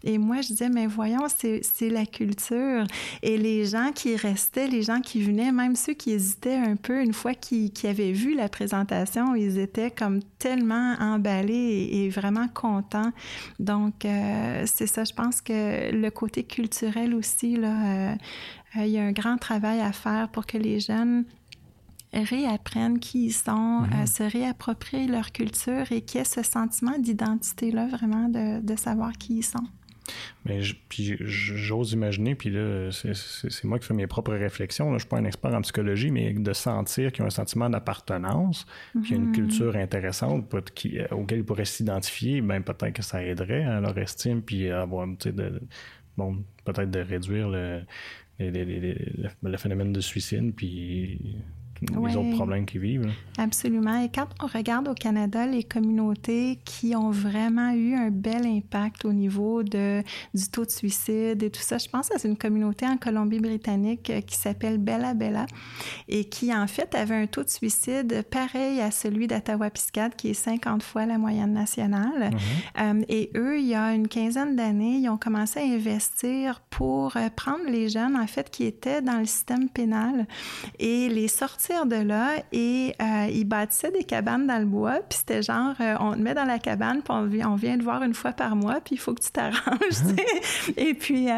Et 0.04 0.18
moi, 0.18 0.40
je 0.40 0.48
disais 0.48 0.68
Mais 0.68 0.86
voyons, 0.86 1.26
c'est 1.28 1.90
la 1.90 2.06
culture. 2.06 2.84
Et 3.22 3.36
les 3.36 3.66
gens 3.66 3.90
qui 3.94 4.16
restaient, 4.16 4.68
les 4.68 4.82
gens 4.82 5.00
qui 5.00 5.22
venaient, 5.22 5.52
même 5.52 5.76
ceux 5.76 5.94
qui 5.94 6.12
hésitaient 6.12 6.56
un 6.56 6.76
peu, 6.76 6.99
une 7.00 7.12
fois 7.12 7.34
qu'ils 7.34 7.72
avaient 7.84 8.12
vu 8.12 8.34
la 8.34 8.48
présentation, 8.48 9.34
ils 9.34 9.58
étaient 9.58 9.90
comme 9.90 10.20
tellement 10.38 10.94
emballés 11.00 11.88
et, 11.92 12.08
vraiment 12.08 12.48
contents. 12.48 13.12
Donc, 13.58 14.04
euh, 14.04 14.64
c'est 14.66 14.86
ça, 14.86 15.04
je 15.04 15.12
pense 15.12 15.40
que 15.40 15.92
le 15.92 16.10
côté 16.10 16.44
culturel 16.44 17.14
aussi, 17.14 17.56
là, 17.56 18.12
euh, 18.12 18.14
euh, 18.76 18.84
il 18.84 18.90
y 18.90 18.98
a 18.98 19.02
un 19.02 19.12
grand 19.12 19.36
travail 19.36 19.80
à 19.80 19.92
faire 19.92 20.28
pour 20.28 20.46
que 20.46 20.58
les 20.58 20.80
jeunes 20.80 21.24
réapprennent 22.12 22.98
qui 22.98 23.26
ils 23.26 23.32
sont, 23.32 23.84
se 24.04 24.24
réapproprient 24.24 25.06
leur 25.06 25.30
culture 25.30 25.92
et 25.92 26.00
qu'il 26.00 26.18
y 26.18 26.22
ait 26.22 26.24
ce 26.24 26.42
sentiment 26.42 26.98
d'identité-là, 26.98 27.86
vraiment, 27.86 28.28
de, 28.28 28.60
de 28.60 28.76
savoir 28.76 29.12
qui 29.12 29.38
ils 29.38 29.44
sont. 29.44 29.66
Mais 30.44 30.60
puis 30.88 31.16
j'ose 31.20 31.92
imaginer, 31.92 32.34
puis 32.34 32.50
là, 32.50 32.90
c'est 32.90 33.64
moi 33.64 33.78
qui 33.78 33.86
fais 33.86 33.94
mes 33.94 34.06
propres 34.06 34.34
réflexions. 34.34 34.88
Je 34.88 34.94
ne 34.94 34.98
suis 34.98 35.08
pas 35.08 35.18
un 35.18 35.24
expert 35.24 35.54
en 35.54 35.60
psychologie, 35.62 36.10
mais 36.10 36.32
de 36.32 36.52
sentir 36.52 37.12
qu'il 37.12 37.20
y 37.20 37.24
a 37.24 37.26
un 37.26 37.30
sentiment 37.30 37.68
d'appartenance, 37.68 38.66
qu'il 38.92 39.10
y 39.10 39.14
a 39.14 39.16
une 39.16 39.28
mhm. 39.28 39.34
culture 39.34 39.76
intéressante 39.76 40.70
qui, 40.74 40.98
euh, 40.98 41.06
auquel 41.10 41.38
ils 41.38 41.44
pourraient 41.44 41.64
s'identifier, 41.64 42.40
ben 42.40 42.62
peut-être 42.62 42.94
que 42.94 43.02
ça 43.02 43.22
aiderait 43.24 43.64
à 43.64 43.80
leur 43.80 43.96
estime, 43.98 44.42
puis 44.42 44.70
avoir, 44.70 45.06
de, 45.06 45.62
bon, 46.16 46.44
peut-être 46.64 46.90
de 46.90 47.00
réduire 47.00 47.48
le, 47.48 47.82
le, 48.38 49.56
phénomène 49.56 49.92
de 49.92 50.00
suicide, 50.00 50.54
puis 50.54 51.36
les 51.80 52.16
autres 52.16 52.34
problèmes 52.36 52.66
qu'ils 52.66 52.80
vivent. 52.80 53.10
Absolument. 53.38 54.02
Et 54.02 54.10
quand 54.10 54.26
on 54.42 54.46
regarde 54.46 54.88
au 54.88 54.94
Canada 54.94 55.46
les 55.46 55.62
communautés 55.62 56.58
qui 56.64 56.94
ont 56.94 57.10
vraiment 57.10 57.72
eu 57.72 57.94
un 57.94 58.10
bel 58.10 58.46
impact 58.46 59.04
au 59.04 59.12
niveau 59.12 59.62
de, 59.62 60.02
du 60.34 60.48
taux 60.48 60.64
de 60.64 60.70
suicide 60.70 61.42
et 61.42 61.50
tout 61.50 61.62
ça, 61.62 61.78
je 61.78 61.88
pense 61.88 62.10
à 62.10 62.26
une 62.26 62.36
communauté 62.36 62.86
en 62.86 62.96
Colombie-Britannique 62.96 64.12
qui 64.26 64.36
s'appelle 64.36 64.78
Bella 64.78 65.14
Bella 65.14 65.46
et 66.09 66.24
qui, 66.24 66.55
en 66.55 66.66
fait, 66.66 66.94
avait 66.94 67.14
un 67.14 67.26
taux 67.26 67.44
de 67.44 67.50
suicide 67.50 68.22
pareil 68.30 68.80
à 68.80 68.90
celui 68.90 69.26
d'Ottawa-Piscade, 69.26 70.14
qui 70.16 70.30
est 70.30 70.34
50 70.34 70.82
fois 70.82 71.07
la 71.07 71.18
moyenne 71.18 71.52
nationale. 71.52 72.30
Mm-hmm. 72.30 73.00
Euh, 73.00 73.05
et 73.09 73.30
eux, 73.36 73.59
il 73.59 73.66
y 73.66 73.74
a 73.74 73.94
une 73.94 74.09
quinzaine 74.09 74.57
d'années, 74.57 74.98
ils 74.98 75.09
ont 75.09 75.16
commencé 75.16 75.61
à 75.61 75.64
investir 75.64 76.61
pour 76.70 77.16
euh, 77.16 77.28
prendre 77.34 77.64
les 77.68 77.88
jeunes, 77.88 78.16
en 78.16 78.26
fait, 78.26 78.50
qui 78.50 78.64
étaient 78.64 79.02
dans 79.02 79.18
le 79.18 79.26
système 79.26 79.68
pénal 79.68 80.26
et 80.78 81.09
les 81.09 81.28
sortir 81.28 81.69
de 81.86 81.96
là. 81.96 82.36
Et 82.52 82.94
euh, 83.00 83.26
ils 83.30 83.44
bâtissaient 83.44 83.90
des 83.90 84.04
cabanes 84.04 84.46
dans 84.46 84.58
le 84.58 84.64
bois. 84.64 85.00
Puis 85.08 85.18
c'était 85.18 85.42
genre, 85.42 85.74
euh, 85.80 85.94
on 86.00 86.12
te 86.12 86.18
met 86.18 86.34
dans 86.34 86.44
la 86.44 86.58
cabane, 86.58 87.02
puis 87.02 87.42
on, 87.44 87.52
on, 87.52 87.54
vient 87.54 87.78
te 87.78 87.82
voir 87.82 88.02
une 88.02 88.14
fois 88.14 88.32
par 88.32 88.56
mois, 88.56 88.80
puis 88.80 88.96
il 88.96 88.98
faut 88.98 89.14
que 89.14 89.22
tu 89.22 89.30
t'arranges. 89.30 89.60
et 90.76 90.94
puis 90.94 91.28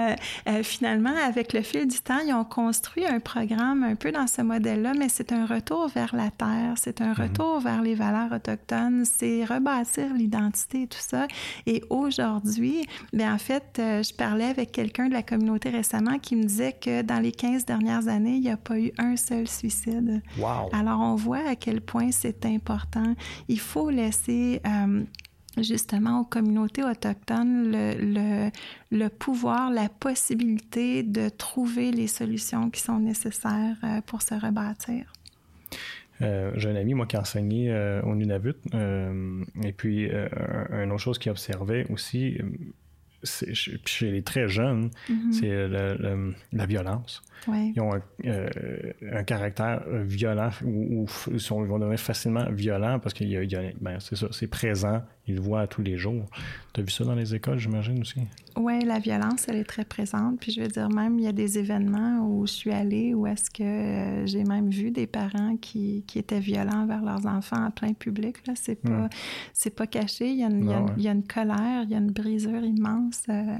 finalement, 0.62 1.14
avec 1.26 1.52
le 1.52 1.62
fil 1.62 1.86
du 1.86 1.98
temps, 1.98 2.18
ils 2.26 2.32
ont 2.32 2.44
construit 2.44 3.06
un 3.06 3.20
programme 3.20 3.82
un 3.82 3.94
peu 3.94 4.12
dans 4.12 4.26
ce 4.26 4.42
modèle-là, 4.42 4.92
mais 4.96 5.08
c'est 5.08 5.32
un 5.32 5.46
retour 5.46 5.88
vers 5.88 6.14
la 6.14 6.30
terre, 6.30 6.74
c'est 6.76 7.00
un 7.00 7.14
mhm. 7.14 7.22
retour 7.22 7.60
vers 7.60 7.82
les 7.82 7.94
valeurs 7.94 8.32
autochtones, 8.32 9.04
c'est 9.04 9.44
rebâtir 9.44 10.14
l'identité 10.14 10.82
et 10.82 10.86
tout 10.86 10.98
ça. 11.00 11.26
Et 11.66 11.82
aujourd'hui, 11.90 12.86
bien 13.12 13.34
en 13.34 13.38
fait, 13.38 13.64
je 13.76 14.14
parlais 14.14 14.46
avec 14.46 14.72
quelqu'un 14.72 15.08
de 15.08 15.12
la 15.12 15.22
communauté 15.22 15.70
récemment 15.70 16.18
qui 16.18 16.36
me 16.36 16.44
disait 16.44 16.72
que 16.72 17.02
dans 17.02 17.20
les 17.20 17.32
15 17.32 17.64
dernières 17.64 18.08
années, 18.08 18.34
il 18.34 18.40
n'y 18.40 18.50
a 18.50 18.56
pas 18.56 18.78
eu 18.78 18.92
un 18.98 19.16
seul 19.16 19.48
suicide. 19.48 20.21
Alors, 20.72 21.00
on 21.00 21.14
voit 21.14 21.48
à 21.48 21.56
quel 21.56 21.80
point 21.80 22.10
c'est 22.10 22.44
important. 22.46 23.14
Il 23.48 23.60
faut 23.60 23.90
laisser... 23.90 24.60
Euh, 24.66 25.02
justement 25.58 26.20
aux 26.20 26.24
communautés 26.24 26.82
autochtones 26.82 27.70
le, 27.70 27.92
le, 28.00 28.50
le, 28.90 29.08
pouvoir, 29.10 29.70
la 29.70 29.90
possibilité 29.90 31.02
de 31.02 31.28
trouver 31.28 31.90
les 31.92 32.06
solutions 32.06 32.70
qui 32.70 32.80
sont 32.80 32.98
nécessaires 32.98 33.76
euh, 33.84 34.00
pour 34.06 34.22
se 34.22 34.32
rebâtir. 34.32 35.12
Euh, 36.22 36.52
j'ai 36.56 36.70
un 36.70 36.76
ami, 36.76 36.94
moi, 36.94 37.04
qui 37.04 37.18
enseignait 37.18 38.00
au 38.00 38.14
Nunavut. 38.14 38.54
et 38.72 39.72
puis, 39.72 40.08
une 40.08 40.90
autre 40.90 41.02
chose 41.02 41.18
qu'il 41.18 41.30
observait 41.30 41.84
aussi, 41.90 42.38
chez 43.24 44.10
les 44.10 44.22
très 44.22 44.48
jeunes, 44.48 44.90
mm-hmm. 45.08 45.32
c'est 45.32 46.36
la 46.52 46.66
violence. 46.66 47.22
Ils 47.48 47.80
ont 47.80 47.90
euh, 48.24 48.92
un, 49.10 49.24
caractère 49.24 49.82
violent 49.88 50.50
ou, 50.64 51.06
ils, 51.30 51.50
vont 51.50 51.78
devenir 51.78 51.98
facilement 51.98 52.48
violents 52.50 52.98
parce 52.98 53.14
que 53.14 53.24
ben, 53.80 53.98
c'est 54.00 54.16
ça, 54.16 54.28
c'est 54.30 54.46
présent, 54.46 55.02
ils 55.28 55.36
le 55.36 55.40
voient 55.40 55.66
tous 55.66 55.82
les 55.82 55.96
jours. 55.96 56.26
Tu 56.72 56.80
as 56.80 56.82
vu 56.82 56.90
ça 56.90 57.04
dans 57.04 57.14
les 57.14 57.34
écoles, 57.34 57.58
j'imagine 57.58 58.00
aussi? 58.00 58.20
Oui, 58.56 58.80
la 58.84 58.98
violence, 58.98 59.46
elle 59.48 59.56
est 59.56 59.64
très 59.64 59.84
présente. 59.84 60.40
Puis 60.40 60.52
je 60.52 60.60
veux 60.60 60.68
dire, 60.68 60.88
même, 60.88 61.18
il 61.18 61.24
y 61.24 61.28
a 61.28 61.32
des 61.32 61.58
événements 61.58 62.26
où 62.26 62.46
je 62.46 62.52
suis 62.52 62.72
allée 62.72 63.14
où 63.14 63.26
est-ce 63.26 63.50
que 63.50 63.62
euh, 63.62 64.26
j'ai 64.26 64.42
même 64.44 64.70
vu 64.70 64.90
des 64.90 65.06
parents 65.06 65.56
qui, 65.56 66.04
qui, 66.06 66.18
étaient 66.18 66.40
violents 66.40 66.86
vers 66.86 67.02
leurs 67.02 67.26
enfants 67.26 67.64
en 67.64 67.70
plein 67.70 67.92
public. 67.92 68.44
Là. 68.46 68.54
C'est 68.56 68.74
pas, 68.74 68.90
hmm. 68.90 69.08
c'est 69.52 69.74
pas 69.74 69.86
caché. 69.86 70.28
Il 70.28 70.38
y, 70.38 70.44
a 70.44 70.48
une, 70.48 70.92
il, 70.96 71.04
y 71.04 71.08
a 71.08 71.12
une, 71.12 71.26
colère, 71.26 71.84
il 71.84 71.90
y 71.90 71.94
a 71.94 71.98
une 71.98 72.10
brisure 72.10 72.64
immense. 72.64 73.22
Euh, 73.28 73.56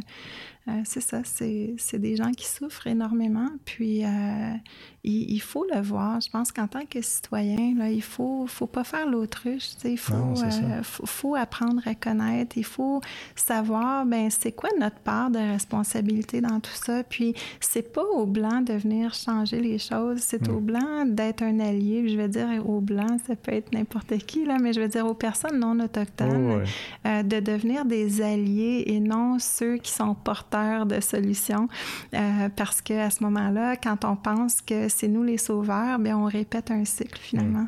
euh, 0.69 0.83
c'est 0.85 1.01
ça, 1.01 1.23
c'est 1.25 1.99
des 1.99 2.15
gens 2.15 2.31
qui 2.31 2.47
souffrent 2.47 2.87
énormément. 2.87 3.49
Puis, 3.65 4.05
euh, 4.05 4.55
il, 5.03 5.41
faut 5.41 5.67
le 5.75 5.81
voir. 5.81 6.21
Je 6.21 6.31
pense 6.31 6.53
qu'en 6.53 6.69
tant 6.69 6.87
que 6.89 7.03
citoyen, 7.03 7.75
là, 7.77 7.91
il 7.91 8.03
faut, 8.03 8.47
faut 8.47 8.69
pas 8.69 8.85
faire 8.85 9.09
l'autruche. 9.09 9.71
Il 9.85 9.99
faut, 9.99 10.15
euh, 10.15 10.83
faut, 10.85 11.35
apprendre 11.35 11.83
à 11.85 11.97
connaître. 11.97 12.57
Il 12.57 12.65
faut 12.65 13.01
savoir, 13.35 14.07
ben 14.07 14.31
c'est 14.31 14.53
quoi 14.53 14.71
notre 14.79 15.01
part 15.01 15.31
de 15.31 15.39
responsabilité 15.39 16.41
dans 16.41 16.61
tout 16.61 16.71
ça. 16.75 17.03
Puis, 17.03 17.35
c'est 17.59 17.93
pas 17.93 18.05
au 18.05 18.25
blanc 18.25 18.61
de 18.61 18.75
venir 18.75 19.15
changer 19.15 19.61
les 19.61 19.79
choses. 19.79 20.21
C'est 20.21 20.49
au 20.49 20.61
mm. 20.61 20.65
blanc 20.65 21.05
d'être 21.07 21.43
un 21.43 21.59
allié. 21.59 22.09
Je 22.09 22.17
veux 22.17 22.29
dire, 22.29 22.47
au 22.69 22.81
blanc, 22.81 23.17
ça 23.27 23.35
peut 23.35 23.53
être 23.53 23.73
n'importe 23.73 24.17
qui, 24.19 24.45
là, 24.45 24.59
mais 24.61 24.73
je 24.73 24.81
veux 24.81 24.89
dire, 24.89 25.07
aux 25.07 25.15
personnes 25.15 25.59
non 25.59 25.81
autochtones, 25.81 26.63
de 27.05 27.41
devenir 27.41 27.85
des 27.85 28.23
alliés 28.23 28.85
et 28.87 29.01
non 29.01 29.41
ceux 29.41 29.79
qui 29.79 29.91
sont 29.91 30.15
porteurs 30.53 30.87
de 30.87 31.01
solutions 31.01 31.69
euh, 32.15 32.49
parce 32.55 32.81
qu'à 32.81 33.11
ce 33.11 33.23
moment-là, 33.25 33.77
quand 33.77 34.05
on 34.05 34.17
pense 34.17 34.61
que 34.61 34.89
c'est 34.89 35.09
nous 35.09 35.23
les 35.23 35.39
sauveurs, 35.39 35.99
bien, 35.99 36.17
on 36.17 36.27
répète 36.27 36.71
un 36.71 36.85
cycle 36.85 37.19
finalement. 37.21 37.67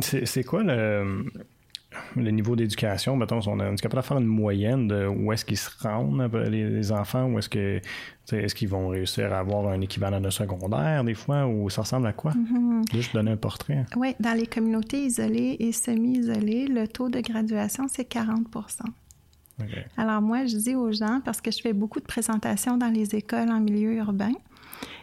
C'est 0.00 0.44
quoi 0.44 0.62
le, 0.64 1.24
le 2.16 2.30
niveau 2.30 2.56
d'éducation? 2.56 3.16
Mettons, 3.16 3.40
on 3.46 3.60
est 3.60 3.80
capable 3.80 4.02
de 4.02 4.06
faire 4.06 4.18
une 4.18 4.26
moyenne 4.26 4.88
de 4.88 5.06
où 5.06 5.32
est-ce 5.32 5.44
qu'ils 5.44 5.56
se 5.56 5.70
rendent, 5.80 6.28
les, 6.50 6.90
enfants, 6.92 7.26
ou 7.26 7.38
est-ce 7.38 7.48
que 7.48 7.80
est-ce 8.32 8.56
qu'ils 8.56 8.68
vont 8.68 8.88
réussir 8.88 9.32
à 9.32 9.38
avoir 9.38 9.68
un 9.68 9.80
équivalent 9.80 10.20
de 10.20 10.30
secondaire 10.30 11.04
des 11.04 11.14
fois, 11.14 11.46
ou 11.46 11.70
ça 11.70 11.82
ressemble 11.82 12.08
à 12.08 12.12
quoi? 12.12 12.32
Mm-hmm. 12.32 12.92
Juste 12.92 13.14
donner 13.14 13.30
un 13.30 13.36
portrait. 13.36 13.86
Oui, 13.96 14.16
dans 14.18 14.36
les 14.36 14.48
communautés 14.48 15.04
isolées 15.04 15.56
et 15.60 15.70
semi-isolées, 15.70 16.66
le 16.66 16.88
taux 16.88 17.08
de 17.08 17.20
graduation, 17.20 17.86
c'est 17.88 18.04
40 18.04 18.48
alors 19.96 20.20
moi, 20.20 20.44
je 20.46 20.56
dis 20.56 20.74
aux 20.74 20.92
gens, 20.92 21.20
parce 21.24 21.40
que 21.40 21.50
je 21.50 21.60
fais 21.60 21.72
beaucoup 21.72 22.00
de 22.00 22.04
présentations 22.04 22.76
dans 22.76 22.88
les 22.88 23.14
écoles 23.14 23.50
en 23.50 23.60
milieu 23.60 23.94
urbain, 23.94 24.32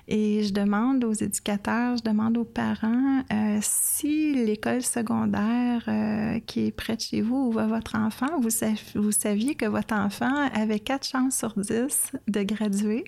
et 0.08 0.43
je 0.43 0.54
demande 0.54 1.04
aux 1.06 1.14
éducateurs, 1.14 1.97
je 1.97 2.04
demande 2.04 2.38
aux 2.38 2.43
parents 2.43 3.24
euh, 3.32 3.58
si 3.62 4.34
l'école 4.34 4.82
secondaire 4.82 5.84
euh, 5.88 6.39
qui 6.41 6.68
est 6.68 6.72
près 6.72 6.97
de 6.97 7.01
chez 7.01 7.22
vous, 7.22 7.47
où 7.47 7.51
va 7.51 7.68
votre 7.68 7.95
enfant, 7.95 8.39
vous, 8.39 9.12
saviez 9.12 9.56
que 9.56 9.66
votre 9.66 9.95
enfant 9.95 10.49
avait 10.54 10.80
quatre 10.80 11.08
chances 11.08 11.38
sur 11.38 11.54
dix 11.58 12.12
de 12.28 12.43
graduer, 12.43 13.06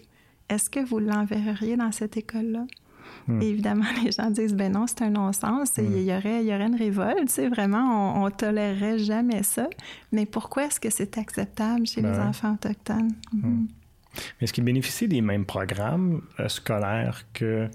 est-ce 0.47 0.69
que 0.69 0.79
vous 0.79 0.99
l'enverriez 0.99 1.75
dans 1.75 1.91
cette 1.91 2.17
école-là? 2.17 2.65
Hmm. 3.27 3.41
évidemment, 3.41 3.85
les 4.03 4.11
gens 4.11 4.29
disent 4.29 4.53
ben 4.53 4.71
non, 4.71 4.85
c'est 4.87 5.01
un 5.01 5.09
non-sens. 5.09 5.77
Hmm. 5.77 5.85
Il, 5.85 6.03
y 6.03 6.13
aurait, 6.13 6.43
il 6.43 6.47
y 6.47 6.53
aurait 6.53 6.67
une 6.67 6.75
révolte. 6.75 7.33
Tu 7.33 7.47
vraiment, 7.47 8.21
on, 8.21 8.25
ne 8.25 8.29
tolérerait 8.29 8.99
jamais 8.99 9.43
ça. 9.43 9.69
Mais 10.11 10.25
pourquoi 10.25 10.65
est-ce 10.65 10.79
que 10.79 10.89
c'est 10.89 11.17
acceptable 11.17 11.85
chez 11.87 12.01
les 12.01 12.11
ben 12.11 12.27
enfants 12.27 12.53
autochtones? 12.53 13.13
Hmm. 13.33 13.65
Est-ce 14.39 14.53
qu'ils 14.53 14.63
bénéficient 14.63 15.07
des 15.07 15.21
mêmes 15.21 15.45
programmes 15.45 16.21
euh, 16.39 16.47
scolaires 16.47 17.25
que 17.33 17.69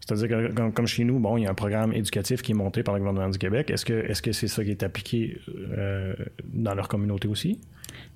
c'est-à-dire 0.00 0.28
que 0.28 0.70
comme, 0.70 0.86
chez 0.86 1.04
nous, 1.04 1.18
bon, 1.18 1.38
il 1.38 1.44
y 1.44 1.46
a 1.46 1.50
un 1.50 1.54
programme 1.54 1.94
éducatif 1.94 2.42
qui 2.42 2.52
est 2.52 2.54
monté 2.54 2.82
par 2.82 2.94
le 2.94 3.00
gouvernement 3.00 3.30
du 3.30 3.38
Québec. 3.38 3.70
Est-ce 3.70 3.86
que 4.20 4.32
c'est 4.32 4.48
ça 4.48 4.62
qui 4.62 4.70
est 4.70 4.82
appliqué 4.82 5.40
euh, 5.48 6.14
dans 6.44 6.74
leur 6.74 6.88
communauté 6.88 7.26
aussi? 7.26 7.58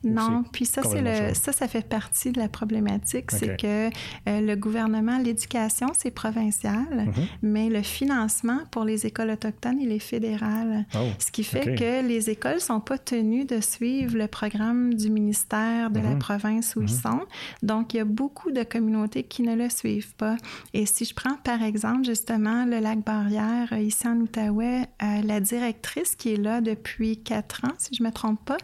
Non, 0.05 0.45
puis 0.53 0.65
ça, 0.65 0.83
c'est 0.85 1.01
le, 1.01 1.35
ça, 1.35 1.53
ça 1.53 1.67
fait 1.67 1.87
partie 1.87 2.31
de 2.31 2.39
la 2.39 2.49
problématique, 2.49 3.33
c'est 3.33 3.57
que 3.61 3.89
euh, 4.29 4.41
le 4.41 4.55
gouvernement, 4.55 5.19
l'éducation, 5.19 5.89
c'est 5.97 6.13
provincial, 6.13 6.87
mhm. 6.91 7.27
mais 7.43 7.69
le 7.69 7.83
financement 7.83 8.61
pour 8.71 8.85
les 8.85 9.07
écoles 9.07 9.31
autochtones, 9.31 9.81
il 9.81 9.91
est 9.91 9.99
fédéral. 9.99 10.87
Oh, 10.95 10.99
Ce 11.19 11.33
qui 11.33 11.43
fait 11.43 11.75
que 11.75 12.07
les 12.07 12.31
écoles 12.31 12.61
sont 12.61 12.81
pas 12.81 12.99
tenues 12.99 13.45
de 13.45 13.61
suivre 13.61 14.17
le 14.17 14.29
programme 14.29 14.95
du 14.95 15.11
ministère 15.11 15.91
de 15.91 15.99
la 15.99 16.11
mhm. 16.11 16.19
province 16.19 16.77
où 16.77 16.83
ils 16.83 16.93
mhm. 16.93 17.01
sont. 17.01 17.21
Donc, 17.63 17.95
il 17.95 17.97
y 17.97 18.01
a 18.01 18.05
beaucoup 18.05 18.53
de 18.53 18.63
communautés 18.63 19.25
qui 19.25 19.43
ne 19.43 19.57
le 19.57 19.69
suivent 19.69 20.15
pas. 20.15 20.37
Et 20.75 20.87
si 20.87 21.05
je 21.05 21.15
prends 21.15 21.37
par 21.43 21.63
exemple 21.63 22.05
justement 22.05 22.65
le 22.65 22.79
lac 22.79 23.01
Barrière 23.01 23.73
euh, 23.73 23.79
ici 23.79 24.07
en 24.07 24.17
Outaouais, 24.21 24.83
euh, 25.03 25.23
la 25.25 25.41
directrice 25.41 26.15
qui 26.15 26.35
est 26.35 26.37
là 26.37 26.61
depuis 26.61 27.21
quatre 27.21 27.65
ans, 27.65 27.75
si 27.79 27.95
je 27.97 28.03
me 28.03 28.11
trompe 28.13 28.45
pas, 28.45 28.59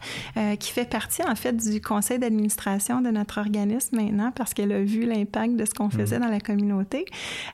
qui 0.57 0.71
fait 0.71 0.94
partie 0.95 1.25
en 1.25 1.35
fait 1.35 1.57
du 1.57 1.81
conseil 1.81 2.21
d'administration 2.21 3.01
de 3.01 3.11
notre 3.11 3.39
organisme 3.39 3.97
maintenant 3.97 4.31
parce 4.31 4.55
qu'elle 4.55 4.71
a 4.71 4.81
vu 4.81 5.05
l'impact 5.05 5.57
de 5.57 5.65
ce 5.65 5.75
qu'on 5.75 5.91
faisait 5.91 6.19
mm. 6.19 6.23
dans 6.23 6.29
la 6.29 6.39
communauté. 6.39 7.05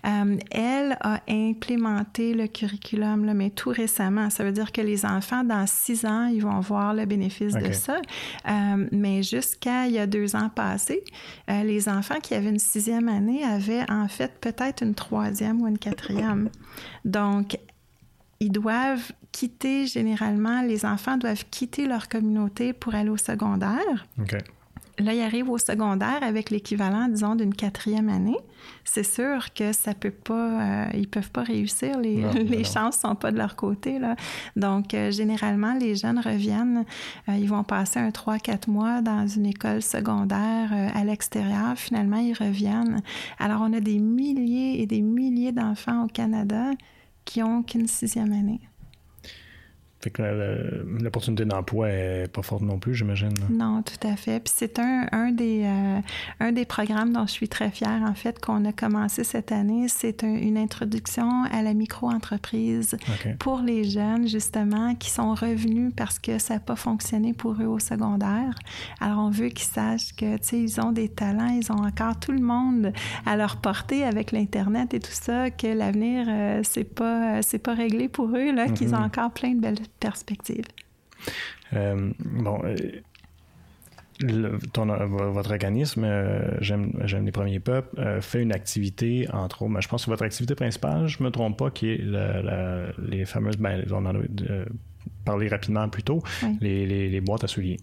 Euh, 0.06 0.36
elle 0.50 0.98
a 1.00 1.22
implémenté 1.26 2.34
le 2.34 2.48
curriculum, 2.48 3.24
là, 3.24 3.32
mais 3.32 3.48
tout 3.48 3.70
récemment. 3.70 4.28
Ça 4.28 4.44
veut 4.44 4.52
dire 4.52 4.72
que 4.72 4.82
les 4.82 5.06
enfants, 5.06 5.42
dans 5.42 5.66
six 5.66 6.04
ans, 6.04 6.26
ils 6.26 6.42
vont 6.42 6.60
voir 6.60 6.92
le 6.92 7.06
bénéfice 7.06 7.54
de 7.54 7.72
ça. 7.72 8.02
Euh, 8.46 8.86
mais 8.92 9.22
jusqu'à 9.22 9.86
il 9.86 9.94
y 9.94 9.98
a 9.98 10.06
deux 10.06 10.36
ans 10.36 10.50
passés, 10.54 11.02
euh, 11.48 11.62
les 11.62 11.88
enfants 11.88 12.20
qui 12.22 12.34
avaient 12.34 12.50
une 12.50 12.58
sixième 12.58 13.08
année 13.08 13.42
avaient 13.42 13.90
en 13.90 14.06
fait 14.08 14.32
peut-être 14.38 14.82
une 14.82 14.94
troisième 14.94 15.62
ou 15.62 15.66
une 15.66 15.78
quatrième. 15.78 16.50
Donc, 17.06 17.56
ils 18.38 18.52
doivent 18.52 19.12
quitter, 19.32 19.86
généralement, 19.86 20.62
les 20.62 20.84
enfants 20.84 21.16
doivent 21.16 21.44
quitter 21.50 21.86
leur 21.86 22.08
communauté 22.08 22.72
pour 22.72 22.94
aller 22.94 23.10
au 23.10 23.16
secondaire. 23.16 24.06
Là, 25.00 25.14
il 25.14 25.22
arrive 25.22 25.48
au 25.48 25.56
secondaire 25.56 26.18
avec 26.22 26.50
l'équivalent, 26.50 27.08
disons, 27.08 27.34
d'une 27.34 27.54
quatrième 27.54 28.10
année. 28.10 28.36
C'est 28.84 29.04
sûr 29.04 29.52
que 29.54 29.72
ça 29.72 29.94
peut 29.94 30.10
pas, 30.10 30.84
euh, 30.84 30.90
ils 30.94 31.08
peuvent 31.08 31.30
pas 31.30 31.42
réussir. 31.42 31.98
Les, 31.98 32.22
les 32.44 32.64
chances 32.64 32.98
sont 32.98 33.14
pas 33.14 33.32
de 33.32 33.38
leur 33.38 33.56
côté. 33.56 33.98
Là. 33.98 34.16
Donc, 34.56 34.92
euh, 34.92 35.10
généralement, 35.10 35.74
les 35.74 35.96
jeunes 35.96 36.18
reviennent, 36.18 36.84
euh, 37.28 37.36
ils 37.36 37.48
vont 37.48 37.64
passer 37.64 37.98
un 37.98 38.10
3-4 38.10 38.68
mois 38.68 39.00
dans 39.00 39.26
une 39.26 39.46
école 39.46 39.80
secondaire 39.80 40.70
à 40.94 41.04
l'extérieur. 41.04 41.76
Finalement, 41.76 42.18
ils 42.18 42.34
reviennent. 42.34 43.00
Alors, 43.38 43.62
on 43.62 43.72
a 43.72 43.80
des 43.80 43.98
milliers 43.98 44.82
et 44.82 44.86
des 44.86 45.00
milliers 45.00 45.52
d'enfants 45.52 46.04
au 46.04 46.08
Canada 46.08 46.72
qui 47.24 47.42
ont 47.42 47.62
qu'une 47.62 47.86
sixième 47.86 48.32
année. 48.32 48.60
Fait 50.00 50.08
que 50.08 50.22
l'opportunité 51.02 51.44
d'emploi 51.44 51.90
est 51.90 52.32
pas 52.32 52.40
forte 52.40 52.62
non 52.62 52.78
plus, 52.78 52.94
j'imagine. 52.94 53.34
Non, 53.50 53.82
tout 53.82 54.06
à 54.08 54.16
fait. 54.16 54.40
Puis 54.40 54.52
c'est 54.56 54.78
un, 54.78 55.06
un, 55.12 55.30
des, 55.30 55.64
euh, 55.64 56.00
un 56.40 56.52
des 56.52 56.64
programmes 56.64 57.12
dont 57.12 57.26
je 57.26 57.32
suis 57.32 57.50
très 57.50 57.70
fière, 57.70 58.02
en 58.08 58.14
fait, 58.14 58.40
qu'on 58.40 58.64
a 58.64 58.72
commencé 58.72 59.24
cette 59.24 59.52
année. 59.52 59.88
C'est 59.88 60.22
une 60.22 60.56
introduction 60.56 61.44
à 61.52 61.60
la 61.60 61.74
micro-entreprise 61.74 62.96
pour 63.38 63.60
les 63.60 63.84
jeunes, 63.84 64.26
justement, 64.26 64.94
qui 64.94 65.10
sont 65.10 65.34
revenus 65.34 65.92
parce 65.94 66.18
que 66.18 66.38
ça 66.38 66.54
n'a 66.54 66.60
pas 66.60 66.76
fonctionné 66.76 67.34
pour 67.34 67.60
eux 67.60 67.66
au 67.66 67.78
secondaire. 67.78 68.54
Alors, 69.00 69.18
on 69.18 69.30
veut 69.30 69.48
qu'ils 69.48 69.68
sachent 69.68 70.16
que, 70.16 70.38
tu 70.38 70.48
sais, 70.48 70.60
ils 70.60 70.80
ont 70.80 70.92
des 70.92 71.10
talents, 71.10 71.54
ils 71.60 71.70
ont 71.70 71.84
encore 71.84 72.18
tout 72.18 72.32
le 72.32 72.40
monde 72.40 72.94
à 73.26 73.36
leur 73.36 73.58
portée 73.58 74.04
avec 74.04 74.32
l'Internet 74.32 74.94
et 74.94 75.00
tout 75.00 75.10
ça, 75.12 75.50
que 75.50 75.66
l'avenir, 75.66 76.24
euh, 76.26 76.60
c'est 76.62 76.84
pas, 76.84 77.42
c'est 77.42 77.58
pas 77.58 77.74
réglé 77.74 78.08
pour 78.08 78.28
eux, 78.28 78.54
là, 78.54 78.70
qu'ils 78.70 78.94
ont 78.94 78.98
mm-hmm. 78.98 79.04
encore 79.04 79.30
plein 79.32 79.52
de 79.52 79.60
belles 79.60 79.89
perspective. 79.98 80.64
Euh, 81.72 82.12
bon, 82.18 82.60
euh, 82.64 82.76
votre 84.22 85.50
organisme, 85.50 86.04
euh, 86.04 86.58
j'aime 86.60 87.24
les 87.24 87.32
premiers 87.32 87.60
peuples, 87.60 88.20
fait 88.20 88.42
une 88.42 88.52
activité, 88.52 89.26
entre 89.32 89.62
autres, 89.62 89.80
je 89.80 89.88
pense 89.88 90.04
que 90.04 90.10
votre 90.10 90.24
activité 90.24 90.54
principale, 90.54 91.06
je 91.06 91.18
ne 91.20 91.24
me 91.26 91.30
trompe 91.30 91.58
pas, 91.58 91.70
qui 91.70 91.90
est 91.90 92.00
les 92.98 93.24
fameuses, 93.24 93.56
ben, 93.56 93.82
parler 95.24 95.48
rapidement 95.48 95.88
plus 95.88 96.02
tôt, 96.02 96.22
les, 96.60 97.08
les, 97.08 97.20
boîtes 97.20 97.44
à 97.44 97.48
souliers. 97.48 97.78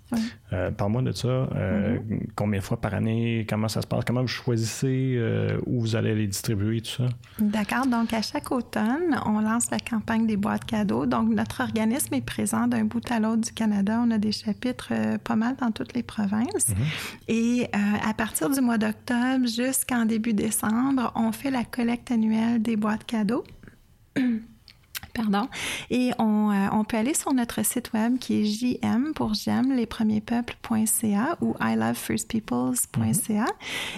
Euh, 0.53 0.71
parle-moi 0.71 1.01
de 1.01 1.11
ça. 1.11 1.27
Euh, 1.27 1.97
mm-hmm. 1.97 2.19
Combien 2.35 2.59
de 2.59 2.63
fois 2.63 2.79
par 2.79 2.93
année? 2.93 3.45
Comment 3.47 3.67
ça 3.67 3.81
se 3.81 3.87
passe? 3.87 4.03
Comment 4.05 4.21
vous 4.21 4.27
choisissez 4.27 5.15
euh, 5.17 5.57
où 5.65 5.81
vous 5.81 5.95
allez 5.95 6.15
les 6.15 6.27
distribuer, 6.27 6.81
tout 6.81 6.91
ça? 6.91 7.05
D'accord. 7.39 7.85
Donc, 7.85 8.13
à 8.13 8.21
chaque 8.21 8.51
automne, 8.51 9.19
on 9.25 9.39
lance 9.39 9.69
la 9.71 9.79
campagne 9.79 10.25
des 10.25 10.37
boîtes 10.37 10.65
cadeaux. 10.65 11.05
Donc, 11.05 11.29
notre 11.29 11.61
organisme 11.61 12.13
est 12.15 12.25
présent 12.25 12.67
d'un 12.67 12.85
bout 12.85 13.09
à 13.11 13.19
l'autre 13.19 13.41
du 13.41 13.51
Canada. 13.51 14.01
On 14.03 14.11
a 14.11 14.17
des 14.17 14.31
chapitres 14.31 14.93
pas 15.23 15.35
mal 15.35 15.55
dans 15.57 15.71
toutes 15.71 15.93
les 15.93 16.03
provinces. 16.03 16.69
Mm-hmm. 16.69 17.29
Et 17.29 17.69
à 17.73 18.13
partir 18.13 18.49
du 18.49 18.61
mois 18.61 18.77
d'octobre 18.77 19.47
jusqu'en 19.47 20.05
début 20.05 20.33
décembre, 20.33 21.11
on 21.15 21.31
fait 21.31 21.51
la 21.51 21.63
collecte 21.63 22.11
annuelle 22.11 22.61
des 22.61 22.75
boîtes 22.75 23.05
cadeaux. 23.05 23.43
Pardon. 25.17 25.47
Et 25.89 26.11
on, 26.19 26.51
euh, 26.51 26.67
on, 26.73 26.83
peut 26.83 26.95
aller 26.95 27.15
sur 27.15 27.33
notre 27.33 27.65
site 27.65 27.91
web 27.91 28.19
qui 28.19 28.41
est 28.41 28.45
jm 28.45 29.13
pour 29.15 29.33
j'aime 29.33 29.75
les 29.75 29.87
premiers 29.87 30.21
peuples.ca 30.21 31.37
ou 31.41 31.55
I 31.59 31.75
love 31.75 31.95
first 31.95 32.29
peoples.ca. 32.29 33.47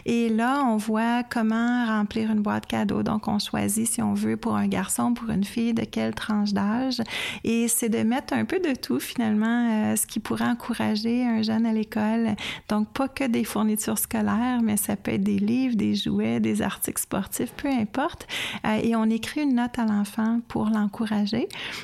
Et 0.06 0.30
là, 0.30 0.64
on 0.66 0.78
voit 0.78 1.24
comment 1.24 1.86
remplir 1.88 2.32
une 2.32 2.40
boîte 2.40 2.68
cadeau. 2.68 3.04
Donc, 3.04 3.28
on 3.28 3.38
choisit 3.38 3.86
si 3.86 4.02
on 4.02 4.14
veut 4.14 4.38
pour 4.38 4.56
un 4.56 4.68
garçon, 4.68 5.14
pour 5.14 5.30
une 5.30 5.44
fille, 5.44 5.74
de 5.74 5.84
quelle 5.84 6.16
tranche 6.16 6.54
d'âge. 6.54 7.02
Et 7.44 7.68
c'est 7.68 7.90
de 7.90 8.02
mettre 8.04 8.34
un 8.34 8.46
peu 8.46 8.60
de 8.60 8.74
tout 8.74 9.02
finalement, 9.02 9.92
euh, 9.92 9.98
ce 9.98 10.08
qui 10.08 10.22
pourrait 10.22 10.48
encourager 10.48 11.26
un 11.26 11.42
jeune 11.42 11.66
à 11.66 11.74
l'école. 11.74 12.38
Donc, 12.70 12.88
pas 12.94 13.10
que 13.10 13.26
des 13.26 13.44
fournitures 13.44 13.98
scolaires, 13.98 14.62
mais 14.64 14.78
ça 14.78 14.96
peut 14.96 15.12
être 15.12 15.24
des 15.24 15.40
livres, 15.40 15.76
des 15.76 15.96
jouets, 15.96 16.40
des 16.40 16.62
articles 16.62 17.02
sportifs, 17.02 17.52
peu 17.58 17.68
importe. 17.68 18.26
Euh, 18.66 18.80
et 18.82 18.96
on 18.96 19.10
écrit 19.10 19.42
une 19.42 19.56
note 19.56 19.78
à 19.78 19.84
l'enfant 19.84 20.40
pour 20.48 20.70
l'encourager 20.70 21.09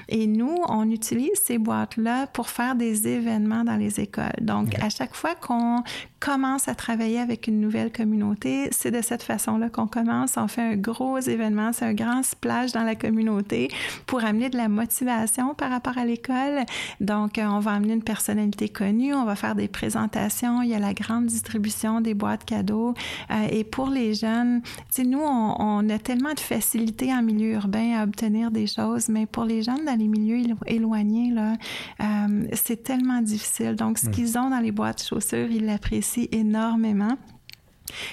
et 0.07 0.27
nous, 0.27 0.57
on 0.67 0.89
utilise 0.89 1.39
ces 1.43 1.57
boîtes-là 1.57 2.27
pour 2.27 2.49
faire 2.49 2.75
des 2.75 3.07
événements 3.07 3.63
dans 3.63 3.77
les 3.77 3.99
écoles. 3.99 4.39
Donc, 4.41 4.75
à 4.81 4.89
chaque 4.89 5.15
fois 5.15 5.35
qu'on 5.35 5.83
commence 6.25 6.67
à 6.67 6.73
travailler 6.73 7.19
avec 7.19 7.45
une 7.45 7.61
nouvelle 7.61 7.91
communauté, 7.91 8.69
c'est 8.71 8.89
de 8.89 9.01
cette 9.03 9.21
façon-là 9.21 9.69
qu'on 9.69 9.85
commence. 9.85 10.37
On 10.37 10.47
fait 10.47 10.63
un 10.63 10.75
gros 10.75 11.19
événement, 11.19 11.71
c'est 11.71 11.85
un 11.85 11.93
grand 11.93 12.23
splash 12.23 12.71
dans 12.71 12.81
la 12.81 12.95
communauté 12.95 13.69
pour 14.07 14.25
amener 14.25 14.49
de 14.49 14.57
la 14.57 14.67
motivation 14.67 15.53
par 15.53 15.69
rapport 15.69 15.99
à 15.99 16.03
l'école. 16.03 16.65
Donc, 16.99 17.37
euh, 17.37 17.45
on 17.45 17.59
va 17.59 17.73
amener 17.73 17.93
une 17.93 18.01
personnalité 18.01 18.69
connue, 18.69 19.13
on 19.13 19.23
va 19.23 19.35
faire 19.35 19.53
des 19.53 19.67
présentations, 19.67 20.63
il 20.63 20.69
y 20.69 20.73
a 20.73 20.79
la 20.79 20.95
grande 20.95 21.27
distribution 21.27 22.01
des 22.01 22.15
boîtes 22.15 22.43
cadeaux. 22.43 22.95
Euh, 23.29 23.47
et 23.51 23.63
pour 23.63 23.89
les 23.89 24.15
jeunes, 24.15 24.63
nous, 24.97 25.21
on, 25.21 25.55
on 25.59 25.89
a 25.89 25.99
tellement 25.99 26.33
de 26.33 26.39
facilité 26.39 27.13
en 27.13 27.21
milieu 27.21 27.53
urbain 27.53 27.99
à 27.99 28.03
obtenir 28.03 28.49
des 28.49 28.65
choses 28.65 29.09
mais 29.09 29.27
pour 29.27 29.43
les 29.43 29.61
jeunes 29.61 29.85
dans 29.85 29.97
les 29.97 30.07
milieux 30.07 30.55
éloignés, 30.65 31.31
là, 31.31 31.53
euh, 32.01 32.47
c'est 32.53 32.81
tellement 32.83 33.21
difficile. 33.21 33.75
Donc, 33.75 33.99
ce 33.99 34.07
mm. 34.07 34.11
qu'ils 34.11 34.37
ont 34.39 34.49
dans 34.49 34.59
les 34.59 34.71
boîtes 34.71 35.03
de 35.03 35.07
chaussures, 35.07 35.51
ils 35.51 35.65
l'apprécient 35.65 36.14
énormément. 36.31 37.17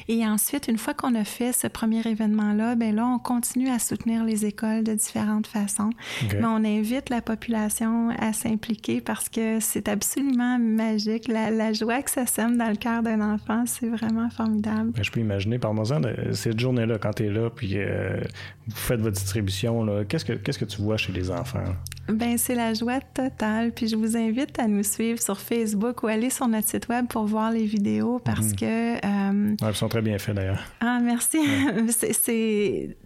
Et 0.09 0.26
ensuite, 0.26 0.68
une 0.68 0.78
fois 0.78 0.94
qu'on 0.94 1.14
a 1.14 1.24
fait 1.24 1.53
ce 1.53 1.66
premier 1.66 2.07
événement-là, 2.07 2.74
ben 2.74 2.94
là, 2.94 3.07
on 3.07 3.18
continue 3.18 3.70
à 3.70 3.78
soutenir 3.78 4.24
les 4.24 4.44
écoles 4.44 4.84
de 4.84 4.94
différentes 4.94 5.46
façons. 5.46 5.90
Mais 6.30 6.44
on 6.44 6.64
invite 6.64 7.09
la 7.11 7.22
population 7.22 8.11
à 8.18 8.32
s'impliquer 8.32 9.00
parce 9.00 9.28
que 9.28 9.61
c'est 9.61 9.88
absolument 9.88 10.59
magique. 10.59 11.28
La, 11.28 11.72
joie 11.72 12.03
que 12.03 12.11
ça 12.11 12.26
sème 12.26 12.59
dans 12.59 12.68
le 12.68 12.76
cœur 12.76 13.03
d'un 13.03 13.20
enfant, 13.20 13.64
c'est 13.66 13.88
vraiment 13.88 14.28
formidable. 14.28 14.90
Ben, 14.92 15.03
je 15.03 15.11
peux 15.11 15.20
imaginer, 15.20 15.59
par 15.59 15.72
moi 15.72 15.84
de 15.84 16.32
cette 16.32 16.61
journée-là, 16.61 16.98
quand 16.98 17.12
tu 17.14 17.26
es 17.26 17.30
là, 17.30 17.48
puis 17.50 17.72
euh, 17.76 18.20
vous 18.66 18.76
faites 18.76 19.00
votre 19.00 19.16
distribution, 19.16 20.05
qu'est-ce 20.05 20.24
que, 20.24 20.34
qu'est-ce 20.34 20.59
que 20.59 20.64
tu 20.64 20.82
vois 20.82 20.96
chez 20.96 21.12
les 21.12 21.30
enfants? 21.30 21.64
Ben 22.09 22.36
c'est 22.36 22.55
la 22.55 22.74
joie 22.74 23.00
totale. 23.00 23.72
Puis 23.72 23.88
je 23.88 23.96
vous 23.96 24.16
invite 24.16 24.59
à 24.59 24.66
nous 24.66 24.82
suivre 24.82 25.20
sur 25.20 25.38
Facebook 25.38 26.03
ou 26.03 26.09
aller 26.09 26.30
sur 26.30 26.48
notre 26.48 26.68
site 26.68 26.88
web 26.88 27.07
pour 27.07 27.24
voir 27.26 27.53
les 27.53 27.64
vidéos 27.64 28.18
parce 28.18 28.48
mhm. 28.48 28.57
que. 28.57 28.96
Euh, 29.07 29.57
elles 29.62 29.74
sont 29.74 29.88
très 29.88 30.03
bien 30.03 30.18
faites 30.18 30.34
d'ailleurs. 30.34 30.62
Ah 30.80 30.98
merci. 31.00 31.38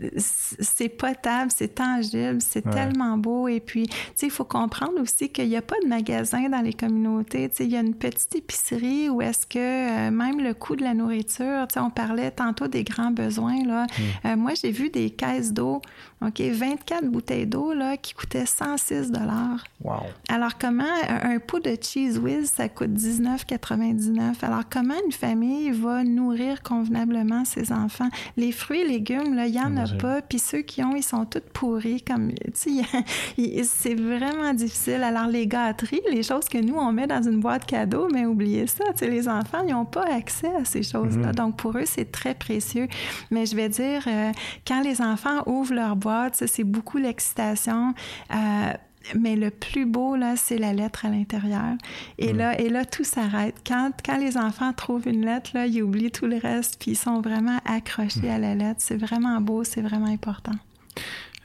c'est 0.61 0.89
potable, 0.89 1.51
c'est 1.55 1.75
tangible, 1.75 2.41
c'est 2.41 2.69
tellement 2.71 3.19
beau. 3.19 3.49
Et 3.49 3.61
puis, 3.61 3.87
tu 3.87 3.95
sais, 4.15 4.27
il 4.27 4.33
faut 4.33 4.45
comprendre 4.45 5.01
aussi 5.01 5.29
qu'il 5.29 5.49
n'y 5.49 5.57
a 5.57 5.63
pas 5.63 5.77
de 5.83 5.89
magasin 5.89 6.49
dans 6.49 6.63
les 6.63 6.73
communautés. 6.73 7.49
Tu 7.51 7.57
sais, 7.57 7.65
il 7.65 7.73
y 7.73 7.77
a 7.77 7.81
une 7.81 7.95
petite 7.95 8.35
épicerie 8.35 9.09
où 9.11 9.21
est-ce 9.21 9.47
que 9.47 9.59
euh, 9.59 10.11
même 10.11 10.41
le 10.41 10.55
coût 10.55 10.77
de 10.77 10.83
la 10.83 10.95
nourriture, 10.95 11.67
tu 11.69 11.75
sais, 11.75 11.81
on 11.81 11.91
parlait 11.91 12.31
tantôt 12.31 12.69
des 12.69 12.85
grands 12.85 13.11
besoins 13.11 13.63
là. 13.65 13.83
Mhm. 13.83 14.05
Euh, 14.25 14.37
moi, 14.37 14.53
j'ai 14.61 14.71
vu 14.71 14.91
des 14.91 15.11
caisses 15.11 15.53
d'eau, 15.53 15.83
ok, 16.23 16.41
24 16.41 17.05
bouteilles 17.07 17.47
d'eau 17.47 17.75
là 17.75 17.97
qui 17.97 18.15
coûtaient 18.15 18.47
100 18.47 19.11
dollars. 19.11 19.65
Wow. 19.83 20.01
Alors, 20.29 20.57
comment 20.59 20.85
un, 21.09 21.39
pot 21.39 21.61
de 21.61 21.77
Cheese 21.81 22.19
Whiz, 22.19 22.51
ça 22.51 22.69
coûte 22.69 22.91
19,99. 22.91 24.43
Alors, 24.43 24.63
comment 24.71 24.95
une 25.05 25.13
famille 25.13 25.71
va 25.71 26.03
nourrir 26.05 26.63
convenablement 26.63 27.45
ses 27.45 27.73
enfants? 27.73 28.09
Les 28.37 28.53
fruits 28.53 28.81
et 28.81 28.87
légumes, 28.87 29.39
il 29.39 29.53
n'y 29.53 29.61
en 29.61 29.77
a 29.77 29.87
pas. 29.89 30.23
Puis 30.23 30.39
ceux 30.39 30.63
qui 30.63 30.83
ont, 30.83 30.97
ils 30.97 31.03
sont 31.03 31.27
tous 31.27 31.43
pourris. 31.53 32.03
Comme, 32.03 32.33
c'est 32.55 33.95
vraiment 33.95 34.55
difficile. 34.55 35.03
Alors, 35.03 35.27
les 35.27 35.47
gâteries, 35.47 36.01
les 36.11 36.23
choses 36.23 36.47
que 36.47 36.59
nous, 36.59 36.77
on 36.77 36.93
met 36.93 37.07
dans 37.07 37.23
une 37.23 37.41
boîte 37.41 37.67
cadeau, 37.67 38.09
mais 38.13 38.25
oubliez 38.25 38.67
ça. 38.67 38.85
les 39.03 39.29
enfants, 39.29 39.63
ils 39.67 39.73
n'ont 39.73 39.85
pas 39.85 40.07
accès 40.07 40.55
à 40.55 40.65
ces 40.65 40.83
choses-là. 40.83 41.33
Mm-hmm. 41.33 41.35
Donc, 41.35 41.57
pour 41.57 41.77
eux, 41.77 41.85
c'est 41.85 42.11
très 42.11 42.35
précieux. 42.35 42.89
Mais 43.31 43.45
je 43.45 43.55
vais 43.55 43.69
dire, 43.69 44.03
euh, 44.07 44.33
quand 44.67 44.83
les 44.83 45.03
enfants 45.03 45.43
ouvrent 45.47 45.75
leur 45.75 45.97
boîte, 45.97 46.06
c'est 46.33 46.65
beaucoup 46.65 46.99
l'excitation. 46.99 47.95
Euh, 48.35 48.73
mais 49.15 49.37
le 49.37 49.51
plus 49.51 49.87
beau, 49.87 50.17
là, 50.17 50.37
c'est 50.37 50.59
la 50.59 50.73
lettre 50.73 51.07
à 51.07 51.09
l'intérieur. 51.09 51.75
Et, 52.19 52.33
mm. 52.33 52.37
là, 52.37 52.61
et 52.61 52.69
là, 52.69 52.85
tout 52.85 53.05
s'arrête. 53.05 53.55
Quand, 53.67 53.91
quand 54.05 54.19
les 54.19 54.37
enfants 54.37 54.73
trouvent 54.73 55.07
une 55.07 55.25
lettre, 55.25 55.51
là, 55.55 55.67
ils 55.67 55.83
oublient 55.83 56.11
tout 56.11 56.27
le 56.27 56.39
reste, 56.39 56.77
puis 56.81 56.93
ils 56.93 56.97
sont 56.97 57.21
vraiment 57.21 57.59
accrochés 57.65 58.31
à 58.31 58.39
la 58.39 58.55
lettre. 58.55 58.81
C'est 58.81 58.97
vraiment 58.97 59.41
beau, 59.41 59.65
c'est 59.65 59.83
vraiment 59.83 60.07
important. 60.07 60.55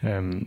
Euh, 0.03 0.39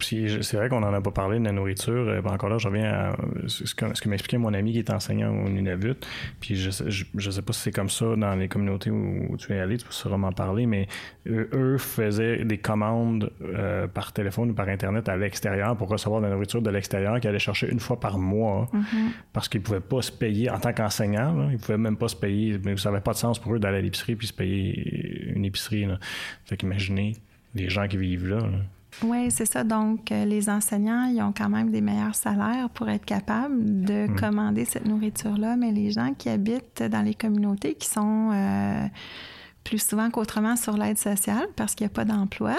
c'est 0.00 0.56
vrai 0.56 0.68
qu'on 0.68 0.82
en 0.82 0.92
a 0.92 1.00
pas 1.00 1.10
parlé 1.10 1.38
de 1.38 1.44
la 1.44 1.52
nourriture. 1.52 2.08
Euh, 2.08 2.22
encore 2.24 2.48
là, 2.48 2.58
je 2.58 2.68
reviens 2.68 2.92
à 2.92 3.16
ce 3.46 3.74
que, 3.74 3.94
ce 3.94 4.00
que 4.00 4.08
m'expliquait 4.08 4.38
mon 4.38 4.54
ami 4.54 4.72
qui 4.72 4.78
est 4.78 4.90
enseignant 4.90 5.30
au 5.30 5.48
Nunavut. 5.48 5.96
Puis 6.40 6.56
je, 6.56 6.70
je, 7.14 7.30
sais 7.30 7.42
pas 7.42 7.52
si 7.52 7.60
c'est 7.60 7.72
comme 7.72 7.90
ça 7.90 8.16
dans 8.16 8.34
les 8.34 8.48
communautés 8.48 8.90
où, 8.90 9.36
tu 9.38 9.52
es 9.52 9.58
allé, 9.58 9.76
tu 9.76 9.84
peux 9.84 9.92
sûrement 9.92 10.18
m'en 10.18 10.32
parler, 10.32 10.66
mais 10.66 10.88
eux, 11.26 11.76
faisaient 11.78 12.44
des 12.44 12.58
commandes 12.58 13.30
euh, 13.42 13.86
par 13.86 14.12
téléphone 14.12 14.50
ou 14.50 14.54
par 14.54 14.68
Internet 14.68 15.08
à 15.08 15.16
l'extérieur 15.16 15.76
pour 15.76 15.88
recevoir 15.88 16.20
de 16.20 16.26
la 16.26 16.32
nourriture 16.32 16.62
de 16.62 16.70
l'extérieur 16.70 17.18
qu'ils 17.20 17.28
allaient 17.28 17.38
chercher 17.38 17.70
une 17.70 17.80
fois 17.80 17.98
par 17.98 18.18
mois 18.18 18.68
mm-hmm. 18.72 19.10
parce 19.32 19.48
qu'ils 19.48 19.62
pouvaient 19.62 19.80
pas 19.80 20.02
se 20.02 20.12
payer 20.12 20.50
en 20.50 20.58
tant 20.58 20.72
qu'enseignant. 20.72 21.50
Ils 21.50 21.58
pouvaient 21.58 21.78
même 21.78 21.96
pas 21.96 22.08
se 22.08 22.16
payer, 22.16 22.58
mais 22.64 22.76
ça 22.76 22.90
n'avait 22.90 23.02
pas 23.02 23.12
de 23.12 23.18
sens 23.18 23.38
pour 23.38 23.54
eux 23.54 23.58
d'aller 23.58 23.78
à 23.78 23.80
l'épicerie 23.80 24.16
puis 24.16 24.26
se 24.26 24.32
payer 24.32 25.32
une 25.34 25.44
épicerie. 25.44 25.86
Là. 25.86 25.98
Fait 26.44 26.56
qu'imaginez 26.56 27.16
les 27.54 27.68
gens 27.68 27.86
qui 27.86 27.96
vivent 27.96 28.28
là 28.28 28.40
Oui, 29.02 29.30
c'est 29.30 29.46
ça. 29.46 29.64
Donc, 29.64 30.10
les 30.10 30.48
enseignants, 30.48 31.04
ils 31.04 31.20
ont 31.22 31.32
quand 31.36 31.48
même 31.48 31.70
des 31.70 31.80
meilleurs 31.80 32.14
salaires 32.14 32.68
pour 32.70 32.88
être 32.88 33.04
capables 33.04 33.84
de 33.84 34.06
hmm. 34.06 34.16
commander 34.16 34.64
cette 34.64 34.86
nourriture-là, 34.86 35.56
mais 35.56 35.72
les 35.72 35.90
gens 35.90 36.14
qui 36.16 36.28
habitent 36.28 36.82
dans 36.82 37.02
les 37.02 37.14
communautés 37.14 37.74
qui 37.74 37.88
sont 37.88 38.30
plus 39.64 39.86
souvent 39.86 40.10
qu'autrement 40.10 40.56
sur 40.56 40.76
l'aide 40.76 40.98
sociale 40.98 41.46
parce 41.56 41.74
qu'il 41.74 41.86
n'y 41.86 41.92
a 41.92 41.94
pas 41.94 42.04
d'emploi. 42.04 42.56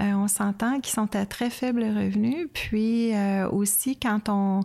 Euh, 0.00 0.12
on 0.14 0.28
s'entend 0.28 0.80
qu'ils 0.80 0.92
sont 0.92 1.14
à 1.14 1.26
très 1.26 1.50
faible 1.50 1.82
revenu. 1.82 2.48
Puis 2.52 3.14
euh, 3.14 3.48
aussi, 3.48 3.96
quand 3.96 4.28
on, 4.28 4.60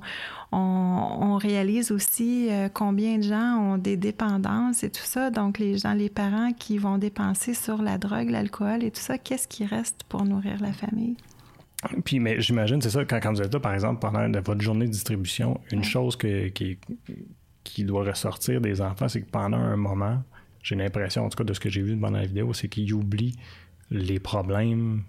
on, 0.52 1.38
réalise 1.38 1.92
aussi 1.92 2.48
euh, 2.50 2.70
combien 2.74 3.18
de 3.18 3.24
gens 3.24 3.58
ont 3.60 3.78
des 3.78 3.98
dépendances 3.98 4.84
et 4.84 4.90
tout 4.90 5.04
ça, 5.04 5.30
donc 5.30 5.60
les 5.60 5.78
gens, 5.78 5.94
les 5.94 6.10
parents 6.10 6.54
qui 6.54 6.78
vont 6.78 6.98
dépenser 6.98 7.54
sur 7.54 7.82
la 7.82 7.98
drogue, 7.98 8.30
l'alcool 8.30 8.84
et 8.84 8.92
tout 8.92 9.02
ça, 9.02 9.18
qu'est-ce 9.18 9.48
qui 9.48 9.66
reste 9.66 10.04
pour 10.08 10.24
nourrir 10.24 10.58
la 10.62 10.72
famille? 10.72 11.18
Puis, 12.04 12.20
mais 12.20 12.42
j'imagine, 12.42 12.82
c'est 12.82 12.90
ça, 12.90 13.06
quand, 13.06 13.20
quand, 13.22 13.34
vous 13.34 13.42
êtes 13.42 13.54
là, 13.54 13.60
par 13.60 13.74
exemple, 13.74 14.00
pendant 14.00 14.28
votre 14.42 14.62
journée 14.62 14.86
de 14.86 14.92
distribution, 14.92 15.60
une 15.72 15.84
chose 15.84 16.16
que, 16.16 16.48
qui, 16.48 16.80
qui 17.64 17.84
doit 17.84 18.06
ressortir 18.06 18.62
des 18.62 18.82
enfants, 18.82 19.08
c'est 19.08 19.22
que 19.22 19.30
pendant 19.30 19.58
un 19.58 19.76
moment, 19.76 20.24
j'ai 20.66 20.76
l'impression, 20.76 21.24
en 21.24 21.30
tout 21.30 21.38
cas, 21.38 21.44
de 21.44 21.54
ce 21.54 21.60
que 21.60 21.70
j'ai 21.70 21.84
vu 21.84 21.96
pendant 21.96 22.18
la 22.18 22.26
vidéo, 22.26 22.52
c'est 22.52 22.68
qu'ils 22.68 22.92
oublient 22.92 23.36
les 23.92 24.20
problèmes 24.20 25.04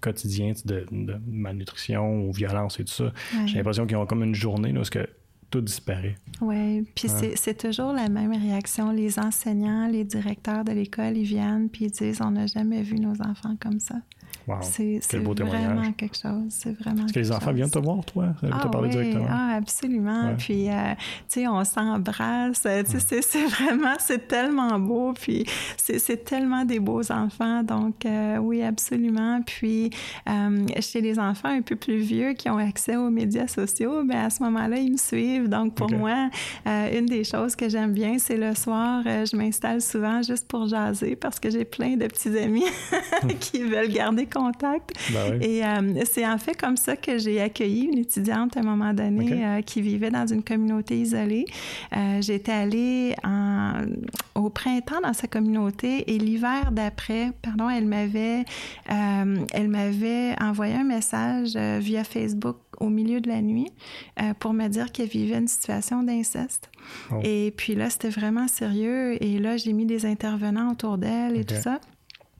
quotidiens 0.00 0.54
de, 0.64 0.86
malnutrition 1.26 2.26
ou 2.26 2.32
violence 2.32 2.80
et 2.80 2.84
tout 2.84 2.92
ça. 2.92 3.12
J'ai 3.44 3.56
l'impression 3.56 3.86
qu'ils 3.86 3.98
ont 3.98 4.06
comme 4.06 4.24
une 4.24 4.34
journée 4.34 4.72
là, 4.72 4.80
où 4.80 4.84
que 4.84 5.06
tout 5.50 5.60
disparaît. 5.60 6.14
Oui, 6.40 6.82
puis 6.94 7.08
c'est 7.34 7.58
toujours 7.58 7.92
la 7.92 8.08
même 8.08 8.32
réaction. 8.32 8.90
Les 8.90 9.18
enseignants, 9.18 9.86
les 9.86 10.04
directeurs 10.04 10.64
de 10.64 10.72
l'école, 10.72 11.18
ils 11.18 11.24
viennent 11.24 11.68
puis 11.68 11.84
ils 11.84 11.90
disent 11.90 12.22
on 12.22 12.30
n'a 12.30 12.46
jamais 12.46 12.82
vu 12.82 12.98
nos 12.98 13.20
enfants 13.20 13.56
comme 13.60 13.80
ça. 13.80 13.96
C'est 14.62 15.00
vraiment 15.18 15.92
quelque 15.92 16.16
chose. 16.16 16.44
C'est 16.50 16.72
vraiment. 16.78 17.04
Est-ce 17.04 17.12
que 17.12 17.18
les 17.18 17.32
enfants 17.32 17.52
viennent 17.52 17.70
te 17.70 17.78
voir, 17.78 18.04
toi? 18.04 18.28
Ah, 18.50 18.70
oui. 18.80 18.90
directement? 18.90 19.26
Ah, 19.28 19.54
absolument. 19.56 20.34
Puis, 20.38 20.70
euh, 20.70 20.94
tu 21.28 21.40
sais, 21.40 21.48
on 21.48 21.64
s'embrasse. 21.64 22.62
Tu 22.62 23.00
sais, 23.00 23.22
c'est 23.22 23.46
vraiment, 23.46 23.94
c'est 23.98 24.28
tellement 24.28 24.78
beau. 24.78 25.12
Puis, 25.12 25.44
c'est 25.76 26.24
tellement 26.24 26.64
des 26.64 26.78
beaux 26.78 27.10
enfants. 27.10 27.62
Donc, 27.62 28.06
euh, 28.06 28.36
oui, 28.38 28.62
absolument. 28.62 29.40
Puis, 29.42 29.90
euh, 30.28 30.66
chez 30.80 31.00
les 31.00 31.18
enfants 31.18 31.48
un 31.48 31.62
peu 31.62 31.76
plus 31.76 31.98
vieux 31.98 32.34
qui 32.34 32.48
ont 32.48 32.58
accès 32.58 32.96
aux 32.96 33.10
médias 33.10 33.48
sociaux, 33.48 34.04
ben 34.04 34.26
à 34.26 34.30
ce 34.30 34.42
moment-là, 34.44 34.76
ils 34.76 34.92
me 34.92 34.96
suivent. 34.96 35.48
Donc, 35.48 35.74
pour 35.74 35.90
moi, 35.90 36.30
une 36.66 37.06
des 37.06 37.24
choses 37.24 37.56
que 37.56 37.68
j'aime 37.68 37.92
bien, 37.92 38.18
c'est 38.18 38.36
le 38.36 38.54
soir, 38.54 39.02
je 39.04 39.36
m'installe 39.36 39.80
souvent 39.80 40.22
juste 40.22 40.46
pour 40.46 40.68
jaser 40.68 41.16
parce 41.16 41.40
que 41.40 41.50
j'ai 41.50 41.64
plein 41.64 41.96
de 41.96 42.06
petits 42.06 42.36
amis 42.38 42.64
qui 43.40 43.62
veulent 43.62 43.88
garder 43.88 44.26
contact. 44.36 44.92
Ben 45.12 45.40
Et 45.42 45.64
euh, 45.64 46.04
c'est 46.04 46.26
en 46.26 46.38
fait 46.38 46.54
comme 46.54 46.76
ça 46.76 46.96
que 46.96 47.18
j'ai 47.18 47.40
accueilli 47.40 47.84
une 47.84 47.98
étudiante 47.98 48.56
à 48.56 48.60
un 48.60 48.62
moment 48.62 48.92
donné 48.92 49.44
euh, 49.44 49.62
qui 49.62 49.80
vivait 49.80 50.10
dans 50.10 50.26
une 50.26 50.42
communauté 50.42 50.98
isolée. 50.98 51.46
Euh, 51.96 52.20
j'étais 52.20 52.52
allée 52.52 53.14
au 54.34 54.50
printemps 54.50 55.00
dans 55.02 55.12
sa 55.12 55.26
communauté 55.26 56.14
et 56.14 56.18
l'hiver 56.18 56.70
d'après, 56.72 57.32
pardon, 57.42 57.68
elle 57.70 57.86
m'avait, 57.86 58.44
elle 58.88 59.68
m'avait 59.68 60.34
envoyé 60.40 60.74
un 60.74 60.84
message 60.84 61.56
via 61.56 62.04
Facebook 62.04 62.56
au 62.78 62.88
milieu 62.88 63.20
de 63.20 63.28
la 63.28 63.40
nuit 63.40 63.70
pour 64.38 64.52
me 64.52 64.68
dire 64.68 64.92
qu'elle 64.92 65.08
vivait 65.08 65.38
une 65.38 65.48
situation 65.48 66.02
d'inceste. 66.02 66.70
Oh. 67.10 67.16
Et 67.22 67.52
puis 67.56 67.74
là, 67.74 67.90
c'était 67.90 68.10
vraiment 68.10 68.48
sérieux. 68.48 69.22
Et 69.22 69.38
là, 69.38 69.56
j'ai 69.56 69.72
mis 69.72 69.86
des 69.86 70.04
intervenants 70.06 70.72
autour 70.72 70.98
d'elle 70.98 71.36
et 71.36 71.44
tout 71.44 71.54
ça. 71.60 71.80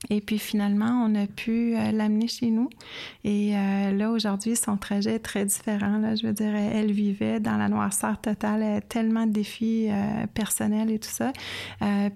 Et 0.09 0.21
puis 0.21 0.37
finalement, 0.37 1.05
on 1.05 1.15
a 1.15 1.25
pu 1.25 1.75
euh, 1.75 1.91
l'amener 1.91 2.27
chez 2.27 2.51
nous. 2.51 2.69
Et 3.23 3.55
euh, 3.55 3.91
là, 3.91 4.11
aujourd'hui, 4.11 4.55
son 4.55 4.77
trajet 4.77 5.15
est 5.15 5.19
très 5.19 5.43
différent. 5.43 5.97
Là. 5.97 6.13
Je 6.13 6.27
veux 6.27 6.33
dire, 6.33 6.55
elle 6.55 6.91
vivait 6.91 7.39
dans 7.39 7.57
la 7.57 7.67
noirceur 7.67 8.21
totale, 8.21 8.81
tellement 8.89 9.25
de 9.25 9.31
défis 9.31 9.87
euh, 9.89 10.27
personnels 10.33 10.91
et 10.91 10.99
tout 10.99 11.09
ça. 11.09 11.33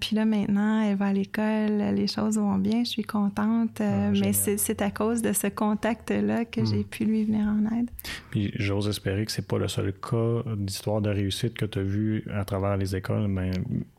puis 0.00 0.14
là, 0.14 0.24
maintenant, 0.24 0.82
elle 0.82 0.96
va 0.96 1.06
à 1.06 1.12
l'école, 1.12 1.94
les 1.94 2.06
choses 2.06 2.38
vont 2.38 2.56
bien, 2.56 2.84
je 2.84 2.90
suis 2.90 3.02
contente. 3.02 3.80
Ah, 3.80 4.10
mais 4.10 4.32
c'est 4.32 4.80
à 4.80 4.90
cause 4.90 5.20
de 5.20 5.32
ce 5.32 5.48
contact-là 5.48 6.44
que 6.44 6.64
j'ai 6.64 6.80
hmm. 6.80 6.84
pu 6.84 7.04
lui 7.04 7.24
venir 7.24 7.46
en 7.46 7.76
aide. 7.76 7.90
Puis 8.30 8.52
j'ose 8.54 8.88
espérer 8.88 9.26
que 9.26 9.32
c'est 9.32 9.46
pas 9.46 9.58
le 9.58 9.68
seul 9.68 9.92
cas 9.92 10.42
d'histoire 10.56 11.00
de 11.00 11.10
réussite 11.10 11.54
que 11.54 11.66
tu 11.66 11.80
as 11.80 11.82
vu 11.82 12.24
à 12.32 12.44
travers 12.44 12.76
les 12.76 12.94
écoles, 12.94 13.28
mais 13.28 13.50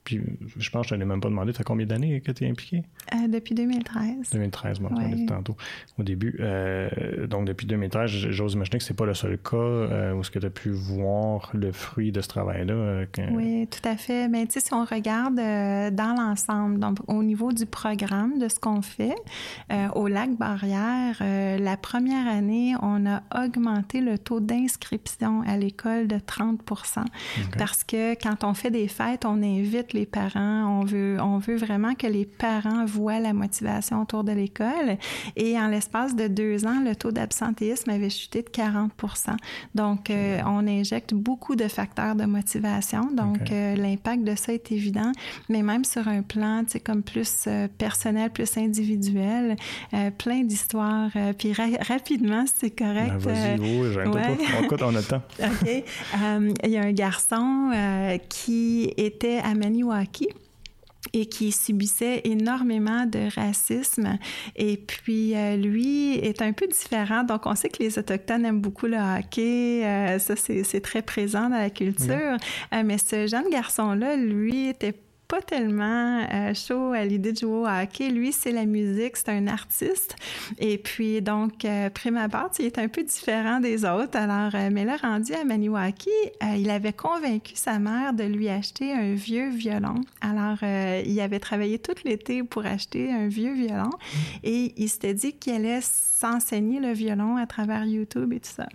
puis 0.04 0.22
je 0.58 0.70
pense 0.70 0.88
que 0.88 0.95
je 0.95 0.99
ne 0.99 1.06
même 1.06 1.22
pas 1.22 1.30
demandé, 1.30 1.54
tu 1.54 1.62
as 1.62 1.64
combien 1.64 1.86
d'années 1.86 2.20
que 2.22 2.32
tu 2.32 2.43
es 2.43 2.49
impliqué? 2.49 2.84
Euh, 3.14 3.28
depuis 3.28 3.56
2013. 3.56 4.32
2013, 4.32 4.80
moi, 4.82 4.91
ouais. 4.93 5.26
tantôt, 5.26 5.56
au 5.97 6.04
début. 6.04 6.36
Euh, 6.39 7.28
donc, 7.28 7.45
depuis 7.45 7.66
2013, 7.66 8.10
j'ose 8.10 8.54
imaginer 8.54 8.80
que 8.80 8.84
ce 8.84 8.91
n'est 8.91 8.97
pas 8.97 9.06
le 9.06 9.14
seul 9.14 9.38
cas 9.38 9.56
euh, 9.56 10.14
où 10.14 10.22
est-ce 10.22 10.32
que 10.32 10.39
tu 10.39 10.45
as 10.45 10.49
pu 10.49 10.72
voir 10.72 11.51
le 11.54 11.72
fruit 11.72 12.12
de 12.12 12.22
ce 12.22 12.28
travail-là. 12.28 13.06
Oui, 13.32 13.68
tout 13.68 13.88
à 13.88 13.95
fait. 13.95 14.28
Mais 14.28 14.45
tu 14.45 14.54
sais, 14.54 14.60
si 14.60 14.74
on 14.74 14.84
regarde 14.84 15.36
dans 15.36 16.16
l'ensemble, 16.18 16.80
donc 16.80 16.97
au 17.08 17.24
niveau 17.24 17.54
du 17.54 17.66
programme, 17.66 18.39
de 18.39 18.49
ce 18.49 18.60
qu'on 18.60 18.82
fait, 18.82 19.16
au 19.95 20.08
lac 20.08 20.32
Barrière, 20.38 21.18
la 21.22 21.78
première 21.78 22.28
année, 22.28 22.76
on 22.82 23.06
a 23.06 23.24
augmenté 23.43 24.01
le 24.01 24.18
taux 24.18 24.39
d'inscription 24.39 25.41
à 25.43 25.58
l'école 25.58 26.08
de 26.08 26.18
30% 26.18 27.06
Parce 27.58 27.84
que 27.84 28.14
quand 28.16 28.43
on 28.43 28.54
fait 28.54 28.72
des 28.72 28.88
fêtes, 28.88 29.26
on 29.26 29.41
invite 29.41 29.92
les 29.93 30.05
parents. 30.05 30.79
On 30.79 30.85
veut, 30.85 31.17
on 31.21 31.37
veut 31.37 31.55
vraiment 31.55 31.95
que 31.95 32.07
les 32.07 32.25
parents 32.25 32.85
voient 32.85 33.19
la 33.19 33.33
motivation 33.33 34.01
autour 34.01 34.23
de 34.23 34.31
l'école. 34.31 34.97
Et 35.35 35.57
en 35.57 35.67
l'espace 35.67 36.15
de 36.15 36.27
deux 36.27 36.65
ans, 36.65 36.81
le 36.83 36.95
taux 36.95 37.11
d'absentéisme 37.11 37.89
avait 37.89 38.09
chuté 38.09 38.41
de 38.41 38.49
40 38.49 38.91
Donc, 39.75 40.09
euh, 40.09 40.39
on 40.45 40.67
injecte 40.67 41.13
beaucoup 41.13 41.55
de 41.55 41.67
facteurs 41.67 42.15
de 42.15 42.25
motivation. 42.25 43.09
Donc, 43.11 43.51
euh, 43.51 43.75
l'impact 43.75 44.23
de 44.23 44.35
ça 44.35 44.53
est 44.53 44.71
évident. 44.71 45.11
Mais 45.49 45.61
même 45.61 45.83
sur 45.83 46.07
un 46.07 46.21
plan, 46.21 46.63
c'est 46.67 46.79
comme 46.79 47.03
plus 47.03 47.45
euh, 47.47 47.67
personnel, 47.77 48.31
plus 48.31 48.57
individuel, 48.57 49.55
plein 50.17 50.43
d'histoires. 50.43 51.09
puis 51.37 51.53
rapidement, 51.53 52.45
c'est 52.53 52.71
correct. 52.71 53.13
Ben, 53.23 53.57
vas-y, 53.57 53.59
oui, 53.59 53.91
j'aime 53.93 54.11
pas. 54.11 54.85
On 54.85 54.95
a 54.95 54.99
le 54.99 55.03
temps. 55.03 55.21
OK. 55.39 55.83
Il 56.63 56.69
y 56.69 56.77
a 56.77 56.81
un 56.81 56.91
garçon 56.91 57.71
qui 58.29 58.91
était 58.97 59.39
à 59.39 59.53
et 61.11 61.25
qui 61.25 61.51
subissait 61.51 62.21
énormément 62.23 63.05
de 63.05 63.34
racisme. 63.36 64.17
Et 64.55 64.77
puis, 64.77 65.36
euh, 65.36 65.57
lui 65.57 66.15
est 66.15 66.41
un 66.41 66.53
peu 66.53 66.67
différent. 66.67 67.23
Donc, 67.23 67.45
on 67.45 67.55
sait 67.55 67.69
que 67.69 67.84
les 67.84 67.99
Autochtones 67.99 68.45
aiment 68.45 68.61
beaucoup 68.61 68.88
le 68.88 68.97
hockey. 68.97 69.86
Euh, 69.86 70.17
ça, 70.19 70.36
c'est 70.36 70.81
très 70.81 71.01
présent 71.01 71.49
dans 71.49 71.57
la 71.57 71.69
culture. 71.69 72.38
Euh, 72.73 72.84
mais 72.86 72.97
ce 72.97 73.27
jeune 73.27 73.49
garçon-là, 73.49 74.15
lui, 74.15 74.69
était 74.69 74.95
pas 75.34 75.41
tellement 75.41 76.27
euh, 76.31 76.53
chaud 76.53 76.91
à 76.91 77.03
l'idée 77.05 77.31
de 77.31 77.39
jouer 77.39 77.49
au 77.49 77.65
hockey. 77.65 78.09
Lui, 78.09 78.31
c'est 78.31 78.51
la 78.51 78.65
musique, 78.65 79.17
c'est 79.17 79.29
un 79.29 79.47
artiste. 79.47 80.15
Et 80.59 80.77
puis, 80.77 81.23
donc, 81.23 81.65
euh, 81.65 81.89
prime 81.89 82.17
abord, 82.17 82.51
il 82.59 82.65
est 82.65 82.77
un 82.77 82.88
peu 82.88 83.01
différent 83.01 83.59
des 83.59 83.84
autres. 83.84 84.15
Alors, 84.15 84.53
euh, 84.53 84.69
mais 84.71 84.86
là, 84.86 84.95
rendu 84.95 85.34
à 85.34 85.43
Maniwaki, 85.43 86.11
il 86.55 86.69
avait 86.69 86.93
convaincu 86.93 87.53
sa 87.55 87.79
mère 87.79 88.13
de 88.13 88.25
lui 88.25 88.47
acheter 88.47 88.93
un 88.93 89.15
vieux 89.15 89.49
violon. 89.49 90.01
Alors, 90.21 90.59
il 90.61 91.19
avait 91.19 91.39
travaillé 91.39 91.79
tout 91.79 91.95
l'été 92.05 92.43
pour 92.43 92.67
acheter 92.67 93.11
un 93.11 93.27
vieux 93.27 93.53
violon 93.53 93.89
et 94.43 94.73
il 94.77 94.88
s'était 94.88 95.15
dit 95.15 95.34
qu'il 95.34 95.53
allait 95.53 95.79
s'enseigner 95.81 96.79
le 96.79 96.93
violon 96.93 97.38
à 97.38 97.47
travers 97.47 97.86
YouTube 97.86 98.34
et 98.34 98.39
tout 98.39 98.51
ça. 98.55 98.67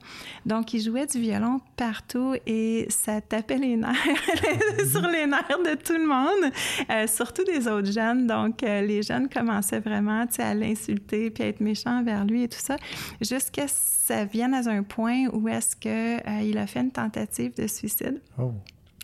Donc, 0.44 0.74
il 0.74 0.82
jouait 0.82 1.06
du 1.06 1.20
violon 1.20 1.60
partout 1.76 2.34
et 2.46 2.86
ça 2.90 3.20
tapait 3.20 3.58
les 3.58 3.76
nerfs 3.76 3.94
sur 4.90 5.06
les 5.06 5.26
nerfs 5.26 5.62
de 5.64 5.74
tout 5.76 5.94
le 5.96 6.06
monde. 6.06 6.47
Euh, 6.90 7.06
surtout 7.06 7.44
des 7.44 7.68
autres 7.68 7.90
jeunes. 7.90 8.26
Donc, 8.26 8.62
euh, 8.62 8.80
les 8.80 9.02
jeunes 9.02 9.28
commençaient 9.28 9.80
vraiment 9.80 10.24
à 10.38 10.54
l'insulter 10.54 11.30
puis 11.30 11.44
à 11.44 11.48
être 11.48 11.60
méchants 11.60 12.02
vers 12.02 12.24
lui 12.24 12.44
et 12.44 12.48
tout 12.48 12.58
ça, 12.58 12.76
jusqu'à 13.20 13.68
ce 13.68 13.74
que 13.74 13.88
ça 14.08 14.24
vienne 14.24 14.54
à 14.54 14.68
un 14.70 14.82
point 14.82 15.26
où 15.32 15.48
est-ce 15.48 15.76
qu'il 15.76 15.90
euh, 15.90 16.62
a 16.62 16.66
fait 16.66 16.80
une 16.80 16.90
tentative 16.90 17.54
de 17.54 17.66
suicide. 17.66 18.20
Oh. 18.38 18.52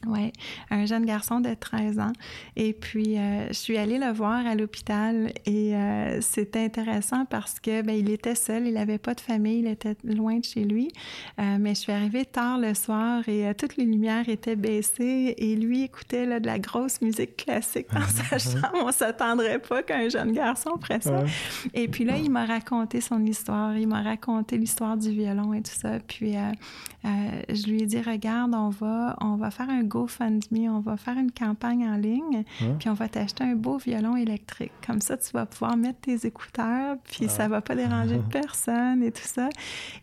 Oui, 0.07 0.33
un 0.71 0.87
jeune 0.87 1.07
garçon 1.07 1.41
de 1.41 1.55
13 1.55 1.99
ans. 1.99 2.13
Et 2.57 2.73
puis, 2.73 3.19
euh, 3.19 3.49
je 3.49 3.55
suis 3.55 3.79
allée 3.79 3.99
le 3.99 4.13
voir 4.13 4.47
à 4.47 4.55
l'hôpital 4.55 5.33
et 5.47 5.75
euh, 5.75 6.21
c'était 6.21 6.65
intéressant 6.65 7.25
parce 7.25 7.61
que 7.61 7.83
ben, 7.83 7.95
il 7.95 8.11
était 8.11 8.35
seul, 8.35 8.67
il 8.67 8.75
n'avait 8.75 8.99
pas 8.99 9.15
de 9.15 9.21
famille, 9.21 9.61
il 9.61 9.67
était 9.67 9.97
loin 10.05 10.39
de 10.39 10.45
chez 10.45 10.65
lui. 10.65 10.91
Euh, 11.39 11.57
mais 11.59 11.71
je 11.71 11.81
suis 11.81 11.93
arrivée 11.93 12.25
tard 12.25 12.59
le 12.59 12.75
soir 12.75 13.27
et 13.29 13.55
toutes 13.55 13.77
les 13.77 13.85
lumières 13.85 14.29
étaient 14.29 14.57
baissées 14.57 15.35
et 15.37 15.57
lui 15.57 15.85
écoutait 15.85 16.27
là, 16.27 16.41
de 16.41 16.47
la 16.47 16.59
grosse 16.59 17.01
musique 17.01 17.37
classique 17.37 17.87
dans 17.93 18.01
sa 18.03 18.39
chambre. 18.39 18.75
On 18.75 18.93
s'attendrait 18.93 19.61
pas 19.61 19.83
qu'un 19.83 20.09
jeune 20.09 20.33
garçon 20.33 20.73
ferait 20.81 21.01
ça. 21.01 21.25
Et 21.73 21.89
puis 21.89 22.05
là, 22.05 22.17
il 22.17 22.31
m'a 22.31 22.45
raconté 22.45 23.01
son 23.01 23.25
histoire, 23.25 23.77
il 23.77 23.89
m'a 23.89 24.03
raconté 24.03 24.59
l'histoire 24.59 24.97
du 24.97 25.11
violon 25.11 25.55
et 25.55 25.63
tout 25.63 25.75
ça. 25.75 25.99
Puis, 26.07 26.35
je 27.05 27.67
lui 27.67 27.83
ai 27.83 27.87
dit, 27.87 28.01
regarde, 28.01 28.55
on 28.55 28.69
va, 28.69 29.17
on 29.21 29.37
va 29.37 29.51
faire 29.51 29.71
un 29.71 29.83
GoFundMe. 29.95 30.69
On 30.69 30.81
va 30.81 30.97
faire 30.97 31.17
une 31.19 31.31
campagne 31.33 31.87
en 31.89 31.97
ligne, 31.97 32.45
Hein? 32.61 32.77
puis 32.79 32.89
on 32.89 32.95
va 32.95 33.09
t'acheter 33.09 33.45
un 33.45 33.55
beau 33.55 33.77
violon 33.79 34.17
électrique. 34.17 34.73
Comme 34.87 35.01
ça, 35.01 35.17
tu 35.17 35.31
vas 35.33 35.47
pouvoir 35.47 35.77
mettre 35.77 36.01
tes 36.01 36.27
écouteurs, 36.27 36.97
puis 37.05 37.29
ça 37.29 37.49
va 37.49 37.61
pas 37.61 37.75
déranger 37.75 38.21
personne 38.31 39.03
et 39.03 39.11
tout 39.13 39.23
ça. 39.25 39.49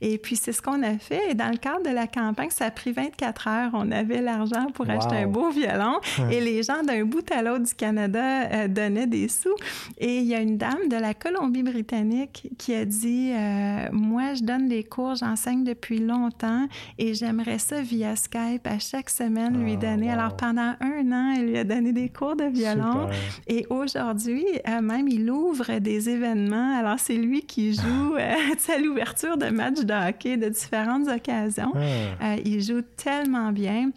Et 0.02 0.18
puis, 0.18 0.36
c'est 0.36 0.52
ce 0.54 0.62
qu'on 0.62 0.82
a 0.84 0.98
fait. 0.98 1.32
Et 1.32 1.34
dans 1.34 1.50
le 1.50 1.58
cadre 1.58 1.84
de 1.84 1.94
la 1.94 2.08
campagne, 2.08 2.50
ça 2.50 2.66
a 2.66 2.72
pris 2.72 2.92
24 2.92 3.48
heures. 3.48 3.72
On 3.74 3.92
avait 3.92 4.22
l'argent 4.22 4.68
pour 4.74 4.86
Wow. 4.88 4.94
acheter 4.98 5.16
un 5.18 5.28
beau 5.28 5.50
violon. 5.52 6.00
Et 6.32 6.42
les 6.42 6.64
gens 6.64 6.82
d'un 6.84 7.06
bout 7.06 7.30
à 7.32 7.42
l'autre 7.42 7.64
du 7.66 7.74
Canada 7.76 8.24
euh, 8.52 8.68
donnaient 8.68 9.08
des 9.08 9.28
sous. 9.28 9.56
Et 9.98 10.20
il 10.20 10.26
y 10.26 10.34
a 10.36 10.40
une 10.42 10.58
dame 10.58 10.88
de 10.90 10.96
la 10.96 11.14
Colombie-Britannique 11.14 12.50
qui 12.58 12.74
a 12.74 12.86
dit 12.86 13.32
euh, 13.34 13.90
Moi, 13.92 14.34
je 14.36 14.44
donne 14.44 14.68
des 14.68 14.84
cours, 14.84 15.16
j'enseigne 15.16 15.64
depuis 15.64 16.00
longtemps 16.00 16.68
et 16.98 17.14
j'aimerais 17.14 17.60
ça 17.60 17.82
via 17.82 18.16
Skype 18.16 18.66
à 18.66 18.80
chaque 18.80 19.10
semaine 19.10 19.62
lui 19.64 19.78
Alors, 19.88 20.36
pendant 20.36 20.76
un 20.80 21.12
an, 21.12 21.34
elle 21.38 21.48
lui 21.48 21.58
a 21.58 21.64
donné 21.64 21.94
des 21.94 22.10
cours 22.10 22.36
de 22.36 22.46
violon. 22.46 23.08
Super. 23.10 23.46
Et 23.48 23.66
aujourd'hui, 23.70 24.46
euh, 24.68 24.82
même, 24.82 25.08
il 25.08 25.30
ouvre 25.30 25.80
des 25.80 26.10
événements. 26.10 26.78
Alors, 26.78 27.00
c'est 27.00 27.16
lui 27.16 27.42
qui 27.42 27.74
joue 27.74 28.16
euh, 28.20 28.36
à 28.74 28.78
l'ouverture 28.80 29.38
de 29.38 29.48
matchs 29.48 29.82
de 29.82 30.10
hockey 30.10 30.38
de 30.38 30.50
différentes 30.50 31.08
occasions. 31.08 31.74
Ah. 31.76 32.34
Euh, 32.34 32.38
il 32.46 32.62
joue 32.62 32.82
tellement 32.82 33.52
bien. 33.52 33.92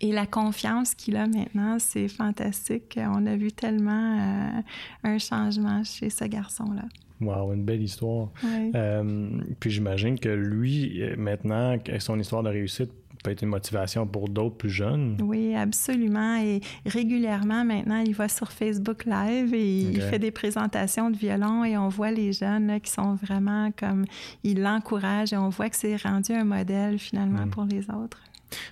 Et 0.00 0.12
la 0.12 0.26
confiance 0.26 0.94
qu'il 0.94 1.16
a 1.16 1.26
maintenant, 1.26 1.78
c'est 1.80 2.06
fantastique. 2.06 2.98
On 3.02 3.26
a 3.26 3.34
vu 3.34 3.50
tellement 3.50 4.62
un 5.02 5.18
changement 5.18 5.82
chez 5.82 6.08
ce 6.08 6.24
garçon-là. 6.24 6.84
Wow, 7.20 7.52
une 7.52 7.64
belle 7.64 7.82
histoire. 7.82 8.28
Euh, 8.76 9.28
puis 9.58 9.72
j'imagine 9.72 10.20
que 10.20 10.28
lui, 10.28 11.02
maintenant, 11.16 11.76
que 11.80 11.98
son 11.98 12.20
histoire 12.20 12.44
de 12.44 12.50
réussite 12.50 12.92
peut 13.28 13.32
être 13.32 13.42
une 13.42 13.48
motivation 13.50 14.06
pour 14.06 14.28
d'autres 14.28 14.56
plus 14.56 14.70
jeunes. 14.70 15.18
Oui, 15.22 15.54
absolument. 15.54 16.36
Et 16.42 16.60
régulièrement, 16.86 17.64
maintenant, 17.64 17.98
il 17.98 18.14
va 18.14 18.28
sur 18.28 18.50
Facebook 18.50 19.04
Live 19.04 19.52
et 19.54 19.80
il 19.80 20.00
fait 20.00 20.18
des 20.18 20.30
présentations 20.30 21.10
de 21.10 21.16
violon 21.16 21.64
et 21.64 21.76
on 21.76 21.88
voit 21.88 22.10
les 22.10 22.32
jeunes 22.32 22.68
là, 22.68 22.80
qui 22.80 22.90
sont 22.90 23.14
vraiment 23.16 23.70
comme... 23.78 24.04
Il 24.44 24.62
l'encourage 24.62 25.32
et 25.32 25.36
on 25.36 25.50
voit 25.50 25.68
que 25.68 25.76
c'est 25.76 25.96
rendu 25.96 26.32
un 26.32 26.44
modèle 26.44 26.98
finalement 26.98 27.46
Mm. 27.46 27.50
pour 27.50 27.64
les 27.64 27.80
autres. 27.90 28.18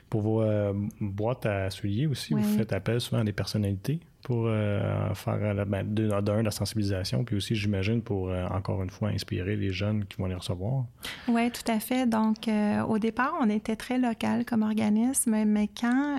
Pour 0.08 0.22
vos 0.22 0.42
euh, 0.42 0.72
boîtes 1.00 1.44
à 1.44 1.68
souliers 1.70 2.06
aussi, 2.06 2.32
Oui. 2.34 2.40
vous 2.42 2.56
faites 2.58 2.72
appel 2.72 3.00
souvent 3.00 3.20
à 3.20 3.24
des 3.24 3.32
personnalités? 3.32 4.00
Pour 4.26 4.46
euh, 4.48 5.14
faire 5.14 5.38
euh, 5.40 5.64
ben, 5.64 5.86
de- 5.86 6.20
d'un, 6.20 6.42
la 6.42 6.50
sensibilisation, 6.50 7.22
puis 7.22 7.36
aussi, 7.36 7.54
j'imagine, 7.54 8.02
pour, 8.02 8.28
euh, 8.28 8.44
encore 8.48 8.82
une 8.82 8.90
fois, 8.90 9.10
inspirer 9.10 9.54
les 9.54 9.70
jeunes 9.70 10.04
qui 10.04 10.16
vont 10.16 10.26
les 10.26 10.34
recevoir. 10.34 10.84
Oui, 11.28 11.48
tout 11.52 11.70
à 11.70 11.78
fait. 11.78 12.06
Donc, 12.08 12.48
au 12.88 12.98
départ, 12.98 13.34
on 13.40 13.48
était 13.48 13.76
très 13.76 13.98
local 13.98 14.44
comme 14.44 14.62
organisme, 14.62 15.44
mais 15.46 15.68
quand, 15.80 16.18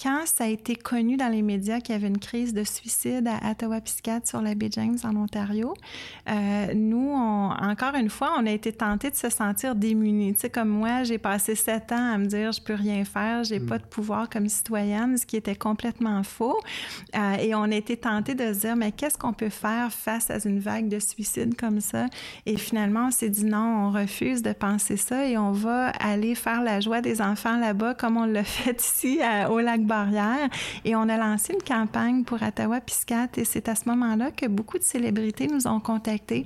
quand 0.00 0.26
ça 0.26 0.44
a 0.44 0.46
été 0.48 0.76
connu 0.76 1.16
dans 1.16 1.28
les 1.28 1.42
médias 1.42 1.80
qu'il 1.80 1.94
y 1.94 1.96
avait 1.96 2.08
une 2.08 2.18
crise 2.18 2.52
de 2.52 2.64
suicide 2.64 3.28
à 3.28 3.50
Ottawa-Piscate 3.52 4.26
sur 4.26 4.42
la 4.42 4.54
baie 4.54 4.68
James 4.70 4.98
en 5.04 5.16
Ontario, 5.16 5.74
euh, 6.28 6.74
nous, 6.74 7.10
on- 7.14 7.50
encore 7.50 7.94
une 7.94 8.10
fois, 8.10 8.34
on 8.38 8.46
a 8.46 8.50
été 8.50 8.72
tentés 8.72 9.10
de 9.10 9.16
se 9.16 9.30
sentir 9.30 9.74
démunis. 9.74 10.34
Tu 10.34 10.40
sais, 10.40 10.50
comme 10.50 10.68
moi, 10.68 11.02
j'ai 11.04 11.18
passé 11.18 11.54
sept 11.54 11.92
ans 11.92 12.12
à 12.14 12.18
me 12.18 12.26
dire 12.26 12.52
je 12.52 12.60
peux 12.60 12.74
rien 12.74 13.04
faire, 13.04 13.44
j'ai 13.44 13.58
pas 13.60 13.78
de 13.78 13.84
pouvoir 13.84 14.28
comme 14.28 14.48
citoyenne, 14.48 15.16
ce 15.16 15.24
qui 15.24 15.36
était 15.36 15.56
complètement 15.56 16.22
faux. 16.22 16.58
Euh, 17.14 17.34
et 17.40 17.54
on 17.54 17.62
a 17.64 17.74
été 17.74 17.96
tentés 17.96 18.34
de 18.34 18.52
se 18.52 18.60
dire 18.60 18.76
mais 18.76 18.92
qu'est-ce 18.92 19.16
qu'on 19.18 19.32
peut 19.32 19.48
faire 19.48 19.92
face 19.92 20.30
à 20.30 20.36
une 20.46 20.58
vague 20.60 20.88
de 20.88 20.98
suicides 20.98 21.56
comme 21.56 21.80
ça? 21.80 22.06
Et 22.44 22.56
finalement, 22.56 23.06
on 23.06 23.10
s'est 23.10 23.30
dit 23.30 23.44
non, 23.44 23.86
on 23.86 23.90
refuse 23.92 24.42
de 24.42 24.52
penser 24.52 24.96
ça 24.96 25.26
et 25.26 25.38
on 25.38 25.52
va 25.52 25.88
aller 25.88 26.34
faire 26.34 26.62
la 26.62 26.80
joie 26.80 27.00
des 27.00 27.22
enfants 27.22 27.56
là-bas 27.58 27.94
comme 27.94 28.16
on 28.16 28.26
l'a 28.26 28.44
fait 28.44 28.80
ici 28.82 29.20
à- 29.22 29.50
au 29.50 29.60
lac 29.60 29.80
Barrière. 29.86 30.48
Et 30.84 30.94
on 30.94 31.08
a 31.08 31.16
lancé 31.16 31.54
une 31.54 31.62
campagne 31.62 32.24
pour 32.24 32.42
Ottawa-Piscate 32.42 33.38
et 33.38 33.44
c'est 33.44 33.68
à 33.68 33.74
ce 33.74 33.88
moment-là 33.88 34.30
que 34.30 34.46
beaucoup 34.46 34.78
de 34.78 34.84
célébrités 34.84 35.46
nous 35.46 35.66
ont 35.66 35.80
contactés. 35.80 36.44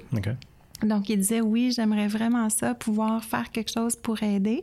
Donc, 0.83 1.09
ils 1.09 1.19
disaient 1.19 1.41
oui, 1.41 1.73
j'aimerais 1.73 2.09
vraiment 2.09 2.49
ça, 2.49 2.75
pouvoir 2.75 3.25
faire 3.25 3.51
quelque 3.51 3.71
chose 3.73 3.97
pour 3.97 4.23
aider. 4.23 4.61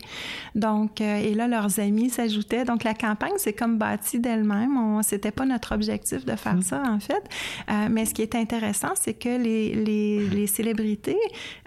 Donc, 0.55 1.01
euh, 1.01 1.17
et 1.17 1.33
là, 1.33 1.47
leurs 1.47 1.79
amis 1.79 2.09
s'ajoutaient. 2.09 2.65
Donc, 2.65 2.83
la 2.83 2.93
campagne, 2.93 3.33
c'est 3.37 3.53
comme 3.53 3.77
bâtie 3.77 4.19
d'elle-même. 4.19 4.77
On, 4.77 5.01
c'était 5.03 5.31
pas 5.31 5.45
notre 5.45 5.75
objectif 5.75 6.25
de 6.25 6.35
faire 6.35 6.57
ça, 6.63 6.81
en 6.87 6.99
fait. 6.99 7.23
Euh, 7.69 7.87
mais 7.91 8.05
ce 8.05 8.13
qui 8.13 8.21
est 8.21 8.35
intéressant, 8.35 8.93
c'est 8.95 9.13
que 9.13 9.29
les, 9.29 9.73
les, 9.75 10.27
les 10.29 10.47
célébrités 10.47 11.17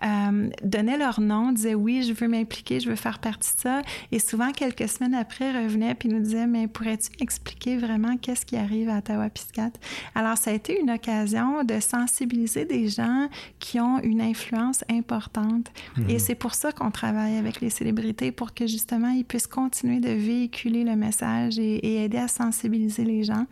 euh, 0.02 0.48
donnaient 0.64 0.98
leur 0.98 1.20
nom, 1.20 1.52
disaient 1.52 1.74
oui, 1.74 2.02
je 2.02 2.12
veux 2.12 2.28
m'impliquer, 2.28 2.80
je 2.80 2.90
veux 2.90 2.96
faire 2.96 3.18
partie 3.20 3.54
de 3.56 3.60
ça. 3.60 3.82
Et 4.10 4.18
souvent, 4.18 4.50
quelques 4.50 4.88
semaines 4.88 5.14
après, 5.14 5.52
revenaient 5.52 5.94
puis 5.94 6.08
nous 6.08 6.20
disaient, 6.20 6.46
mais 6.46 6.66
pourrais-tu 6.66 7.10
m'expliquer 7.20 7.76
vraiment 7.76 8.16
qu'est-ce 8.16 8.44
qui 8.44 8.56
arrive 8.56 8.88
à 8.88 8.98
Ottawa-Piscate? 8.98 9.78
Alors, 10.14 10.36
ça 10.36 10.50
a 10.50 10.54
été 10.54 10.80
une 10.80 10.90
occasion 10.90 11.62
de 11.64 11.78
sensibiliser 11.80 12.64
des 12.64 12.88
gens 12.88 13.28
qui 13.58 13.78
ont 13.78 14.00
une 14.00 14.20
influence 14.20 14.39
importante. 14.88 15.70
Et 16.08 16.18
c'est 16.18 16.34
pour 16.34 16.54
ça 16.54 16.72
qu'on 16.72 16.90
travaille 16.90 17.36
avec 17.36 17.60
les 17.60 17.70
célébrités, 17.70 18.32
pour 18.32 18.54
que 18.54 18.66
justement, 18.66 19.10
ils 19.10 19.24
puissent 19.24 19.46
continuer 19.46 20.00
de 20.00 20.10
véhiculer 20.10 20.84
le 20.84 20.96
message 20.96 21.58
et, 21.58 21.76
et 21.76 22.04
aider 22.04 22.18
à 22.18 22.28
sensibiliser 22.28 23.04
les 23.04 23.22
gens. 23.24 23.46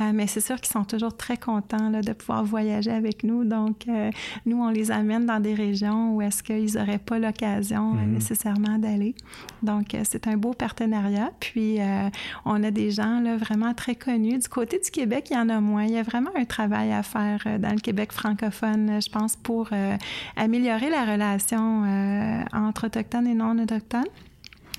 Euh, 0.00 0.12
mais 0.14 0.26
c'est 0.26 0.40
sûr 0.40 0.56
qu'ils 0.56 0.72
sont 0.72 0.84
toujours 0.84 1.16
très 1.16 1.36
contents 1.36 1.90
là, 1.90 2.02
de 2.02 2.12
pouvoir 2.12 2.44
voyager 2.44 2.90
avec 2.90 3.24
nous. 3.24 3.44
Donc, 3.44 3.86
euh, 3.88 4.10
nous, 4.46 4.62
on 4.62 4.70
les 4.70 4.90
amène 4.90 5.26
dans 5.26 5.40
des 5.40 5.54
régions 5.54 6.14
où 6.14 6.22
est-ce 6.22 6.42
qu'ils 6.42 6.74
n'auraient 6.74 6.98
pas 6.98 7.18
l'occasion 7.18 7.94
euh, 7.94 8.06
nécessairement 8.06 8.78
d'aller. 8.78 9.14
Donc, 9.62 9.96
c'est 10.04 10.26
un 10.26 10.36
beau 10.36 10.52
partenariat. 10.52 11.30
Puis, 11.40 11.78
on 12.44 12.62
a 12.62 12.70
des 12.70 12.90
gens 12.90 13.20
là, 13.20 13.36
vraiment 13.36 13.74
très 13.74 13.94
connus. 13.94 14.38
Du 14.38 14.48
côté 14.48 14.78
du 14.82 14.90
Québec, 14.90 15.28
il 15.30 15.34
y 15.34 15.36
en 15.36 15.48
a 15.48 15.60
moins. 15.60 15.84
Il 15.84 15.92
y 15.92 15.98
a 15.98 16.02
vraiment 16.02 16.30
un 16.36 16.44
travail 16.44 16.92
à 16.92 17.02
faire 17.02 17.44
dans 17.58 17.72
le 17.72 17.80
Québec 17.80 18.12
francophone, 18.12 19.00
je 19.02 19.10
pense, 19.10 19.36
pour 19.36 19.68
euh, 19.72 19.96
améliorer 20.36 20.90
la 20.90 21.04
relation 21.04 21.84
euh, 21.84 22.44
entre 22.52 22.86
autochtones 22.86 23.26
et 23.26 23.34
non 23.34 23.58
autochtones. 23.58 24.04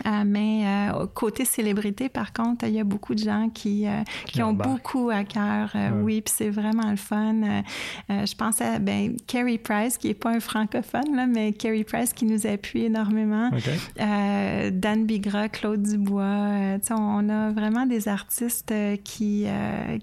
Euh, 0.06 0.24
mais 0.26 0.64
euh, 0.66 1.06
côté 1.14 1.46
célébrité, 1.46 2.10
par 2.10 2.34
contre, 2.34 2.66
il 2.66 2.74
y 2.74 2.80
a 2.80 2.84
beaucoup 2.84 3.14
de 3.14 3.20
gens 3.20 3.50
qui, 3.50 3.88
euh, 3.88 4.02
qui 4.26 4.42
ont 4.42 4.54
beaucoup 4.54 5.10
à 5.10 5.24
cœur. 5.24 5.72
Ouais. 5.74 5.90
Oui, 6.02 6.22
puis 6.22 6.34
c'est 6.36 6.50
vraiment 6.50 6.90
le 6.90 6.96
fun. 6.96 7.64
Je 8.10 8.36
pense 8.36 8.62
à 8.62 8.80
ben, 8.80 9.16
Carrie 9.28 9.58
Price, 9.58 9.98
qui 9.98 10.08
n'est 10.08 10.14
pas 10.14 10.32
un 10.32 10.40
francophone, 10.40 11.16
là, 11.16 11.28
mais 11.28 11.54
Carrie 11.54 11.84
Price 11.84 12.14
qui 12.14 12.26
nous 12.26 12.48
appuie 12.48 12.86
énormément. 12.86 13.50
Dan 13.98 15.06
Bigra, 15.06 15.50
Claude 15.50 15.84
Dubois. 15.84 16.80
on 16.92 17.30
a 17.30 17.52
vraiment 17.52 17.86
des 17.86 18.08
artistes 18.08 18.74
qui, 19.04 19.46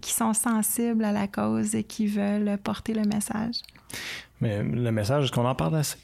qui 0.00 0.12
sont 0.12 0.34
sensibles 0.34 1.04
à 1.04 1.12
la 1.12 1.26
cause 1.26 1.74
et 1.74 1.84
qui 1.84 2.06
veulent 2.06 2.58
porter 2.62 2.94
le 2.94 3.02
message. 3.02 3.56
Mais 4.40 4.62
le 4.62 4.90
message, 4.92 5.24
est-ce 5.24 5.32
qu'on 5.32 5.46
en 5.46 5.54
parle 5.54 5.76
assez? 5.76 5.98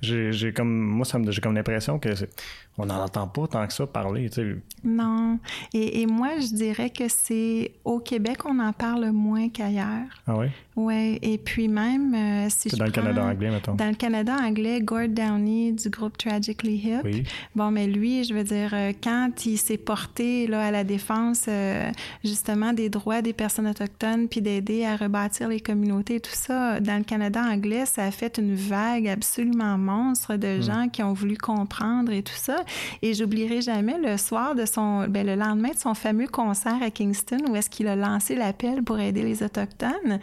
J'ai, 0.00 0.32
j'ai 0.32 0.52
comme, 0.52 0.70
moi, 0.70 1.04
ça 1.04 1.18
me, 1.18 1.30
j'ai 1.30 1.40
comme 1.40 1.54
l'impression 1.54 1.98
que 1.98 2.14
c'est, 2.14 2.30
on 2.78 2.86
n'en 2.86 3.04
entend 3.04 3.26
pas 3.26 3.46
tant 3.46 3.66
que 3.66 3.72
ça 3.72 3.86
parler. 3.86 4.30
Tu 4.30 4.34
sais. 4.36 4.56
Non. 4.84 5.38
Et, 5.74 6.02
et 6.02 6.06
moi, 6.06 6.38
je 6.38 6.54
dirais 6.54 6.90
que 6.90 7.04
c'est 7.08 7.72
au 7.84 7.98
Québec, 7.98 8.38
on 8.46 8.58
en 8.58 8.72
parle 8.72 9.10
moins 9.10 9.48
qu'ailleurs. 9.48 10.22
Ah 10.26 10.36
oui? 10.36 10.46
Oui. 10.76 11.18
Et 11.20 11.36
puis 11.36 11.68
même, 11.68 12.14
euh, 12.14 12.46
si 12.48 12.70
C'est 12.70 12.76
je 12.76 12.76
dans 12.76 12.86
le 12.86 12.90
Canada 12.90 13.24
anglais, 13.24 13.50
mettons. 13.50 13.74
Dans 13.74 13.88
le 13.88 13.94
Canada 13.94 14.34
anglais, 14.40 14.80
Gord 14.80 15.08
Downey 15.08 15.72
du 15.72 15.90
groupe 15.90 16.16
Tragically 16.16 16.76
Hip. 16.76 17.00
Oui. 17.04 17.24
Bon, 17.54 17.70
mais 17.70 17.86
lui, 17.86 18.24
je 18.24 18.32
veux 18.32 18.44
dire, 18.44 18.70
euh, 18.72 18.92
quand 19.02 19.44
il 19.44 19.58
s'est 19.58 19.76
porté 19.76 20.46
là, 20.46 20.66
à 20.66 20.70
la 20.70 20.84
défense 20.84 21.46
euh, 21.48 21.90
justement 22.24 22.72
des 22.72 22.88
droits 22.88 23.20
des 23.20 23.32
personnes 23.32 23.68
autochtones, 23.68 24.28
puis 24.28 24.40
d'aider 24.40 24.86
à 24.86 24.96
rebâtir 24.96 25.48
les 25.48 25.60
communautés 25.60 26.16
et 26.16 26.20
tout 26.20 26.30
ça, 26.32 26.80
dans 26.80 26.96
le 26.96 27.04
Canada 27.04 27.42
anglais, 27.42 27.84
ça 27.84 28.04
a 28.04 28.10
fait 28.10 28.38
une 28.38 28.54
vague 28.54 29.08
absolument 29.08 29.76
monstre 29.76 30.36
de 30.36 30.60
gens 30.60 30.88
qui 30.88 31.02
ont 31.02 31.12
voulu 31.12 31.36
comprendre 31.36 32.12
et 32.12 32.22
tout 32.22 32.32
ça. 32.34 32.59
Et 33.02 33.14
j'oublierai 33.14 33.60
jamais 33.60 33.98
le 33.98 34.16
soir 34.16 34.54
de 34.54 34.64
son, 34.64 35.06
ben, 35.08 35.26
le 35.26 35.34
lendemain 35.34 35.70
de 35.70 35.78
son 35.78 35.94
fameux 35.94 36.26
concert 36.26 36.82
à 36.82 36.90
Kingston, 36.90 37.38
où 37.48 37.56
est-ce 37.56 37.70
qu'il 37.70 37.88
a 37.88 37.96
lancé 37.96 38.34
l'appel 38.34 38.82
pour 38.82 38.98
aider 38.98 39.22
les 39.22 39.42
autochtones. 39.42 40.20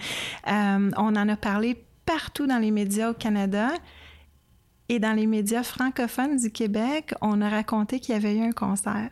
Euh, 0.48 0.92
on 0.98 1.16
en 1.16 1.30
a 1.30 1.36
parlé 1.36 1.84
partout 2.06 2.48
dans 2.48 2.60
les 2.60 2.72
médias 2.72 3.10
au 3.12 3.14
Canada. 3.14 3.70
Et 4.90 5.00
dans 5.00 5.14
les 5.14 5.26
médias 5.26 5.64
francophones 5.64 6.38
du 6.38 6.50
Québec, 6.50 7.14
on 7.22 7.42
a 7.42 7.50
raconté 7.50 8.00
qu'il 8.00 8.14
y 8.14 8.18
avait 8.18 8.36
eu 8.36 8.42
un 8.42 8.54
concert. 8.54 9.10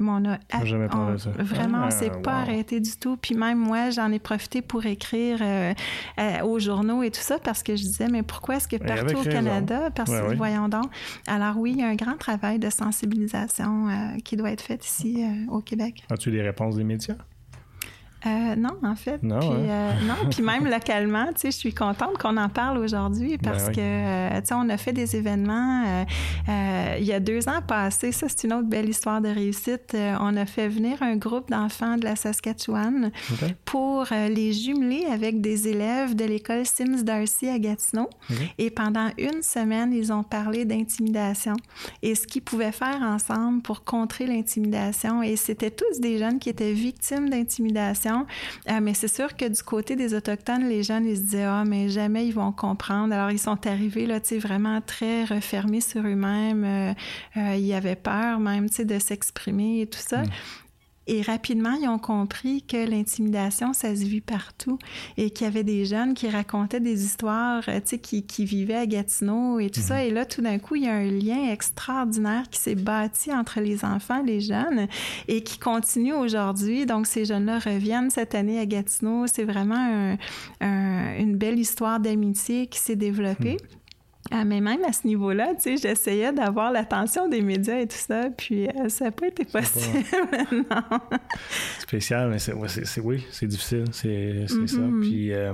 Mais 0.00 0.10
on 0.10 0.24
a 0.24 0.38
parlé 0.48 0.74
on- 0.92 1.12
de 1.12 1.16
ça. 1.18 1.30
Vraiment, 1.38 1.82
Ah, 1.84 1.90
c'est 1.90 2.22
pas 2.22 2.36
wow. 2.36 2.40
arrêté 2.42 2.80
du 2.80 2.96
tout. 2.96 3.16
Puis 3.16 3.34
même 3.34 3.58
moi, 3.58 3.90
j'en 3.90 4.10
ai 4.12 4.18
profité 4.18 4.62
pour 4.62 4.84
écrire 4.86 5.38
euh, 5.42 5.72
euh, 6.18 6.42
aux 6.42 6.58
journaux 6.58 7.02
et 7.02 7.10
tout 7.10 7.20
ça 7.20 7.38
parce 7.38 7.62
que 7.62 7.76
je 7.76 7.82
disais, 7.82 8.08
mais 8.08 8.22
pourquoi 8.22 8.56
est-ce 8.56 8.68
que 8.68 8.76
partout 8.76 9.16
au. 9.18 9.22
Canada, 9.30 9.90
parce 9.94 10.10
que 10.10 10.28
ouais. 10.28 10.34
voyons 10.34 10.68
donc. 10.68 10.86
Alors 11.26 11.56
oui, 11.58 11.72
il 11.72 11.78
y 11.78 11.82
a 11.82 11.88
un 11.88 11.94
grand 11.94 12.16
travail 12.16 12.58
de 12.58 12.70
sensibilisation 12.70 13.88
euh, 13.88 13.92
qui 14.24 14.36
doit 14.36 14.50
être 14.50 14.62
fait 14.62 14.84
ici 14.84 15.24
au 15.48 15.60
Québec. 15.60 16.04
As-tu 16.10 16.30
des 16.30 16.42
réponses 16.42 16.76
des 16.76 16.84
médias? 16.84 17.14
Euh, 18.26 18.56
non, 18.56 18.76
en 18.82 18.94
fait. 18.96 19.22
Non, 19.22 19.38
puis, 19.38 19.48
hein? 19.48 19.52
euh, 19.68 19.92
non, 20.06 20.28
puis 20.30 20.42
même 20.42 20.66
localement, 20.70 21.26
tu 21.28 21.40
sais, 21.42 21.50
je 21.50 21.56
suis 21.56 21.74
contente 21.74 22.18
qu'on 22.18 22.36
en 22.36 22.48
parle 22.48 22.78
aujourd'hui 22.78 23.38
parce 23.38 23.64
Ben 23.64 23.68
oui. 23.68 23.76
que, 23.76 23.80
euh, 23.80 24.40
tu 24.40 24.46
sais, 24.48 24.54
on 24.54 24.68
a 24.68 24.76
fait 24.76 24.92
des 24.92 25.16
événements 25.16 26.04
il 26.98 27.04
y 27.04 27.12
a 27.12 27.20
deux 27.20 27.48
ans 27.48 27.60
passés. 27.66 28.12
Ça, 28.12 28.26
c'est 28.28 28.44
une 28.46 28.52
autre 28.52 28.68
belle 28.68 28.88
histoire 28.88 29.20
de 29.20 29.28
réussite. 29.28 29.96
On 30.20 30.36
a 30.36 30.44
fait 30.46 30.68
venir 30.68 31.02
un 31.02 31.16
groupe 31.16 31.50
d'enfants 31.50 31.96
de 31.96 32.04
la 32.04 32.16
Saskatchewan 32.16 33.10
pour 33.64 34.06
les 34.10 34.52
jumeler 34.52 35.06
avec 35.10 35.40
des 35.40 35.68
élèves 35.68 36.14
de 36.14 36.24
l'école 36.24 36.66
Sims 36.66 37.02
Darcy 37.02 37.48
à 37.48 37.58
Gatineau. 37.58 38.08
Et 38.58 38.70
pendant 38.70 39.08
une 39.18 39.42
semaine, 39.42 39.92
ils 39.92 40.12
ont 40.12 40.22
parlé 40.22 40.64
d'intimidation 40.64 41.54
et 42.02 42.14
ce 42.14 42.26
qu'ils 42.26 42.42
pouvaient 42.42 42.72
faire 42.72 43.00
ensemble 43.02 43.62
pour 43.62 43.84
contrer 43.84 44.26
l'intimidation. 44.26 45.22
Et 45.22 45.36
c'était 45.36 45.70
tous 45.70 46.00
des 46.00 46.18
jeunes 46.18 46.38
qui 46.38 46.48
étaient 46.50 46.72
victimes 46.72 47.28
d'intimidation. 47.30 48.09
Euh, 48.68 48.80
mais 48.82 48.94
c'est 48.94 49.08
sûr 49.08 49.36
que 49.36 49.46
du 49.46 49.62
côté 49.62 49.96
des 49.96 50.14
Autochtones, 50.14 50.68
les 50.68 50.82
jeunes, 50.82 51.06
ils 51.06 51.16
se 51.16 51.22
disaient, 51.22 51.44
ah, 51.44 51.64
mais 51.66 51.88
jamais 51.88 52.26
ils 52.26 52.34
vont 52.34 52.52
comprendre. 52.52 53.14
Alors, 53.14 53.30
ils 53.30 53.38
sont 53.38 53.66
arrivés, 53.66 54.06
là, 54.06 54.20
tu 54.20 54.28
sais, 54.28 54.38
vraiment 54.38 54.80
très 54.80 55.24
refermés 55.24 55.80
sur 55.80 56.02
eux-mêmes. 56.02 56.64
Euh, 56.64 56.92
euh, 57.36 57.56
ils 57.56 57.72
avaient 57.72 57.96
peur 57.96 58.38
même, 58.40 58.68
tu 58.68 58.76
sais, 58.76 58.84
de 58.84 58.98
s'exprimer 58.98 59.82
et 59.82 59.86
tout 59.86 59.98
ça. 59.98 60.22
Et 61.12 61.22
rapidement, 61.22 61.72
ils 61.82 61.88
ont 61.88 61.98
compris 61.98 62.62
que 62.62 62.76
l'intimidation, 62.88 63.72
ça 63.72 63.96
se 63.96 64.04
vit 64.04 64.20
partout 64.20 64.78
et 65.16 65.30
qu'il 65.30 65.44
y 65.44 65.48
avait 65.48 65.64
des 65.64 65.84
jeunes 65.84 66.14
qui 66.14 66.28
racontaient 66.28 66.78
des 66.78 67.04
histoires, 67.04 67.64
euh, 67.68 67.80
tu 67.80 67.88
sais, 67.88 67.98
qui, 67.98 68.22
qui 68.22 68.44
vivaient 68.44 68.76
à 68.76 68.86
Gatineau 68.86 69.58
et 69.58 69.70
tout 69.70 69.80
ça. 69.80 70.04
Et 70.04 70.10
là, 70.10 70.24
tout 70.24 70.40
d'un 70.40 70.58
coup, 70.60 70.76
il 70.76 70.84
y 70.84 70.88
a 70.88 70.94
un 70.94 71.10
lien 71.10 71.50
extraordinaire 71.50 72.44
qui 72.48 72.60
s'est 72.60 72.76
bâti 72.76 73.32
entre 73.32 73.60
les 73.60 73.84
enfants, 73.84 74.22
les 74.24 74.40
jeunes, 74.40 74.86
et 75.26 75.42
qui 75.42 75.58
continue 75.58 76.12
aujourd'hui. 76.14 76.86
Donc, 76.86 77.08
ces 77.08 77.24
jeunes-là 77.24 77.58
reviennent 77.58 78.10
cette 78.10 78.36
année 78.36 78.60
à 78.60 78.66
Gatineau. 78.66 79.26
C'est 79.26 79.44
vraiment 79.44 79.74
un- 79.76 80.16
un- 80.60 81.18
une 81.18 81.36
belle 81.36 81.58
histoire 81.58 81.98
d'amitié 81.98 82.68
qui 82.68 82.78
s'est 82.78 82.94
développée. 82.96 83.56
Ah, 84.30 84.44
mais 84.44 84.60
même 84.60 84.84
à 84.84 84.92
ce 84.92 85.06
niveau-là, 85.06 85.54
tu 85.54 85.62
sais, 85.62 85.76
j'essayais 85.76 86.32
d'avoir 86.32 86.70
l'attention 86.70 87.28
des 87.28 87.40
médias 87.40 87.80
et 87.80 87.86
tout 87.86 87.96
ça, 87.96 88.28
puis 88.36 88.68
euh, 88.68 88.88
ça 88.88 89.06
n'a 89.06 89.10
pas 89.10 89.26
été 89.26 89.44
possible. 89.44 90.04
non. 90.52 91.00
Spécial, 91.78 92.30
mais 92.30 92.38
c'est, 92.38 92.52
ouais, 92.52 92.68
oui, 93.02 93.26
c'est 93.30 93.46
difficile, 93.46 93.84
c'est, 93.92 94.46
ça. 94.46 94.78
Mhm. 94.78 95.00
Puis 95.00 95.32
euh, 95.32 95.52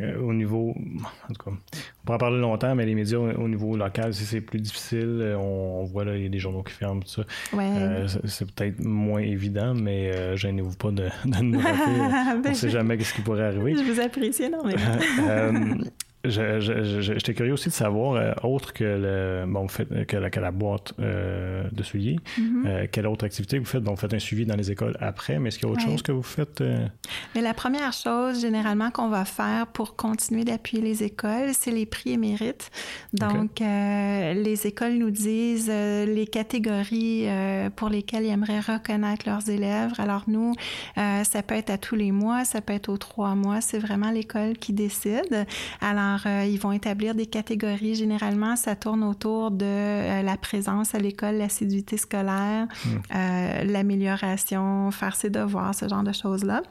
euh, 0.00 0.20
au 0.20 0.34
niveau, 0.34 0.74
en 0.76 1.32
tout 1.32 1.44
cas, 1.44 1.50
on 1.50 2.04
pourra 2.04 2.16
en 2.16 2.18
parler 2.18 2.40
longtemps, 2.40 2.74
mais 2.74 2.84
les 2.84 2.94
médias 2.94 3.16
au, 3.16 3.30
au 3.30 3.48
niveau 3.48 3.74
local, 3.76 4.12
c'est, 4.12 4.24
c'est 4.24 4.40
plus 4.42 4.60
difficile. 4.60 5.34
On, 5.38 5.80
on 5.80 5.84
voit 5.84 6.04
là, 6.04 6.16
il 6.16 6.24
y 6.24 6.26
a 6.26 6.28
des 6.28 6.40
journaux 6.40 6.62
qui 6.62 6.74
ferment, 6.74 7.00
tout 7.00 7.08
ça. 7.08 7.22
Ouais. 7.56 8.04
C'est, 8.26 8.52
peut-être 8.52 8.80
moins 8.80 9.22
évident, 9.22 9.72
mais 9.72 10.36
gênez-vous 10.36 10.76
pas 10.76 10.90
de, 10.90 11.08
de 11.24 11.42
nous 11.42 11.58
rappeler. 11.58 12.00
On 12.36 12.40
Ben, 12.40 12.50
ne 12.50 12.54
sait 12.54 12.70
jamais 12.70 12.98
ce 12.98 13.14
qui 13.14 13.22
pourrait 13.22 13.44
arriver. 13.44 13.76
Je 13.76 13.90
vous 13.90 14.00
apprécie 14.00 14.42
énormément. 14.42 14.80
J'étais 16.24 17.34
curieux 17.34 17.52
aussi 17.52 17.68
de 17.68 17.74
savoir, 17.74 18.14
euh, 18.14 18.32
autre 18.42 18.72
que, 18.72 18.84
le, 18.84 19.44
bon, 19.46 19.66
que, 19.66 20.16
la, 20.16 20.30
que 20.30 20.40
la 20.40 20.50
boîte 20.50 20.94
euh, 21.00 21.64
de 21.70 21.82
souliers, 21.82 22.18
Mhm. 22.38 22.64
euh, 22.66 22.86
quelle 22.90 23.06
autre 23.06 23.24
activité 23.24 23.58
vous 23.58 23.64
faites? 23.64 23.82
Bon, 23.82 23.92
vous 23.92 24.00
faites 24.00 24.14
un 24.14 24.18
suivi 24.18 24.46
dans 24.46 24.56
les 24.56 24.70
écoles 24.70 24.96
après, 25.00 25.38
mais 25.38 25.48
est-ce 25.48 25.58
qu'il 25.58 25.66
y 25.68 25.70
a 25.70 25.72
autre 25.72 25.84
Ouais. 25.84 25.90
chose 25.92 26.02
que 26.02 26.12
vous 26.12 26.22
faites? 26.22 26.62
Mais 27.34 27.40
la 27.42 27.54
première 27.54 27.92
chose, 27.92 28.40
généralement, 28.40 28.90
qu'on 28.90 29.08
va 29.08 29.24
faire 29.24 29.66
pour 29.68 29.96
continuer 29.96 30.44
d'appuyer 30.44 30.82
les 30.82 31.02
écoles, 31.02 31.50
c'est 31.52 31.70
les 31.70 31.86
prix 31.86 32.12
et 32.12 32.16
mérites. 32.16 32.70
Donc, 33.12 33.60
les 33.60 34.66
écoles 34.66 34.94
nous 34.94 35.10
disent 35.10 35.68
les 35.70 36.26
catégories 36.26 37.26
pour 37.76 37.88
lesquelles 37.88 38.24
ils 38.24 38.30
aimeraient 38.30 38.60
reconnaître 38.60 39.28
leurs 39.28 39.48
élèves. 39.48 39.92
Alors, 39.98 40.24
nous, 40.26 40.54
ça 40.96 41.42
peut 41.42 41.54
être 41.54 41.70
à 41.70 41.78
tous 41.78 41.96
les 41.96 42.12
mois, 42.12 42.44
ça 42.44 42.60
peut 42.60 42.72
être 42.72 42.88
aux 42.88 42.98
trois 42.98 43.34
mois. 43.34 43.60
C'est 43.60 43.78
vraiment 43.78 44.10
l'école 44.10 44.54
qui 44.58 44.72
décide. 44.72 45.46
Alors, 45.80 46.13
euh, 46.26 46.44
ils 46.44 46.58
vont 46.58 46.72
établir 46.72 47.14
des 47.14 47.26
catégories. 47.26 47.94
Généralement, 47.94 48.56
ça 48.56 48.76
tourne 48.76 49.02
autour 49.02 49.50
de 49.50 49.64
euh, 49.64 50.22
la 50.22 50.36
présence 50.36 50.94
à 50.94 50.98
l'école, 50.98 51.36
l'assiduité 51.36 51.96
scolaire, 51.96 52.66
euh, 53.14 53.64
l'amélioration, 53.64 54.90
faire 54.90 55.16
ses 55.16 55.30
devoirs, 55.30 55.74
ce 55.74 55.88
genre 55.88 56.02
de 56.02 56.12
choses-là. 56.12 56.62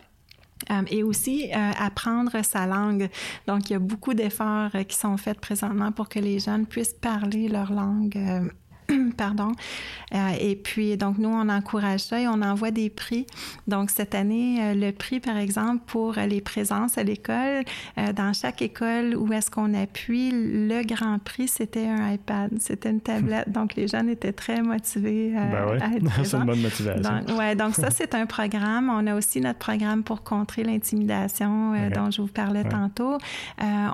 Euh, 0.71 0.81
et 0.89 1.03
aussi 1.03 1.51
euh, 1.53 1.71
apprendre 1.77 2.43
sa 2.43 2.65
langue. 2.65 3.09
Donc, 3.47 3.69
il 3.69 3.73
y 3.73 3.75
a 3.75 3.79
beaucoup 3.79 4.13
d'efforts 4.13 4.69
euh, 4.75 4.83
qui 4.83 4.95
sont 4.95 5.17
faits 5.17 5.39
présentement 5.39 5.91
pour 5.91 6.07
que 6.07 6.19
les 6.19 6.39
jeunes 6.39 6.65
puissent 6.65 6.93
parler 6.93 7.49
leur 7.49 7.73
langue. 7.73 8.17
Pardon. 9.17 9.51
Euh, 10.13 10.29
et 10.39 10.55
puis, 10.55 10.95
donc, 10.97 11.17
nous, 11.17 11.29
on 11.29 11.49
encourage 11.49 12.01
ça 12.01 12.19
et 12.19 12.27
on 12.27 12.41
envoie 12.41 12.71
des 12.71 12.89
prix. 12.89 13.25
Donc, 13.67 13.89
cette 13.89 14.13
année, 14.13 14.57
euh, 14.61 14.73
le 14.75 14.91
prix, 14.91 15.19
par 15.19 15.37
exemple, 15.37 15.81
pour 15.87 16.13
les 16.13 16.41
présences 16.41 16.97
à 16.97 17.03
l'école, 17.03 17.63
euh, 17.97 18.13
dans 18.13 18.31
chaque 18.33 18.61
école 18.61 19.15
où 19.15 19.31
est-ce 19.33 19.49
qu'on 19.49 19.73
appuie, 19.73 20.31
le 20.33 20.83
grand 20.85 21.17
prix, 21.19 21.47
c'était 21.47 21.87
un 21.87 22.11
iPad, 22.11 22.51
c'était 22.59 22.89
une 22.91 23.01
tablette. 23.01 23.51
Donc, 23.51 23.75
les 23.75 23.87
jeunes 23.87 24.09
étaient 24.09 24.33
très 24.33 24.61
motivés 24.61 25.33
euh, 25.35 25.51
Ben 25.51 25.65
ouais, 25.71 25.81
à 25.81 25.95
être 25.95 26.25
c'est 26.25 26.37
une 26.37 26.43
bonne 26.45 26.61
motivation. 26.61 27.01
Donc, 27.27 27.37
ouais, 27.37 27.55
donc 27.55 27.73
ça, 27.75 27.89
c'est 27.89 28.13
un 28.13 28.25
programme. 28.25 28.89
On 28.89 29.07
a 29.07 29.15
aussi 29.15 29.41
notre 29.41 29.59
programme 29.59 30.03
pour 30.03 30.23
contrer 30.23 30.63
l'intimidation 30.63 31.73
dont 31.93 32.11
je 32.11 32.21
vous 32.21 32.27
parlais 32.27 32.63
Ouais. 32.63 32.69
tantôt. 32.69 33.17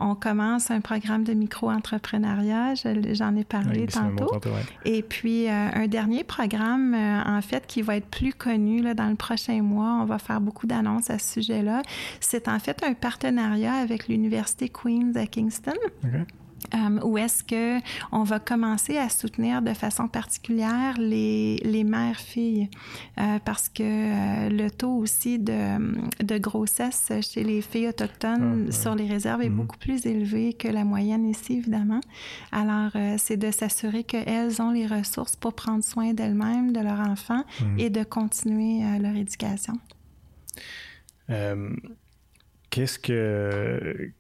On 0.02 0.16
commence 0.16 0.70
un 0.70 0.82
programme 0.82 1.24
de 1.24 1.34
micro-entrepreneuriat. 1.34 2.76
Je- 2.76 3.14
J'en 3.14 3.36
ai 3.36 3.44
parlé 3.44 3.88
tantôt. 3.88 4.26
tantôt. 4.28 4.50
Et 4.92 5.04
puis, 5.04 5.48
euh, 5.48 5.52
un 5.52 5.86
dernier 5.86 6.24
programme, 6.24 6.96
euh, 6.96 7.22
en 7.24 7.44
fait, 7.44 7.68
qui 7.68 7.84
va 7.84 7.96
être 7.98 8.08
plus 8.08 8.34
connu 8.34 8.82
dans 8.96 9.08
le 9.08 9.16
prochain 9.16 9.62
mois. 9.62 10.00
On 10.02 10.06
va 10.06 10.18
faire 10.18 10.42
beaucoup 10.42 10.66
d'annonces 10.66 11.12
à 11.12 11.20
ce 11.20 11.34
sujet-là. 11.34 11.84
C'est 12.20 12.48
en 12.48 12.58
fait 12.58 12.82
un 12.84 12.96
partenariat 12.96 13.76
avec 13.76 14.08
l'Université 14.08 14.68
Queen's 14.68 15.16
à 15.16 15.28
Kingston. 15.28 15.76
Euh, 16.74 17.00
où 17.04 17.18
est-ce 17.18 17.42
que 17.44 17.80
on 18.12 18.24
va 18.24 18.40
commencer 18.40 18.98
à 18.98 19.08
soutenir 19.10 19.62
de 19.62 19.74
façon 19.74 20.08
particulière 20.10 20.96
les, 21.00 21.56
les 21.64 21.84
mères-filles 21.86 22.70
euh, 23.18 23.40
parce 23.46 23.70
que 23.70 23.82
euh, 23.84 24.50
le 24.50 24.70
taux 24.70 24.94
aussi 24.98 25.40
de, 25.40 25.96
de 26.24 26.38
grossesse 26.38 27.12
chez 27.22 27.44
les 27.44 27.62
filles 27.62 27.88
autochtones 27.88 28.68
Ah, 28.68 28.72
sur 28.72 28.94
les 28.94 29.08
réserves 29.08 29.42
est 29.42 29.50
Mhm. 29.50 29.56
beaucoup 29.56 29.78
plus 29.78 30.06
élevé 30.06 30.54
que 30.54 30.68
la 30.68 30.84
moyenne 30.84 31.26
ici, 31.26 31.54
évidemment. 31.58 32.02
Alors, 32.52 32.92
euh, 32.96 33.16
c'est 33.18 33.38
de 33.38 33.52
s'assurer 33.52 34.04
qu'elles 34.04 34.62
ont 34.62 34.72
les 34.72 34.86
ressources 34.86 35.36
pour 35.38 35.54
prendre 35.54 35.84
soin 35.84 36.14
d'elles-mêmes, 36.14 36.74
de 36.74 36.82
leurs 36.82 37.00
enfants 37.00 37.44
Mhm. 37.62 37.80
et 37.80 37.90
de 37.90 38.04
continuer 38.04 38.82
leur 39.00 39.16
éducation. 39.16 39.74
Qu'est-ce 42.70 43.00
que. 43.00 44.12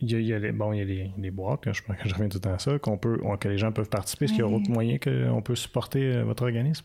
Il 0.00 0.10
y 0.10 0.14
a, 0.16 0.18
il 0.18 0.26
y 0.26 0.34
a 0.34 0.38
les, 0.38 0.52
bon, 0.52 0.72
il 0.72 0.78
y 0.78 0.82
a 0.82 0.84
les, 0.84 1.10
les 1.16 1.30
boîtes, 1.30 1.62
que 1.62 1.72
je, 1.72 1.82
reviens 1.86 2.28
tout 2.28 2.38
le 2.38 2.40
temps 2.40 2.52
à 2.54 2.58
ça, 2.58 2.78
qu'on 2.78 2.98
peut, 2.98 3.18
que 3.40 3.48
les 3.48 3.58
gens 3.58 3.72
peuvent 3.72 3.88
participer. 3.88 4.24
Est-ce 4.26 4.34
qu'il 4.34 4.42
y 4.42 4.44
a 4.44 4.48
Oui. 4.48 4.54
autre 4.56 4.70
moyen 4.70 4.98
qu'on 4.98 5.40
peut 5.42 5.54
supporter 5.54 6.16
euh, 6.16 6.24
votre 6.24 6.42
organisme? 6.42 6.84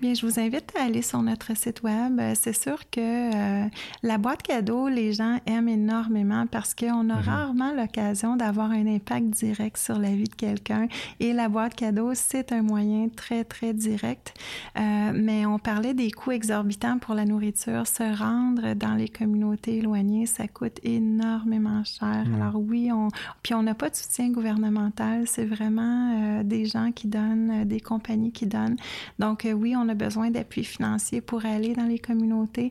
Bien, 0.00 0.14
je 0.14 0.26
vous 0.26 0.40
invite 0.40 0.72
à 0.78 0.84
aller 0.84 1.00
sur 1.00 1.22
notre 1.22 1.56
site 1.56 1.82
web. 1.82 2.18
Euh, 2.18 2.32
C'est 2.34 2.52
sûr 2.52 2.78
que 2.90 2.98
euh, 3.00 3.68
la 4.02 4.18
boîte 4.18 4.42
cadeau, 4.42 4.88
les 4.88 5.12
gens 5.12 5.38
aiment 5.46 5.68
énormément 5.68 6.46
parce 6.50 6.74
qu'on 6.74 7.08
a 7.08 7.14
Mhm. 7.16 7.22
rarement 7.22 7.72
l'occasion 7.72 8.34
d'avoir 8.36 8.72
un 8.72 8.86
impact 8.86 9.26
direct 9.26 9.76
sur 9.76 9.98
la 9.98 10.10
vie 10.10 10.24
de 10.24 10.34
quelqu'un. 10.34 10.88
Et 11.20 11.32
la 11.32 11.48
boîte 11.48 11.74
cadeau, 11.76 12.10
c'est 12.14 12.50
un 12.50 12.62
moyen 12.62 13.08
très, 13.14 13.44
très 13.44 13.72
direct. 13.74 14.34
Euh, 14.76 15.12
mais 15.14 15.46
on 15.46 15.58
parlait 15.60 15.94
des 15.94 16.10
coûts 16.10 16.32
exorbitants 16.32 16.98
pour 16.98 17.14
la 17.14 17.24
nourriture. 17.24 17.86
Se 17.86 18.02
rendre 18.18 18.74
dans 18.74 18.94
les 18.94 19.08
communautés 19.08 19.76
éloignées, 19.78 20.26
ça 20.26 20.48
coûte 20.48 20.80
énormément 20.82 21.84
cher. 21.84 22.24
Mhm. 22.26 22.34
Alors 22.34 22.56
oui, 22.56 22.90
on, 22.92 23.06
puis 23.44 23.54
on 23.54 23.62
n'a 23.62 23.74
pas 23.74 23.88
de 23.88 23.94
soutien 23.94 24.30
gouvernemental. 24.30 25.28
C'est 25.28 25.44
vraiment 25.44 26.40
euh, 26.40 26.42
des 26.42 26.64
gens 26.66 26.90
qui 26.90 27.06
donnent, 27.06 27.64
des 27.64 27.80
compagnies 27.80 28.32
qui 28.32 28.46
donnent. 28.46 28.76
Donc 29.20 29.46
oui, 29.62 29.74
on 29.76 29.88
a 29.88 29.94
besoin 29.94 30.30
d'appui 30.30 30.64
financier 30.64 31.20
pour 31.20 31.46
aller 31.46 31.74
dans 31.74 31.84
les 31.84 32.00
communautés. 32.00 32.70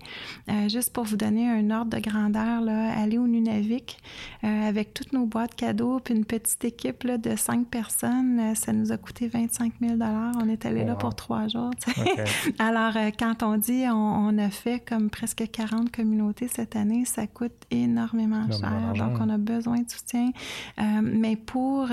Euh, 0.50 0.68
juste 0.68 0.92
pour 0.92 1.06
vous 1.06 1.16
donner 1.16 1.50
un 1.50 1.72
ordre 1.72 1.98
de 1.98 2.02
grandeur, 2.02 2.60
là, 2.60 2.92
aller 3.00 3.18
au 3.18 3.28
Nunavik 3.28 3.98
euh, 4.44 4.68
avec 4.68 4.94
toutes 4.94 5.14
nos 5.14 5.26
boîtes 5.26 5.56
cadeaux, 5.56 6.02
puis 6.04 6.14
une 6.14 6.26
petite 6.26 6.66
équipe 6.66 7.04
là, 7.04 7.18
de 7.18 7.36
cinq 7.38 7.68
personnes, 7.68 8.40
euh, 8.40 8.56
ça 8.56 8.74
nous 8.74 8.92
a 8.92 8.98
coûté 8.98 9.30
25 9.30 9.74
000 9.82 9.96
On 10.42 10.50
est 10.50 10.66
allé 10.66 10.84
là 10.84 10.96
pour 10.96 11.16
trois 11.16 11.48
jours. 11.48 11.72
Alors, 12.60 12.94
quand 13.18 13.42
on 13.42 13.58
dit 13.58 13.86
on, 13.88 13.94
on 13.94 14.38
a 14.38 14.50
fait 14.50 14.84
comme 14.86 15.10
presque 15.10 15.50
40 15.50 15.92
communautés 15.92 16.50
cette 16.50 16.76
année, 16.76 17.06
ça 17.06 17.26
coûte 17.26 17.54
énormément 17.72 18.46
Énormément 18.46 18.94
cher. 18.94 19.08
Donc, 19.08 19.18
on 19.22 19.30
a 19.30 19.38
besoin 19.38 19.80
de 19.80 19.90
soutien. 19.90 20.32
Mais 21.02 21.36
pour, 21.36 21.90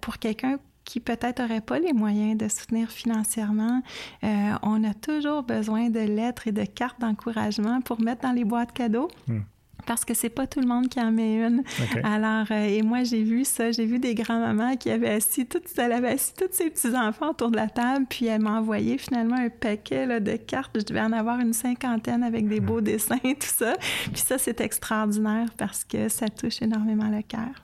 pour 0.00 0.18
quelqu'un 0.18 0.58
qui 0.90 0.98
peut-être 0.98 1.40
n'aurait 1.40 1.60
pas 1.60 1.78
les 1.78 1.92
moyens 1.92 2.36
de 2.36 2.48
soutenir 2.48 2.90
financièrement, 2.90 3.80
euh, 4.24 4.52
on 4.62 4.82
a 4.82 4.92
toujours 4.92 5.44
besoin 5.44 5.88
de 5.88 6.00
lettres 6.00 6.48
et 6.48 6.52
de 6.52 6.64
cartes 6.64 7.00
d'encouragement 7.00 7.80
pour 7.80 8.00
mettre 8.00 8.22
dans 8.22 8.32
les 8.32 8.44
boîtes 8.44 8.72
cadeaux. 8.72 9.08
Hmm. 9.28 9.42
Parce 9.90 10.04
que 10.04 10.14
c'est 10.14 10.30
pas 10.30 10.46
tout 10.46 10.60
le 10.60 10.68
monde 10.68 10.88
qui 10.88 11.00
en 11.00 11.10
met 11.10 11.44
une. 11.44 11.64
Alors, 12.04 12.46
euh, 12.52 12.62
et 12.64 12.80
moi, 12.80 13.02
j'ai 13.02 13.24
vu 13.24 13.44
ça. 13.44 13.72
J'ai 13.72 13.86
vu 13.86 13.98
des 13.98 14.14
grands-mamans 14.14 14.76
qui 14.76 14.88
avaient 14.88 15.14
assis, 15.14 15.46
toutes, 15.46 15.64
elle 15.76 15.90
avait 15.90 16.10
assis 16.10 16.32
tous 16.32 16.46
ses 16.52 16.70
petits-enfants 16.70 17.30
autour 17.30 17.50
de 17.50 17.56
la 17.56 17.66
table, 17.66 18.06
puis 18.08 18.26
elle 18.26 18.40
m'a 18.40 18.60
envoyé 18.60 18.98
finalement 18.98 19.34
un 19.34 19.48
paquet 19.48 20.06
là, 20.06 20.20
de 20.20 20.36
cartes. 20.36 20.70
Je 20.78 20.84
devais 20.84 21.00
en 21.00 21.10
avoir 21.10 21.40
une 21.40 21.52
cinquantaine 21.52 22.22
avec 22.22 22.46
des 22.46 22.60
beaux 22.60 22.80
dessins, 22.80 23.18
tout 23.24 23.34
ça. 23.40 23.74
Puis 24.12 24.22
ça, 24.22 24.38
c'est 24.38 24.60
extraordinaire 24.60 25.48
parce 25.56 25.82
que 25.82 26.08
ça 26.08 26.28
touche 26.28 26.62
énormément 26.62 27.08
le 27.08 27.22
cœur. 27.22 27.60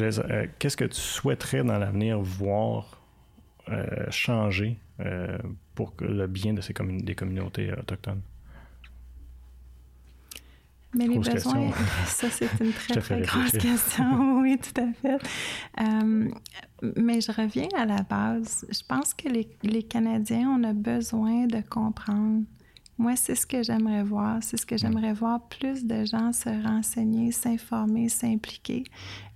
Euh, 0.00 0.46
qu'est-ce 0.60 0.76
que 0.76 0.84
tu 0.84 1.00
souhaiterais 1.00 1.64
dans 1.64 1.78
l'avenir 1.78 2.20
voir 2.20 3.02
euh, 3.68 3.84
changer 4.10 4.78
pour 5.74 5.92
le 5.98 6.28
bien 6.28 6.54
de 6.54 6.60
ces 6.60 6.72
des 6.72 7.14
communautés 7.16 7.72
autochtones? 7.72 8.22
Mais 10.94 11.06
les 11.06 11.18
besoins, 11.18 11.70
ça 12.06 12.30
c'est 12.30 12.48
une 12.60 12.72
très 12.88 13.00
très 13.00 13.20
grosse 13.20 13.52
question. 13.52 14.38
oui, 14.40 14.58
tout 14.58 14.80
à 14.80 14.92
fait. 14.92 15.18
Euh, 15.80 16.30
mais 16.96 17.20
je 17.20 17.30
reviens 17.30 17.68
à 17.76 17.84
la 17.84 18.02
base. 18.02 18.66
Je 18.70 18.80
pense 18.88 19.12
que 19.12 19.28
les, 19.28 19.48
les 19.62 19.82
Canadiens, 19.82 20.48
on 20.48 20.64
a 20.64 20.72
besoin 20.72 21.46
de 21.46 21.60
comprendre 21.60 22.44
moi, 22.98 23.14
c'est 23.14 23.36
ce 23.36 23.46
que 23.46 23.62
j'aimerais 23.62 24.02
voir. 24.02 24.38
C'est 24.42 24.56
ce 24.56 24.66
que 24.66 24.76
j'aimerais 24.76 25.12
voir 25.12 25.40
plus 25.48 25.84
de 25.84 26.04
gens 26.04 26.32
se 26.32 26.48
renseigner, 26.48 27.30
s'informer, 27.30 28.08
s'impliquer, 28.08 28.82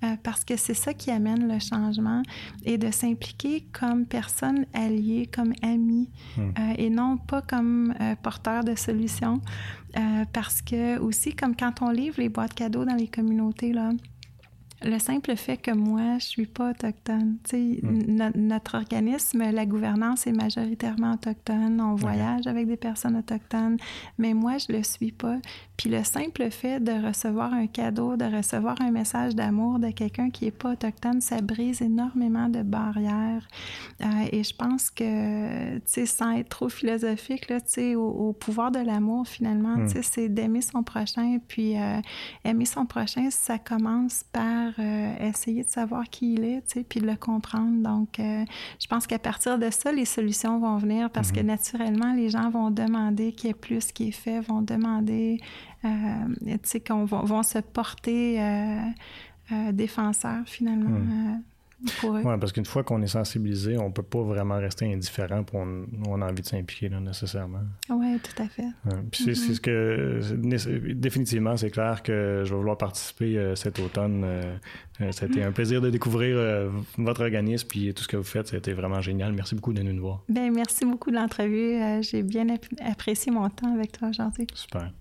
euh, 0.03 0.17
parce 0.25 0.45
que 0.45 0.57
c'est 0.57 0.75
ça 0.75 0.93
qui 0.93 1.13
amène 1.13 1.47
le 1.47 1.61
changement 1.61 2.23
et 2.65 2.77
de 2.77 2.91
s'impliquer 2.91 3.65
comme 3.73 4.05
personne 4.05 4.67
alliée, 4.75 5.29
comme 5.33 5.53
amie, 5.63 6.11
hmm. 6.37 6.41
euh, 6.41 6.75
et 6.77 6.91
non 6.91 7.17
pas 7.17 7.41
comme 7.41 7.95
euh, 8.01 8.17
porteur 8.21 8.65
de 8.65 8.75
solutions. 8.75 9.41
parce 10.33 10.63
que 10.63 10.99
aussi, 10.99 11.35
comme 11.35 11.55
quand 11.55 11.83
on 11.83 11.91
livre 11.91 12.17
les 12.19 12.31
boîtes 12.31 12.55
cadeaux 12.55 12.85
dans 12.85 12.97
les 12.97 13.09
communautés, 13.09 13.73
là, 13.73 13.91
le 14.85 14.99
simple 14.99 15.37
fait 15.37 15.57
que 15.57 15.71
moi, 15.71 16.19
je 16.19 16.27
suis 16.27 16.47
pas 16.47 16.71
autochtone. 16.71 17.39
Hmm. 17.53 18.31
notre 18.35 18.77
organisme, 18.77 19.51
la 19.51 19.67
gouvernance 19.67 20.27
est 20.27 20.33
majoritairement 20.33 21.15
autochtone. 21.15 21.81
On 21.81 21.95
voyage 21.95 22.47
avec 22.47 22.67
des 22.67 22.77
personnes 22.77 23.17
autochtones, 23.17 23.77
mais 24.19 24.35
moi, 24.35 24.59
je 24.59 24.73
le 24.73 24.83
suis 24.83 25.13
pas. 25.13 25.39
Puis 25.83 25.91
le 25.91 26.05
simple 26.05 26.49
fait 26.53 26.79
de 26.79 26.93
recevoir 26.93 27.53
un 27.53 27.67
cadeau, 27.67 28.17
de 28.17 28.25
recevoir 28.25 28.81
un 28.81 28.93
message 28.93 29.35
d'amour 29.35 29.81
de 29.81 29.91
quelqu'un 29.91 30.31
qui 30.31 30.47
est 30.47 30.53
pas 30.53 30.75
autochtone, 30.75 31.21
ça 31.21 31.41
brise 31.41 31.83
énormément 31.83 32.49
de 32.49 32.63
barrières. 32.63 33.49
Euh, 34.01 34.07
et 34.31 34.45
je 34.45 34.55
pense 34.55 34.93
que, 34.93 35.75
tu 35.79 35.83
sais, 35.87 36.07
sans 36.07 36.37
être 36.37 36.51
trop 36.51 36.69
philosophique, 36.69 37.49
là, 37.49 37.61
tu 37.61 37.67
sais, 37.67 37.95
au, 37.97 38.33
pouvoir 38.33 38.71
de 38.71 38.79
l'amour, 38.79 39.27
finalement, 39.27 39.75
tu 39.87 39.95
sais, 39.95 39.99
hmm. 39.99 40.03
c'est 40.05 40.29
d'aimer 40.29 40.61
son 40.61 40.85
prochain. 40.85 41.39
Puis 41.49 41.77
euh, 41.77 42.01
aimer 42.45 42.65
son 42.65 42.87
prochain, 42.87 43.29
ça 43.31 43.59
commence 43.59 44.23
par 44.33 44.75
euh, 44.79 45.15
essayer 45.19 45.65
de 45.65 45.69
savoir 45.69 46.05
qui 46.09 46.35
il 46.35 46.45
est, 46.45 46.61
tu 46.61 46.75
sais, 46.79 46.85
puis 46.89 47.01
de 47.01 47.09
le 47.09 47.17
comprendre. 47.17 47.83
Donc, 47.83 48.19
je 48.19 48.87
pense 48.87 49.09
qu'à 49.09 49.19
partir 49.19 49.59
de 49.59 49.69
ça, 49.71 49.91
les 49.91 50.05
solutions 50.05 50.61
vont 50.61 50.77
venir 50.77 51.11
parce 51.11 51.33
que 51.33 51.41
mhm. 51.41 51.47
naturellement, 51.47 52.15
les 52.15 52.29
gens 52.29 52.51
vont 52.51 52.71
demander 52.71 53.33
qu'il 53.33 53.49
y 53.49 53.51
ait 53.51 53.55
plus 53.55 53.91
qui 53.91 54.11
est 54.11 54.13
fait, 54.13 54.39
vont 54.39 54.63
demander, 54.63 55.41
tu 55.83 56.59
sais, 56.63 56.81
qu'on 56.81 57.05
vont 57.05 57.43
se 57.43 57.59
porter 57.59 58.39
défenseurs 59.73 60.43
finalement. 60.47 60.91
Mhm. 60.91 61.43
Oui, 62.05 62.23
parce 62.41 62.53
qu'une 62.53 62.65
fois 62.65 62.85
qu'on 62.85 63.03
est 63.03 63.09
sensibilisé, 63.09 63.77
on 63.79 63.91
peut 63.91 64.03
pas 64.03 64.23
vraiment 64.23 64.59
rester 64.59 64.93
indifférent 64.93 65.43
pour 65.43 65.61
on, 65.61 66.23
a 66.23 66.27
envie 66.27 66.43
de 66.43 66.47
s'impliquer 66.47 66.89
nécessairement. 66.89 67.63
Oui, 67.91 68.19
tout 68.23 68.43
à 68.43 68.49
fait. 68.49 68.69
puis 69.11 69.35
c'est 69.35 69.35
ce 69.35 69.61
que 69.61 70.21
définitivement, 70.93 71.57
c'est 71.57 71.71
clair 71.71 72.03
que 72.03 72.43
je 72.45 72.51
vais 72.51 72.57
vouloir 72.57 72.79
participer 72.79 73.37
euh, 73.37 73.55
cet 73.57 73.79
automne. 73.81 74.23
Euh, 74.25 74.57
euh, 75.01 75.13
ça 75.13 75.27
a 75.27 75.29
été 75.29 75.43
un 75.43 75.53
plaisir 75.53 75.81
de 75.81 75.91
découvrir 75.91 76.37
votre 76.99 77.23
organisme 77.23 77.67
puis 77.69 77.93
tout 77.95 78.03
ce 78.03 78.09
que 78.09 78.17
vous 78.17 78.23
faites. 78.23 78.49
Ça 78.49 78.57
a 78.57 78.59
été 78.59 78.73
vraiment 78.73 79.01
génial. 79.01 79.33
Merci 79.33 79.55
beaucoup 79.55 79.73
de 79.73 79.83
nous 79.83 80.01
voir. 80.01 80.23
Ben 80.29 80.53
merci 80.53 80.85
beaucoup 80.85 81.11
de 81.11 81.17
l'entrevue. 81.17 82.03
J'ai 82.03 82.23
bien 82.23 82.47
apprécié 82.81 83.33
mon 83.33 83.49
temps 83.49 83.75
avec 83.75 83.93
toi 83.93 84.09
aujourd'hui. 84.09 84.47
Super. 84.55 84.93